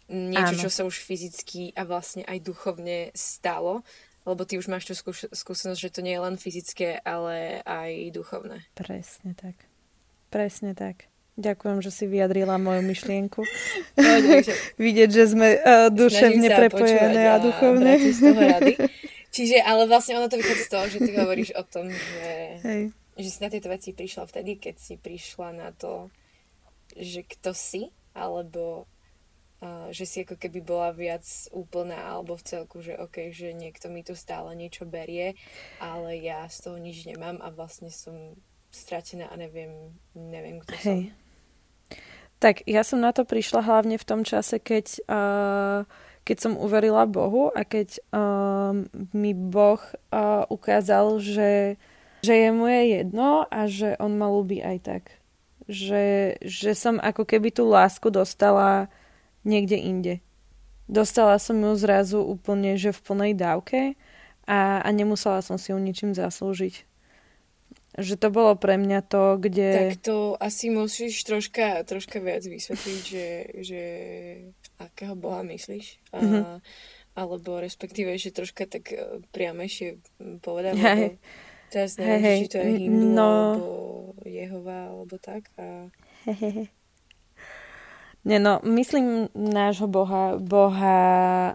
niečo, 0.08 0.55
Áno. 0.55 0.64
čo 0.64 0.70
sa 0.72 0.88
už 0.88 1.03
fyzicky 1.03 1.76
a 1.76 1.84
vlastne 1.84 2.24
aj 2.24 2.39
duchovne 2.39 3.12
stalo 3.12 3.84
lebo 4.28 4.43
ty 4.43 4.60
už 4.60 4.68
máš 4.68 4.84
tú 4.84 4.91
skúš- 4.91 5.32
skúsenosť, 5.32 5.80
že 5.80 5.93
to 5.95 6.03
nie 6.03 6.20
je 6.20 6.24
len 6.28 6.36
fyzické, 6.36 6.99
ale 6.99 7.64
aj 7.64 8.12
duchovné. 8.12 8.68
Presne 8.76 9.32
tak. 9.32 9.55
Presne 10.28 10.76
tak. 10.76 11.08
Ďakujem, 11.38 11.77
že 11.85 11.91
si 11.93 12.09
vyjadrila 12.09 12.57
moju 12.57 12.81
myšlienku. 12.81 13.45
No, 13.93 14.11
Vidieť, 14.81 15.09
že 15.13 15.23
sme 15.29 15.47
uh, 15.53 15.93
duševne 15.93 16.49
prepojené 16.49 17.29
a, 17.29 17.38
a 17.38 17.43
duchovne. 17.43 17.93
Čiže, 19.35 19.61
ale 19.61 19.85
vlastne 19.85 20.17
ono 20.17 20.33
to 20.33 20.41
vychádza 20.41 20.65
z 20.65 20.71
toho, 20.73 20.85
že 20.89 20.99
ty 21.05 21.11
hovoríš 21.13 21.53
o 21.53 21.61
tom, 21.61 21.93
že, 21.93 22.29
Hej. 22.65 22.81
že 23.21 23.29
si 23.29 23.39
na 23.45 23.53
tieto 23.53 23.69
veci 23.69 23.93
prišla 23.93 24.25
vtedy, 24.25 24.57
keď 24.57 24.75
si 24.81 24.97
prišla 24.97 25.53
na 25.53 25.69
to, 25.77 26.09
že 26.97 27.21
kto 27.21 27.53
si, 27.53 27.93
alebo 28.17 28.89
že 29.89 30.05
si 30.05 30.21
ako 30.21 30.38
keby 30.38 30.61
bola 30.61 30.93
viac 30.93 31.25
úplná 31.49 31.97
alebo 32.13 32.38
v 32.38 32.45
celku, 32.45 32.85
že 32.85 32.93
ok, 32.93 33.33
že 33.33 33.57
niekto 33.57 33.89
mi 33.89 34.05
tu 34.05 34.13
stále 34.13 34.53
niečo 34.53 34.85
berie, 34.85 35.33
ale 35.81 36.21
ja 36.21 36.45
z 36.45 36.69
toho 36.69 36.77
nič 36.77 37.09
nemám 37.09 37.41
a 37.41 37.49
vlastne 37.49 37.89
som 37.89 38.38
stratená 38.69 39.33
a 39.33 39.35
neviem, 39.38 39.97
neviem 40.13 40.61
kto 40.61 40.73
Hej. 40.77 40.83
som. 40.85 40.97
Tak 42.38 42.69
ja 42.69 42.85
som 42.85 43.01
na 43.01 43.09
to 43.09 43.25
prišla 43.25 43.65
hlavne 43.65 43.97
v 43.97 44.07
tom 44.07 44.21
čase, 44.21 44.61
keď, 44.61 44.85
uh, 45.09 45.89
keď 46.21 46.38
som 46.38 46.53
uverila 46.53 47.09
Bohu 47.09 47.49
a 47.49 47.65
keď 47.65 47.97
uh, 48.13 48.77
mi 49.13 49.33
Boh 49.33 49.81
uh, 49.81 50.45
ukázal, 50.45 51.17
že, 51.17 51.81
že 52.21 52.33
je 52.38 52.49
moje 52.53 52.81
jedno 53.01 53.49
a 53.49 53.65
že 53.65 53.97
On 53.97 54.13
ma 54.13 54.29
ľúbi 54.29 54.61
aj 54.61 54.77
tak. 54.85 55.03
Že, 55.65 56.38
že 56.45 56.71
som 56.77 57.01
ako 57.01 57.25
keby 57.25 57.49
tú 57.49 57.65
lásku 57.65 58.07
dostala 58.13 58.88
niekde 59.41 59.81
inde. 59.81 60.13
Dostala 60.88 61.35
som 61.41 61.57
ju 61.59 61.73
zrazu 61.75 62.23
úplne, 62.23 62.79
že 62.79 62.95
v 62.95 63.03
plnej 63.03 63.33
dávke 63.35 63.99
a, 64.47 64.79
a 64.79 64.89
nemusela 64.93 65.43
som 65.43 65.59
si 65.59 65.75
ju 65.75 65.79
ničím 65.81 66.15
zaslúžiť. 66.15 66.88
Že 67.97 68.15
to 68.21 68.27
bolo 68.29 68.53
pre 68.53 68.77
mňa 68.77 68.99
to, 69.09 69.41
kde... 69.41 69.97
Tak 69.97 70.05
to 70.05 70.37
asi 70.37 70.69
musíš 70.69 71.25
troška, 71.25 71.81
troška 71.81 72.21
viac 72.21 72.45
vysvetliť, 72.45 73.01
že, 73.01 73.27
že 73.65 73.81
akého 74.77 75.17
Boha 75.17 75.41
myslíš. 75.41 76.13
A, 76.13 76.17
mm-hmm. 76.21 76.45
Alebo 77.17 77.57
respektíve, 77.57 78.13
že 78.21 78.29
troška 78.29 78.69
tak 78.69 78.93
e, 78.93 79.25
priamejšie 79.33 79.97
povedať, 80.45 80.77
hey. 80.77 80.85
lebo 80.85 81.05
teraz 81.73 81.97
neviem, 81.97 82.21
hey, 82.21 82.37
či 82.37 82.45
to 82.53 82.57
je 82.61 82.71
Hindu, 82.85 83.17
no... 83.17 83.25
alebo 83.25 83.73
Jehova, 84.29 84.79
alebo 84.93 85.15
tak. 85.17 85.49
A... 85.57 85.89
Hey, 86.29 86.37
hey, 86.37 86.53
hey. 86.53 86.67
Nie, 88.27 88.43
no, 88.43 88.59
myslím 88.67 89.31
nášho 89.33 89.87
Boha, 89.87 90.35
Boha 90.35 90.99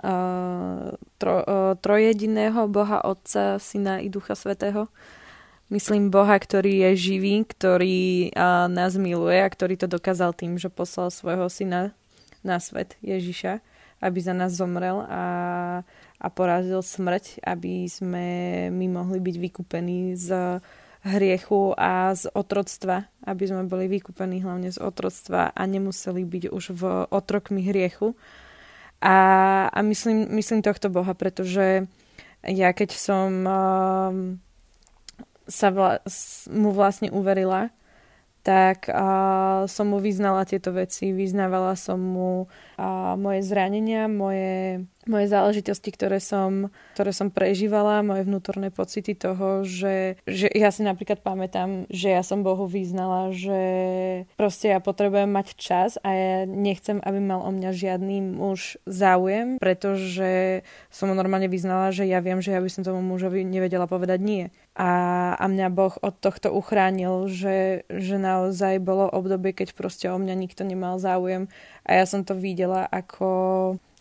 uh, 0.00 0.96
tro, 1.20 1.36
uh, 1.44 1.76
trojediného, 1.76 2.64
Boha 2.64 3.04
Otca, 3.04 3.60
Syna 3.60 4.00
i 4.00 4.08
Ducha 4.08 4.32
Svetého. 4.32 4.88
Myslím 5.72 6.12
Boha, 6.12 6.36
ktorý 6.36 6.84
je 6.84 6.90
živý, 7.00 7.48
ktorý 7.48 8.28
uh, 8.36 8.68
nás 8.68 8.92
miluje 9.00 9.40
a 9.40 9.48
ktorý 9.48 9.80
to 9.80 9.88
dokázal 9.88 10.36
tým, 10.36 10.60
že 10.60 10.68
poslal 10.68 11.08
svojho 11.08 11.48
syna 11.48 11.96
na 12.44 12.60
svet 12.60 13.00
Ježiša, 13.00 13.64
aby 14.04 14.18
za 14.20 14.36
nás 14.36 14.52
zomrel 14.52 15.00
a, 15.08 15.24
a 16.20 16.26
porazil 16.28 16.84
smrť, 16.84 17.40
aby 17.40 17.88
sme 17.88 18.26
my 18.68 18.86
mohli 19.00 19.16
byť 19.16 19.36
vykúpení 19.40 20.12
z 20.12 20.60
hriechu 21.08 21.72
a 21.80 22.12
z 22.12 22.28
otroctva, 22.36 23.08
aby 23.24 23.44
sme 23.48 23.64
boli 23.64 23.88
vykúpení 23.88 24.44
hlavne 24.44 24.68
z 24.68 24.76
otroctva 24.76 25.56
a 25.56 25.62
nemuseli 25.64 26.20
byť 26.20 26.44
už 26.52 26.64
v 26.76 26.82
otrokmi 27.08 27.64
hriechu. 27.64 28.12
A, 29.00 29.16
a 29.72 29.78
myslím, 29.80 30.36
myslím 30.36 30.60
tohto 30.60 30.92
Boha, 30.92 31.16
pretože 31.16 31.88
ja 32.44 32.70
keď 32.76 32.90
som 32.92 33.30
sa 35.52 35.68
vla, 35.68 36.00
mu 36.48 36.72
vlastne 36.72 37.12
uverila, 37.12 37.68
tak 38.42 38.90
uh, 38.90 39.68
som 39.70 39.86
mu 39.92 40.02
vyznala 40.02 40.42
tieto 40.42 40.74
veci, 40.74 41.14
vyznávala 41.14 41.78
som 41.78 42.00
mu 42.00 42.50
uh, 42.50 43.14
moje 43.14 43.46
zranenia, 43.46 44.10
moje 44.10 44.82
moje 45.06 45.26
záležitosti, 45.26 45.90
ktoré 45.90 46.22
som, 46.22 46.70
ktoré 46.94 47.10
som 47.10 47.32
prežívala, 47.32 48.06
moje 48.06 48.22
vnútorné 48.22 48.70
pocity 48.70 49.18
toho, 49.18 49.66
že, 49.66 50.20
že 50.26 50.46
ja 50.54 50.70
si 50.70 50.86
napríklad 50.86 51.22
pamätám, 51.26 51.90
že 51.90 52.14
ja 52.14 52.22
som 52.22 52.46
Bohu 52.46 52.70
vyznala, 52.70 53.34
že 53.34 53.60
proste 54.38 54.70
ja 54.70 54.78
potrebujem 54.78 55.30
mať 55.30 55.58
čas 55.58 55.90
a 56.06 56.08
ja 56.14 56.38
nechcem, 56.46 57.02
aby 57.02 57.18
mal 57.18 57.42
o 57.42 57.50
mňa 57.50 57.70
žiadny 57.74 58.22
muž 58.22 58.78
záujem, 58.86 59.58
pretože 59.58 60.62
som 60.92 61.10
mu 61.10 61.14
normálne 61.18 61.50
vyznala, 61.50 61.90
že 61.90 62.06
ja 62.06 62.22
viem, 62.22 62.38
že 62.38 62.54
ja 62.54 62.62
by 62.62 62.70
som 62.70 62.86
tomu 62.86 63.02
mužovi 63.02 63.42
nevedela 63.42 63.90
povedať 63.90 64.22
nie. 64.22 64.44
A, 64.72 64.90
a 65.36 65.44
mňa 65.52 65.68
Boh 65.68 65.92
od 66.00 66.16
tohto 66.16 66.48
uchránil, 66.48 67.28
že, 67.28 67.84
že 67.92 68.16
naozaj 68.16 68.80
bolo 68.80 69.04
obdobie, 69.04 69.52
keď 69.52 69.76
proste 69.76 70.08
o 70.08 70.16
mňa 70.16 70.32
nikto 70.32 70.64
nemal 70.64 70.96
záujem 70.96 71.52
a 71.84 72.00
ja 72.00 72.04
som 72.08 72.24
to 72.24 72.32
videla 72.32 72.88
ako 72.88 73.28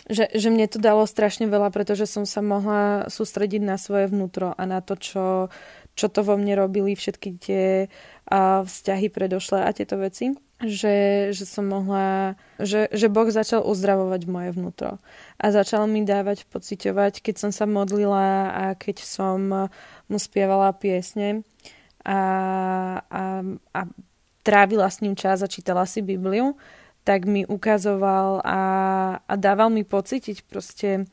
že, 0.10 0.34
že 0.34 0.50
mne 0.50 0.66
to 0.66 0.82
dalo 0.82 1.06
strašne 1.06 1.46
veľa, 1.46 1.70
pretože 1.70 2.10
som 2.10 2.26
sa 2.26 2.42
mohla 2.42 3.06
sústrediť 3.06 3.62
na 3.62 3.78
svoje 3.78 4.10
vnútro 4.10 4.58
a 4.58 4.64
na 4.66 4.82
to, 4.82 4.98
čo, 4.98 5.54
čo 5.94 6.08
to 6.10 6.26
vo 6.26 6.40
mne 6.40 6.58
robili 6.58 6.98
všetky 6.98 7.30
tie 7.38 7.66
a, 8.26 8.66
vzťahy 8.66 9.14
predošlé 9.14 9.62
a 9.62 9.70
tieto 9.76 10.02
veci. 10.02 10.34
Že, 10.62 11.34
že 11.34 11.46
som 11.50 11.66
mohla, 11.66 12.38
že, 12.62 12.86
že 12.94 13.10
Boh 13.10 13.26
začal 13.34 13.66
uzdravovať 13.66 14.22
moje 14.30 14.50
vnútro 14.54 15.02
a 15.42 15.46
začal 15.50 15.90
mi 15.90 16.06
dávať 16.06 16.46
pociťovať, 16.54 17.26
keď 17.26 17.36
som 17.42 17.50
sa 17.50 17.66
modlila 17.66 18.54
a 18.54 18.64
keď 18.78 19.02
som 19.02 19.70
mu 20.06 20.18
spievala 20.22 20.70
piesne 20.78 21.42
a, 22.06 22.22
a, 23.10 23.22
a 23.74 23.80
trávila 24.46 24.86
s 24.86 25.02
ním 25.02 25.18
čas 25.18 25.42
a 25.42 25.50
čítala 25.50 25.90
si 25.90 26.06
Bibliu, 26.06 26.58
tak 27.02 27.26
mi 27.26 27.42
ukazoval 27.42 28.46
a, 28.46 28.62
a 29.26 29.34
dával 29.34 29.74
mi 29.74 29.82
pocítiť 29.82 30.46
proste 30.46 31.10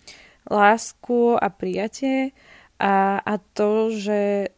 lásku 0.49 1.37
a 1.41 1.49
prijatie 1.49 2.37
a, 2.77 3.21
a 3.21 3.35
to, 3.57 3.93
že, 3.97 4.53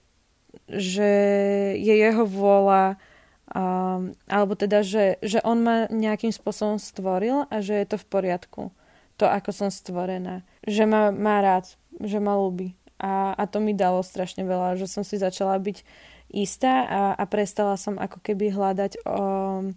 že 0.66 1.10
je 1.78 1.94
jeho 1.94 2.26
vôľa 2.26 2.98
um, 3.54 4.14
alebo 4.30 4.54
teda, 4.54 4.82
že, 4.82 5.18
že 5.20 5.42
on 5.42 5.62
ma 5.62 5.76
nejakým 5.90 6.30
spôsobom 6.30 6.78
stvoril 6.78 7.46
a 7.50 7.56
že 7.62 7.78
je 7.82 7.86
to 7.86 7.96
v 7.98 8.06
poriadku. 8.06 8.62
To, 9.20 9.28
ako 9.28 9.52
som 9.52 9.68
stvorená. 9.68 10.46
Že 10.64 10.88
ma 10.88 11.02
má 11.12 11.44
rád, 11.44 11.68
že 12.00 12.16
ma 12.16 12.40
ľúbi. 12.40 12.72
A, 12.96 13.36
a 13.36 13.44
to 13.44 13.60
mi 13.60 13.76
dalo 13.76 14.00
strašne 14.00 14.44
veľa, 14.44 14.80
že 14.80 14.88
som 14.88 15.04
si 15.04 15.20
začala 15.20 15.60
byť 15.60 15.84
istá 16.30 16.86
a, 16.86 17.02
a 17.16 17.24
prestala 17.26 17.74
som 17.76 17.98
ako 17.98 18.22
keby 18.22 18.54
hľadať 18.54 19.02
um, 19.04 19.74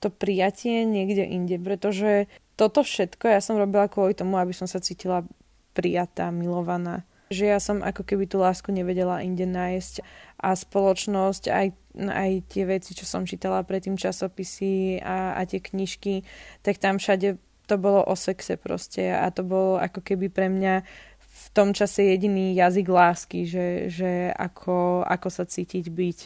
to 0.00 0.08
prijatie 0.08 0.88
niekde 0.88 1.22
inde, 1.28 1.60
pretože 1.60 2.26
toto 2.56 2.80
všetko 2.80 3.28
ja 3.28 3.40
som 3.44 3.60
robila 3.60 3.86
kvôli 3.86 4.16
tomu, 4.16 4.40
aby 4.40 4.56
som 4.56 4.64
sa 4.64 4.80
cítila 4.80 5.28
prijatá, 5.76 6.32
milovaná. 6.32 7.04
Že 7.30 7.44
ja 7.46 7.62
som 7.62 7.78
ako 7.78 8.02
keby 8.02 8.26
tú 8.26 8.42
lásku 8.42 8.74
nevedela 8.74 9.22
inde 9.22 9.46
nájsť 9.46 10.02
a 10.42 10.50
spoločnosť, 10.58 11.44
aj, 11.46 11.66
aj 12.02 12.30
tie 12.50 12.64
veci, 12.66 12.90
čo 12.90 13.06
som 13.06 13.22
čítala 13.22 13.62
predtým 13.62 13.94
časopisy 13.94 14.98
a, 14.98 15.38
a 15.38 15.46
tie 15.46 15.62
knižky, 15.62 16.26
tak 16.66 16.82
tam 16.82 16.98
všade 16.98 17.38
to 17.70 17.78
bolo 17.78 18.02
o 18.02 18.18
sexe 18.18 18.58
proste 18.58 19.14
a 19.14 19.30
to 19.30 19.46
bolo 19.46 19.78
ako 19.78 20.02
keby 20.02 20.26
pre 20.26 20.50
mňa 20.50 20.82
v 21.30 21.46
tom 21.54 21.70
čase 21.70 22.02
jediný 22.02 22.50
jazyk 22.58 22.90
lásky, 22.90 23.46
že, 23.46 23.86
že 23.86 24.34
ako, 24.34 25.06
ako 25.06 25.28
sa 25.30 25.46
cítiť 25.46 25.86
byť 25.86 26.18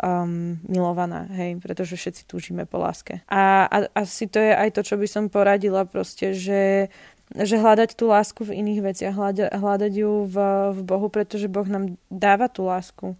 um, 0.00 0.56
milovaná, 0.64 1.28
hej, 1.36 1.60
pretože 1.60 2.00
všetci 2.00 2.22
túžime 2.24 2.64
po 2.64 2.80
láske. 2.80 3.20
A, 3.28 3.68
a 3.68 3.76
asi 3.92 4.30
to 4.30 4.40
je 4.40 4.56
aj 4.56 4.72
to, 4.74 4.80
čo 4.80 4.96
by 4.96 5.04
som 5.04 5.28
poradila 5.28 5.84
proste, 5.84 6.32
že 6.32 6.88
že 7.34 7.60
hľadať 7.60 7.92
tú 7.92 8.08
lásku 8.08 8.40
v 8.40 8.56
iných 8.64 8.80
veciach, 8.80 9.14
hľadať, 9.14 9.50
hľadať 9.52 9.92
ju 9.92 10.12
v, 10.24 10.36
v 10.72 10.80
Bohu, 10.84 11.08
pretože 11.12 11.50
Boh 11.50 11.66
nám 11.68 12.00
dáva 12.08 12.48
tú 12.48 12.64
lásku. 12.64 13.16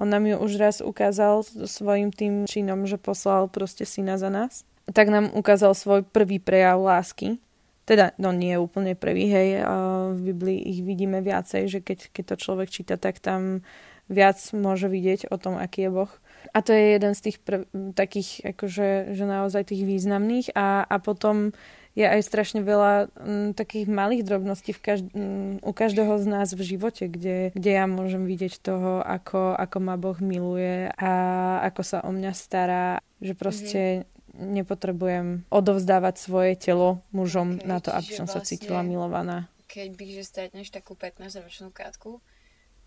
On 0.00 0.08
nám 0.08 0.24
ju 0.24 0.36
už 0.40 0.56
raz 0.56 0.76
ukázal 0.80 1.44
svojim 1.68 2.08
tým 2.08 2.48
činom, 2.48 2.88
že 2.88 2.96
poslal 2.96 3.52
proste 3.52 3.84
syna 3.84 4.16
za 4.16 4.32
nás. 4.32 4.64
Tak 4.88 5.12
nám 5.12 5.32
ukázal 5.36 5.76
svoj 5.76 6.00
prvý 6.08 6.40
prejav 6.40 6.80
lásky. 6.80 7.36
Teda, 7.84 8.16
no 8.16 8.32
nie 8.32 8.56
je 8.56 8.62
úplne 8.62 8.94
prvý, 8.96 9.28
hej, 9.28 9.48
v 10.14 10.20
Biblii 10.32 10.62
ich 10.62 10.80
vidíme 10.86 11.20
viacej, 11.20 11.66
že 11.66 11.78
keď, 11.82 12.12
keď 12.14 12.24
to 12.32 12.36
človek 12.38 12.68
číta, 12.70 12.96
tak 12.96 13.18
tam 13.18 13.66
viac 14.10 14.38
môže 14.54 14.90
vidieť 14.90 15.30
o 15.30 15.36
tom, 15.38 15.58
aký 15.58 15.86
je 15.86 15.90
Boh. 15.90 16.12
A 16.50 16.58
to 16.64 16.74
je 16.74 16.98
jeden 16.98 17.12
z 17.14 17.20
tých 17.30 17.38
prv, 17.38 17.66
takých, 17.94 18.56
akože, 18.56 19.14
že 19.14 19.24
naozaj 19.26 19.70
tých 19.70 19.86
významných. 19.86 20.54
A, 20.58 20.82
a 20.82 20.96
potom 20.98 21.54
je 21.98 22.06
aj 22.06 22.22
strašne 22.22 22.62
veľa 22.62 23.10
m, 23.18 23.50
takých 23.52 23.90
malých 23.90 24.22
drobností 24.22 24.70
v 24.70 24.80
každ- 24.80 25.12
m, 25.12 25.58
u 25.58 25.72
každého 25.74 26.16
z 26.22 26.26
nás 26.30 26.48
v 26.54 26.62
živote, 26.62 27.10
kde, 27.10 27.50
kde 27.50 27.70
ja 27.70 27.84
môžem 27.90 28.24
vidieť 28.24 28.62
toho, 28.62 29.02
ako, 29.02 29.58
ako 29.58 29.76
ma 29.82 29.98
Boh 29.98 30.18
miluje 30.22 30.88
a 30.94 31.12
ako 31.66 31.82
sa 31.82 31.98
o 32.06 32.10
mňa 32.14 32.32
stará. 32.32 32.86
Že 33.20 33.32
proste 33.36 33.80
mm-hmm. 33.82 34.48
nepotrebujem 34.62 35.26
odovzdávať 35.50 36.14
svoje 36.16 36.52
telo 36.56 37.02
mužom 37.10 37.58
okay, 37.58 37.66
na 37.66 37.82
to, 37.82 37.90
aby 37.92 38.10
som 38.16 38.24
vlastne, 38.24 38.40
sa 38.40 38.48
cítila 38.48 38.80
milovaná. 38.80 39.50
Keď 39.66 39.88
bych, 39.92 40.10
že 40.16 40.22
stretneš 40.24 40.72
takú 40.72 40.96
15-ročnú 40.96 41.74
kátku, 41.74 42.22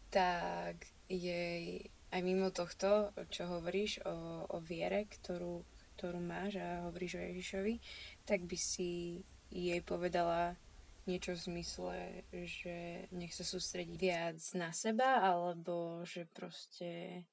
tak 0.10 0.90
jej 1.06 1.92
aj 2.14 2.22
mimo 2.22 2.54
tohto, 2.54 3.10
čo 3.34 3.50
hovoríš 3.50 4.06
o, 4.06 4.46
o 4.46 4.58
viere, 4.62 5.10
ktorú, 5.10 5.66
ktorú 5.98 6.22
máš 6.22 6.62
a 6.62 6.86
hovoríš 6.86 7.18
o 7.18 7.26
Ježišovi, 7.26 7.74
tak 8.24 8.48
by 8.48 8.58
si 8.58 9.22
jej 9.54 9.82
povedala 9.86 10.56
niečo 11.04 11.36
v 11.36 11.44
zmysle, 11.52 11.98
že 12.32 13.08
nech 13.12 13.36
sa 13.36 13.44
sústredí 13.44 14.00
viac 14.00 14.40
na 14.56 14.72
seba, 14.72 15.20
alebo 15.20 16.02
že 16.08 16.26
proste 16.32 17.24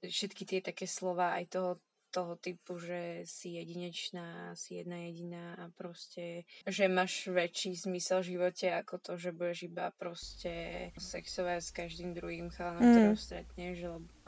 všetky 0.00 0.42
tie 0.48 0.60
také 0.64 0.88
slova 0.88 1.36
aj 1.36 1.44
toho 1.52 1.72
toho 2.14 2.38
typu, 2.38 2.78
že 2.78 3.26
si 3.26 3.58
jedinečná, 3.58 4.54
si 4.54 4.78
jedna 4.78 5.02
jediná 5.10 5.58
a 5.58 5.66
proste, 5.74 6.46
že 6.62 6.86
máš 6.86 7.26
väčší 7.26 7.74
zmysel 7.74 8.22
v 8.22 8.38
živote 8.38 8.70
ako 8.70 9.02
to, 9.02 9.12
že 9.18 9.34
budeš 9.34 9.66
iba 9.66 9.90
proste 9.98 10.54
sexovať 10.94 11.58
s 11.58 11.74
každým 11.74 12.14
druhým 12.14 12.54
chalanom, 12.54 12.86
mm. 12.86 12.90
ktorého 12.94 13.18
stretneš 13.18 13.76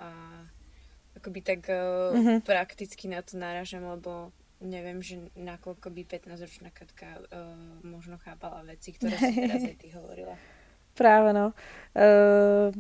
a 0.03 0.11
akoby 1.15 1.41
tak 1.47 1.71
mm-hmm. 1.71 2.43
prakticky 2.43 3.07
na 3.07 3.23
to 3.23 3.39
náražam, 3.39 3.87
lebo 3.87 4.35
neviem, 4.61 5.03
že 5.05 5.33
nakoľko 5.37 5.93
by 5.93 6.03
15-ročná 6.07 6.71
Katka 6.73 7.21
uh, 7.21 7.53
možno 7.85 8.17
chápala 8.21 8.65
veci, 8.65 8.97
ktoré 8.97 9.17
si 9.17 9.35
teraz 9.37 9.63
aj 9.65 9.77
ty 9.77 9.89
hovorila. 9.93 10.37
Práve 11.01 11.37
no. 11.37 11.53
Uh, 11.93 12.73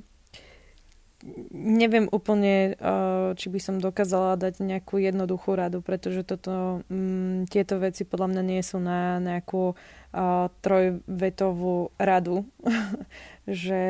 neviem 1.52 2.06
úplne, 2.12 2.76
eh, 2.76 3.28
či 3.34 3.46
by 3.48 3.60
som 3.60 3.76
dokázala 3.80 4.36
dať 4.36 4.60
nejakú 4.60 5.00
jednoduchú 5.00 5.56
radu, 5.56 5.80
pretože 5.80 6.22
toto, 6.22 6.84
m, 6.92 7.42
mm, 7.46 7.50
tieto 7.50 7.80
veci 7.80 8.04
podľa 8.04 8.36
mňa 8.36 8.42
nie 8.44 8.62
sú 8.62 8.78
na 8.78 9.18
nejakú 9.18 9.72
uh, 9.72 10.48
trojvetovú 10.60 11.96
radu, 11.96 12.44
že, 13.48 13.84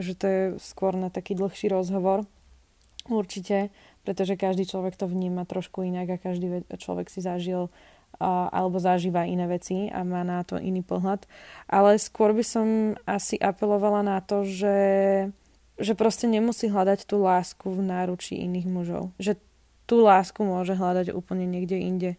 že 0.00 0.12
to 0.16 0.26
je 0.26 0.42
skôr 0.58 0.96
na 0.96 1.12
taký 1.12 1.36
dlhší 1.36 1.68
rozhovor. 1.68 2.24
Určite, 3.10 3.74
pretože 4.02 4.38
každý 4.38 4.66
človek 4.66 4.98
to 4.98 5.06
vníma 5.06 5.46
trošku 5.46 5.86
inak 5.86 6.18
a 6.18 6.22
každý 6.22 6.66
človek 6.78 7.10
si 7.10 7.22
zažil 7.22 7.70
alebo 8.20 8.76
zažíva 8.76 9.24
iné 9.24 9.48
veci 9.48 9.88
a 9.88 10.04
má 10.04 10.20
na 10.20 10.44
to 10.44 10.60
iný 10.60 10.84
pohľad. 10.84 11.24
Ale 11.66 11.96
skôr 11.96 12.36
by 12.36 12.44
som 12.44 12.66
asi 13.08 13.40
apelovala 13.40 14.04
na 14.04 14.20
to, 14.20 14.44
že 14.44 14.76
že 15.80 15.96
proste 15.96 16.28
nemusí 16.28 16.68
hľadať 16.68 17.08
tú 17.08 17.24
lásku 17.24 17.66
v 17.66 17.80
náručí 17.80 18.36
iných 18.38 18.66
mužov. 18.68 19.10
Že 19.16 19.40
tú 19.88 20.04
lásku 20.04 20.38
môže 20.44 20.76
hľadať 20.76 21.10
úplne 21.16 21.48
niekde 21.48 21.80
inde. 21.80 22.10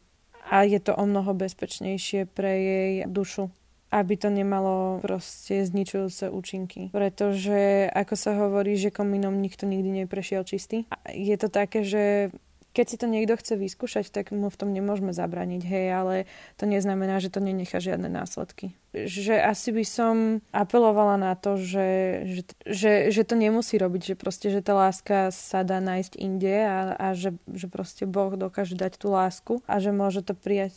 A 0.50 0.68
je 0.68 0.82
to 0.82 0.92
o 0.92 1.08
mnoho 1.08 1.32
bezpečnejšie 1.32 2.28
pre 2.28 2.52
jej 2.60 2.92
dušu 3.08 3.54
aby 3.94 4.18
to 4.18 4.34
nemalo 4.34 4.98
proste 5.06 5.62
zničujúce 5.70 6.34
účinky. 6.34 6.90
Pretože, 6.90 7.86
ako 7.94 8.16
sa 8.18 8.34
hovorí, 8.34 8.74
že 8.74 8.90
komínom 8.90 9.38
nikto 9.38 9.70
nikdy 9.70 10.04
neprešiel 10.04 10.42
čistý. 10.42 10.90
A 10.90 11.14
je 11.14 11.38
to 11.38 11.54
také, 11.54 11.86
že 11.86 12.34
keď 12.74 12.86
si 12.90 12.98
to 12.98 13.06
niekto 13.06 13.38
chce 13.38 13.54
vyskúšať, 13.54 14.10
tak 14.10 14.34
mu 14.34 14.50
v 14.50 14.58
tom 14.58 14.74
nemôžeme 14.74 15.14
zabraniť, 15.14 15.62
hej, 15.62 15.88
ale 15.94 16.16
to 16.58 16.66
neznamená, 16.66 17.22
že 17.22 17.30
to 17.30 17.38
nenechá 17.38 17.78
žiadne 17.78 18.10
následky. 18.10 18.74
Že 18.98 19.38
asi 19.46 19.70
by 19.70 19.86
som 19.86 20.16
apelovala 20.50 21.22
na 21.22 21.38
to, 21.38 21.62
že, 21.62 21.90
že, 22.26 22.42
že, 22.66 22.92
že 23.14 23.22
to 23.30 23.38
nemusí 23.38 23.78
robiť, 23.78 24.14
že 24.14 24.16
proste, 24.18 24.50
že 24.50 24.66
tá 24.66 24.74
láska 24.74 25.30
sa 25.30 25.62
dá 25.62 25.78
nájsť 25.78 26.18
inde 26.18 26.66
a, 26.66 26.98
a 26.98 27.08
že, 27.14 27.38
že 27.54 27.70
proste 27.70 28.10
Boh 28.10 28.34
dokáže 28.34 28.74
dať 28.74 28.98
tú 28.98 29.14
lásku 29.14 29.62
a 29.70 29.78
že 29.78 29.94
môže 29.94 30.26
to 30.26 30.34
prijať. 30.34 30.74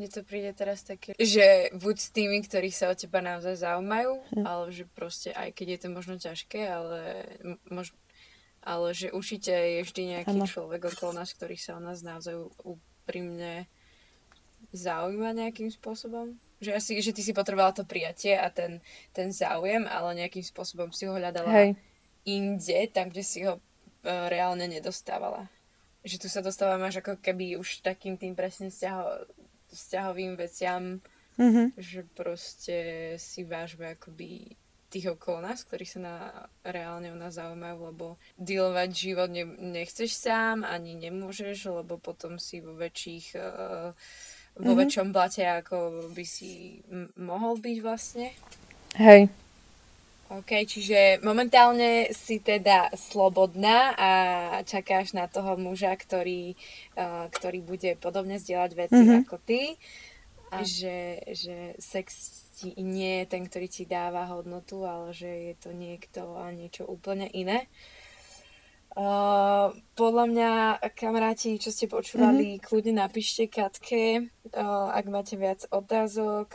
Mne 0.00 0.08
to 0.08 0.24
príde 0.24 0.56
teraz 0.56 0.82
také, 0.88 1.12
že 1.20 1.68
buď 1.76 1.96
s 2.00 2.08
tými, 2.16 2.40
ktorí 2.40 2.72
sa 2.72 2.88
o 2.88 2.96
teba 2.96 3.20
naozaj 3.20 3.60
zaujímajú, 3.60 4.12
hm. 4.40 4.44
ale 4.48 4.64
že 4.72 4.88
proste 4.88 5.36
aj 5.36 5.52
keď 5.52 5.66
je 5.68 5.78
to 5.84 5.88
možno 5.92 6.14
ťažké, 6.16 6.60
ale 6.64 7.00
možno 7.68 8.00
ale 8.62 8.94
že 8.94 9.10
určite 9.10 9.50
je 9.50 9.82
vždy 9.82 10.02
nejaký 10.16 10.38
ano. 10.38 10.46
človek 10.46 10.94
okolo 10.94 11.18
nás, 11.18 11.34
ktorý 11.34 11.58
sa 11.58 11.76
o 11.76 11.82
nás 11.82 11.98
naozaj 12.06 12.38
úprimne 12.62 13.66
zaujíma 14.70 15.34
nejakým 15.34 15.68
spôsobom. 15.68 16.38
Že, 16.62 16.78
asi, 16.78 16.92
že 17.02 17.10
ty 17.10 17.26
si 17.26 17.34
potrebovala 17.34 17.74
to 17.74 17.82
prijatie 17.82 18.38
a 18.38 18.46
ten, 18.54 18.78
ten 19.10 19.34
záujem, 19.34 19.82
ale 19.90 20.22
nejakým 20.22 20.46
spôsobom 20.46 20.94
si 20.94 21.10
ho 21.10 21.18
hľadala 21.18 21.50
Hej. 21.50 21.70
inde, 22.22 22.86
tam, 22.94 23.10
kde 23.10 23.26
si 23.26 23.42
ho 23.42 23.58
uh, 23.58 24.26
reálne 24.30 24.70
nedostávala. 24.70 25.50
Že 26.06 26.22
tu 26.22 26.28
sa 26.30 26.38
dostávam 26.38 26.78
až 26.86 27.02
ako 27.02 27.18
keby 27.18 27.58
už 27.58 27.82
takým 27.82 28.14
tým 28.14 28.38
presne 28.38 28.70
vzťaho, 28.70 29.26
vzťahovým 29.72 30.36
veciam, 30.36 31.00
mm-hmm. 31.40 31.66
že 31.80 32.04
proste 32.12 32.78
si 33.16 33.42
vážme 33.42 33.96
akoby 33.96 34.56
tých 34.92 35.16
okolo 35.16 35.40
nás, 35.40 35.64
ktorí 35.64 35.88
sa 35.88 36.00
na, 36.04 36.16
reálne 36.60 37.08
o 37.08 37.16
nás 37.16 37.40
zaujímajú, 37.40 37.76
lebo 37.96 38.20
dealovať 38.36 38.90
život 38.92 39.32
ne, 39.32 39.48
nechceš 39.48 40.12
sám, 40.12 40.68
ani 40.68 40.92
nemôžeš, 41.00 41.72
lebo 41.72 41.96
potom 41.96 42.36
si 42.36 42.60
vo 42.60 42.76
väčších 42.76 43.26
uh, 43.40 43.96
vo 44.52 44.60
mm-hmm. 44.60 44.80
väčšom 44.84 45.08
blate, 45.16 45.48
ako 45.48 46.12
by 46.12 46.24
si 46.28 46.84
m- 46.92 47.08
mohol 47.16 47.56
byť 47.56 47.76
vlastne. 47.80 48.36
Hej. 49.00 49.32
OK, 50.32 50.64
čiže 50.64 51.20
momentálne 51.20 52.08
si 52.16 52.40
teda 52.40 52.88
slobodná 52.96 53.92
a 53.92 54.10
čakáš 54.64 55.12
na 55.12 55.28
toho 55.28 55.60
muža, 55.60 55.92
ktorý, 55.92 56.56
uh, 56.96 57.28
ktorý 57.28 57.60
bude 57.60 58.00
podobne 58.00 58.40
zdieľať 58.40 58.70
veci 58.72 58.96
mm-hmm. 58.96 59.22
ako 59.28 59.36
ty. 59.44 59.76
A 60.52 60.64
že, 60.64 61.20
že 61.32 61.76
sex 61.80 62.08
ti 62.56 62.72
nie 62.80 63.24
je 63.24 63.26
ten, 63.28 63.44
ktorý 63.44 63.68
ti 63.68 63.84
dáva 63.84 64.28
hodnotu, 64.28 64.84
ale 64.84 65.12
že 65.12 65.28
je 65.28 65.54
to 65.60 65.70
niekto 65.76 66.36
a 66.40 66.48
niečo 66.52 66.88
úplne 66.88 67.28
iné. 67.28 67.68
Uh, 68.92 69.72
podľa 69.96 70.24
mňa, 70.28 70.50
kamaráti, 70.92 71.56
čo 71.56 71.72
ste 71.72 71.88
počúvali, 71.88 72.60
mm-hmm. 72.60 72.64
kľudne 72.68 73.00
napíšte 73.00 73.48
Katke, 73.48 74.28
uh, 74.52 74.92
ak 74.92 75.08
máte 75.08 75.40
viac 75.40 75.64
otázok, 75.72 76.52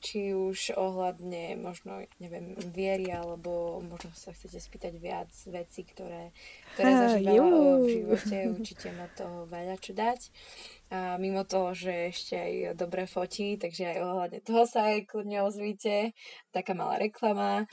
či 0.00 0.32
už 0.32 0.80
ohľadne 0.80 1.60
možno, 1.60 2.08
neviem, 2.16 2.56
viery, 2.72 3.12
alebo 3.12 3.84
možno 3.84 4.16
sa 4.16 4.32
chcete 4.32 4.64
spýtať 4.64 4.96
viac 4.96 5.28
vecí, 5.44 5.84
ktoré, 5.84 6.32
ktoré 6.72 7.20
zažívala 7.20 7.84
v 7.84 7.88
živote. 8.00 8.36
Určite 8.56 8.88
má 8.96 9.04
toho 9.12 9.44
veľa 9.44 9.76
čo 9.76 9.92
dať. 9.92 10.20
A 10.88 11.20
mimo 11.20 11.44
toho, 11.44 11.76
že 11.76 12.16
ešte 12.16 12.32
aj 12.32 12.80
dobre 12.80 13.04
fotí, 13.04 13.60
takže 13.60 13.92
aj 13.92 13.98
ohľadne 14.00 14.40
toho 14.40 14.64
sa 14.64 14.88
aj 14.88 15.04
kľudne 15.04 15.44
ozvíte. 15.44 16.16
Taká 16.48 16.72
malá 16.72 16.96
reklama. 16.96 17.68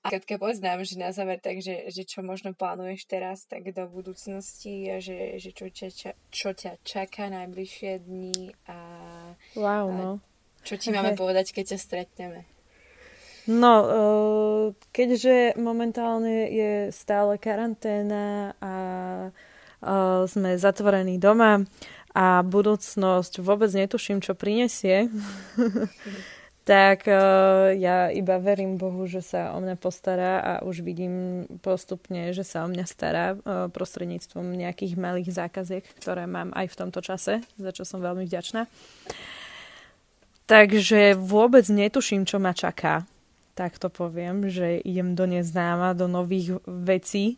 A 0.00 0.08
Katka, 0.08 0.40
poznám, 0.40 0.80
že 0.88 0.96
na 0.96 1.12
záver, 1.12 1.44
takže 1.44 1.92
že 1.92 2.08
čo 2.08 2.24
možno 2.24 2.56
plánuješ 2.56 3.04
teraz, 3.04 3.44
tak 3.44 3.68
do 3.68 3.84
budúcnosti 3.84 4.88
a 4.88 4.96
že, 4.96 5.36
že 5.36 5.52
čo, 5.52 5.68
ťa, 5.68 6.16
čo 6.32 6.56
ťa 6.56 6.80
čaká 6.80 7.28
najbližšie 7.28 8.08
dni 8.08 8.56
a, 8.64 8.78
wow, 9.60 9.92
no. 9.92 10.10
čo 10.64 10.80
ti 10.80 10.88
máme 10.88 11.12
povedať, 11.20 11.52
keď 11.52 11.76
ťa 11.76 11.78
stretneme. 11.84 12.48
No, 13.44 13.72
uh, 13.82 14.64
keďže 14.88 15.60
momentálne 15.60 16.48
je 16.48 16.72
stále 16.92 17.36
karanténa 17.36 18.56
a 18.56 18.74
uh, 19.84 20.24
sme 20.24 20.56
zatvorení 20.56 21.20
doma 21.20 21.68
a 22.16 22.40
budúcnosť 22.40 23.44
vôbec 23.44 23.68
netuším, 23.68 24.24
čo 24.24 24.32
prinesie, 24.32 25.12
tak 26.70 27.10
uh, 27.10 27.74
ja 27.74 28.14
iba 28.14 28.38
verím 28.38 28.78
Bohu, 28.78 29.02
že 29.10 29.26
sa 29.26 29.50
o 29.50 29.58
mňa 29.58 29.74
postará 29.74 30.38
a 30.38 30.52
už 30.62 30.86
vidím 30.86 31.42
postupne, 31.66 32.30
že 32.30 32.46
sa 32.46 32.62
o 32.62 32.70
mňa 32.70 32.86
stará 32.86 33.34
uh, 33.34 33.66
prostredníctvom 33.74 34.54
nejakých 34.54 34.94
malých 34.94 35.34
zákaziek, 35.34 35.82
ktoré 35.98 36.30
mám 36.30 36.54
aj 36.54 36.70
v 36.70 36.78
tomto 36.78 37.02
čase, 37.02 37.42
za 37.58 37.70
čo 37.74 37.82
som 37.82 37.98
veľmi 37.98 38.22
vďačná. 38.22 38.70
Takže 40.46 41.18
vôbec 41.18 41.66
netuším, 41.66 42.22
čo 42.22 42.38
ma 42.38 42.54
čaká. 42.54 43.02
Tak 43.58 43.82
to 43.82 43.90
poviem, 43.90 44.46
že 44.46 44.78
idem 44.78 45.18
do 45.18 45.26
neznáma, 45.26 45.98
do 45.98 46.06
nových 46.06 46.62
vecí. 46.70 47.34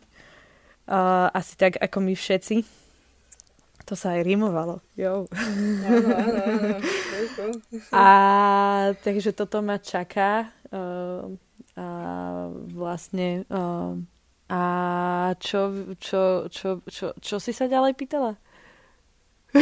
Uh, 0.85 1.33
asi 1.33 1.57
tak, 1.57 1.81
ako 1.81 2.05
my 2.05 2.13
všetci 2.13 2.82
to 3.83 3.99
sa 3.99 4.15
aj 4.15 4.21
rimovalo. 4.23 4.79
Jo. 4.95 5.27
a 7.91 8.05
takže 9.03 9.35
toto 9.35 9.59
ma 9.59 9.79
čaká. 9.79 10.51
Uh, 10.73 11.35
a 11.73 11.85
vlastne 12.69 13.49
uh, 13.49 13.97
a 14.53 14.63
čo, 15.41 15.73
čo, 15.97 16.45
čo, 16.45 16.85
čo, 16.85 17.17
čo 17.17 17.35
si 17.41 17.51
sa 17.55 17.65
ďalej 17.65 17.97
pýtala? 17.97 18.37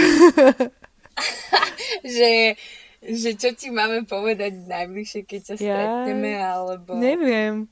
že, 2.03 2.59
že 2.99 3.29
čo 3.39 3.55
ti 3.55 3.71
máme 3.71 4.03
povedať 4.03 4.67
najbližšie, 4.67 5.21
keď 5.23 5.41
sa 5.47 5.55
stretneme, 5.55 6.35
ja, 6.35 6.59
alebo... 6.59 6.99
Neviem. 6.99 7.71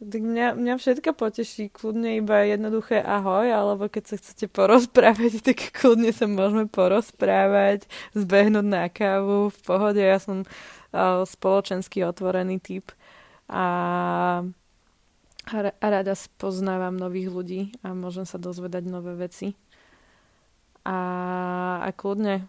Tak 0.00 0.24
mňa, 0.24 0.56
mňa 0.56 0.74
všetko 0.80 1.12
poteší, 1.12 1.68
kľudne 1.68 2.24
iba 2.24 2.40
jednoduché 2.48 3.04
ahoj, 3.04 3.52
alebo 3.52 3.84
keď 3.84 4.04
sa 4.08 4.16
chcete 4.16 4.48
porozprávať, 4.48 5.40
tak 5.52 5.76
kľudne 5.76 6.08
sa 6.08 6.24
môžeme 6.24 6.64
porozprávať, 6.72 7.84
zbehnúť 8.16 8.64
na 8.64 8.88
kávu, 8.88 9.52
v 9.52 9.58
pohode, 9.60 10.00
ja 10.00 10.16
som 10.16 10.48
uh, 10.48 11.20
spoločensky 11.28 12.00
otvorený 12.00 12.64
typ. 12.64 12.88
A, 13.52 14.40
a 15.52 15.56
rada 15.84 16.16
spoznávam 16.16 16.96
nových 16.96 17.28
ľudí 17.28 17.62
a 17.84 17.92
môžem 17.92 18.24
sa 18.24 18.40
dozvedať 18.40 18.88
nové 18.88 19.12
veci. 19.20 19.52
A, 20.80 20.96
a 21.84 21.88
kľudne 21.92 22.48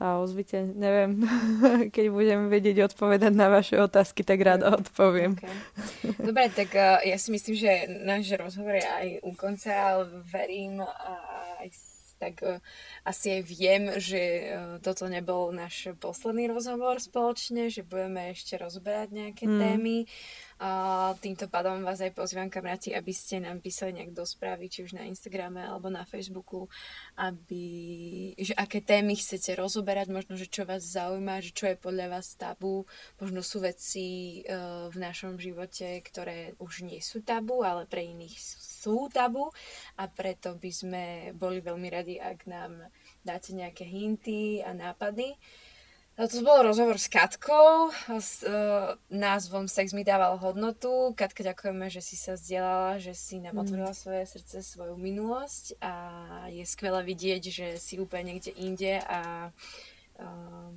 sa 0.00 0.16
ozvite. 0.16 0.64
Neviem, 0.64 1.20
keď 1.94 2.06
budem 2.08 2.40
vedieť 2.48 2.88
odpovedať 2.88 3.36
na 3.36 3.52
vaše 3.52 3.76
otázky, 3.76 4.24
tak 4.24 4.40
rád 4.40 4.64
odpoviem. 4.64 5.36
Okay. 5.36 5.52
Dobre, 6.16 6.48
tak 6.48 6.72
uh, 6.72 7.04
ja 7.04 7.20
si 7.20 7.28
myslím, 7.28 7.60
že 7.60 7.84
náš 8.00 8.32
rozhovor 8.40 8.80
je 8.80 8.88
aj 8.88 9.08
u 9.20 9.36
konca, 9.36 9.68
ale 9.68 10.08
verím 10.24 10.80
aj 11.60 11.68
tak 12.20 12.40
uh, 12.44 12.60
asi 13.04 13.40
aj 13.40 13.42
viem, 13.44 13.82
že 14.00 14.20
uh, 14.20 14.76
toto 14.80 15.04
nebol 15.04 15.52
náš 15.52 15.92
posledný 16.00 16.48
rozhovor 16.48 16.96
spoločne, 16.96 17.68
že 17.68 17.84
budeme 17.84 18.32
ešte 18.32 18.56
rozberať 18.56 19.08
nejaké 19.12 19.44
mm. 19.44 19.56
témy. 19.60 19.96
Týmto 21.24 21.48
pádom 21.48 21.80
vás 21.80 22.04
aj 22.04 22.12
pozývam 22.12 22.52
kamaráti, 22.52 22.92
aby 22.92 23.16
ste 23.16 23.40
nám 23.40 23.64
písali 23.64 23.96
nejak 23.96 24.12
do 24.12 24.28
správy, 24.28 24.68
či 24.68 24.84
už 24.84 24.92
na 24.92 25.08
Instagrame 25.08 25.64
alebo 25.64 25.88
na 25.88 26.04
Facebooku, 26.04 26.68
aby, 27.16 27.64
že 28.36 28.52
aké 28.52 28.84
témy 28.84 29.16
chcete 29.16 29.56
rozoberať, 29.56 30.12
možno, 30.12 30.36
že 30.36 30.52
čo 30.52 30.68
vás 30.68 30.84
zaujíma, 30.84 31.40
že 31.40 31.56
čo 31.56 31.64
je 31.64 31.80
podľa 31.80 32.12
vás 32.12 32.36
tabu, 32.36 32.84
možno 33.16 33.40
sú 33.40 33.64
veci 33.64 34.40
uh, 34.44 34.92
v 34.92 34.96
našom 35.00 35.40
živote, 35.40 36.04
ktoré 36.04 36.52
už 36.60 36.84
nie 36.84 37.00
sú 37.00 37.24
tabu, 37.24 37.64
ale 37.64 37.88
pre 37.88 38.04
iných 38.04 38.36
sú 38.60 39.08
tabu 39.08 39.48
a 39.96 40.12
preto 40.12 40.60
by 40.60 40.70
sme 40.76 41.04
boli 41.40 41.64
veľmi 41.64 41.88
radi, 41.88 42.20
ak 42.20 42.44
nám 42.44 42.84
dáte 43.24 43.56
nejaké 43.56 43.88
hinty 43.88 44.60
a 44.60 44.76
nápady. 44.76 45.40
No, 46.20 46.28
to 46.28 46.44
bol 46.44 46.60
rozhovor 46.60 47.00
s 47.00 47.08
Katkou 47.08 47.88
s 48.20 48.44
uh, 48.44 48.92
názvom 49.08 49.64
Sex 49.72 49.96
mi 49.96 50.04
dával 50.04 50.36
hodnotu. 50.36 51.16
Katka, 51.16 51.40
ďakujeme, 51.40 51.88
že 51.88 52.04
si 52.04 52.12
sa 52.12 52.36
zdieľala, 52.36 53.00
že 53.00 53.16
si 53.16 53.40
nám 53.40 53.56
mm. 53.56 53.62
otvorila 53.64 53.96
svoje 53.96 54.28
srdce, 54.28 54.60
svoju 54.60 55.00
minulosť 55.00 55.80
a 55.80 55.94
je 56.52 56.60
skvelé 56.68 57.00
vidieť, 57.08 57.42
že 57.48 57.66
si 57.80 57.96
úplne 57.96 58.36
niekde 58.36 58.52
inde 58.52 59.00
a 59.00 59.48
uh, 60.20 60.68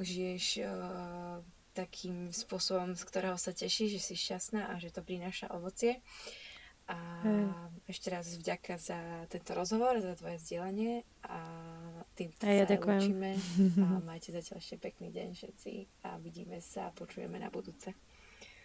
žiješ 0.00 0.64
uh, 0.64 1.44
takým 1.76 2.32
spôsobom, 2.32 2.96
z 2.96 3.04
ktorého 3.04 3.36
sa 3.36 3.52
teší, 3.52 3.92
že 3.92 4.00
si 4.00 4.16
šťastná 4.16 4.72
a 4.72 4.80
že 4.80 4.96
to 4.96 5.04
prináša 5.04 5.52
ovocie. 5.52 6.00
A 6.90 6.96
hmm. 7.22 7.86
ešte 7.86 8.10
raz 8.10 8.34
vďaka 8.34 8.74
za 8.74 8.98
tento 9.30 9.54
rozhovor, 9.54 10.02
za 10.02 10.18
tvoje 10.18 10.42
zdieľanie 10.42 11.06
a 11.22 11.38
tým 12.18 12.34
a 12.42 12.50
ja 12.50 12.66
sa 12.66 12.74
ďakujem. 12.74 13.00
učíme 13.00 13.30
a 13.86 13.90
majte 14.02 14.34
zatiaľ 14.34 14.58
ešte 14.58 14.76
pekný 14.82 15.14
deň 15.14 15.28
všetci 15.38 15.72
a 16.10 16.18
vidíme 16.18 16.58
sa 16.58 16.90
a 16.90 16.94
počujeme 16.94 17.38
na 17.38 17.46
budúce. 17.46 17.94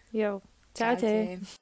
Jo, 0.09 0.41
čaute. 0.73 1.38
čaute. 1.38 1.55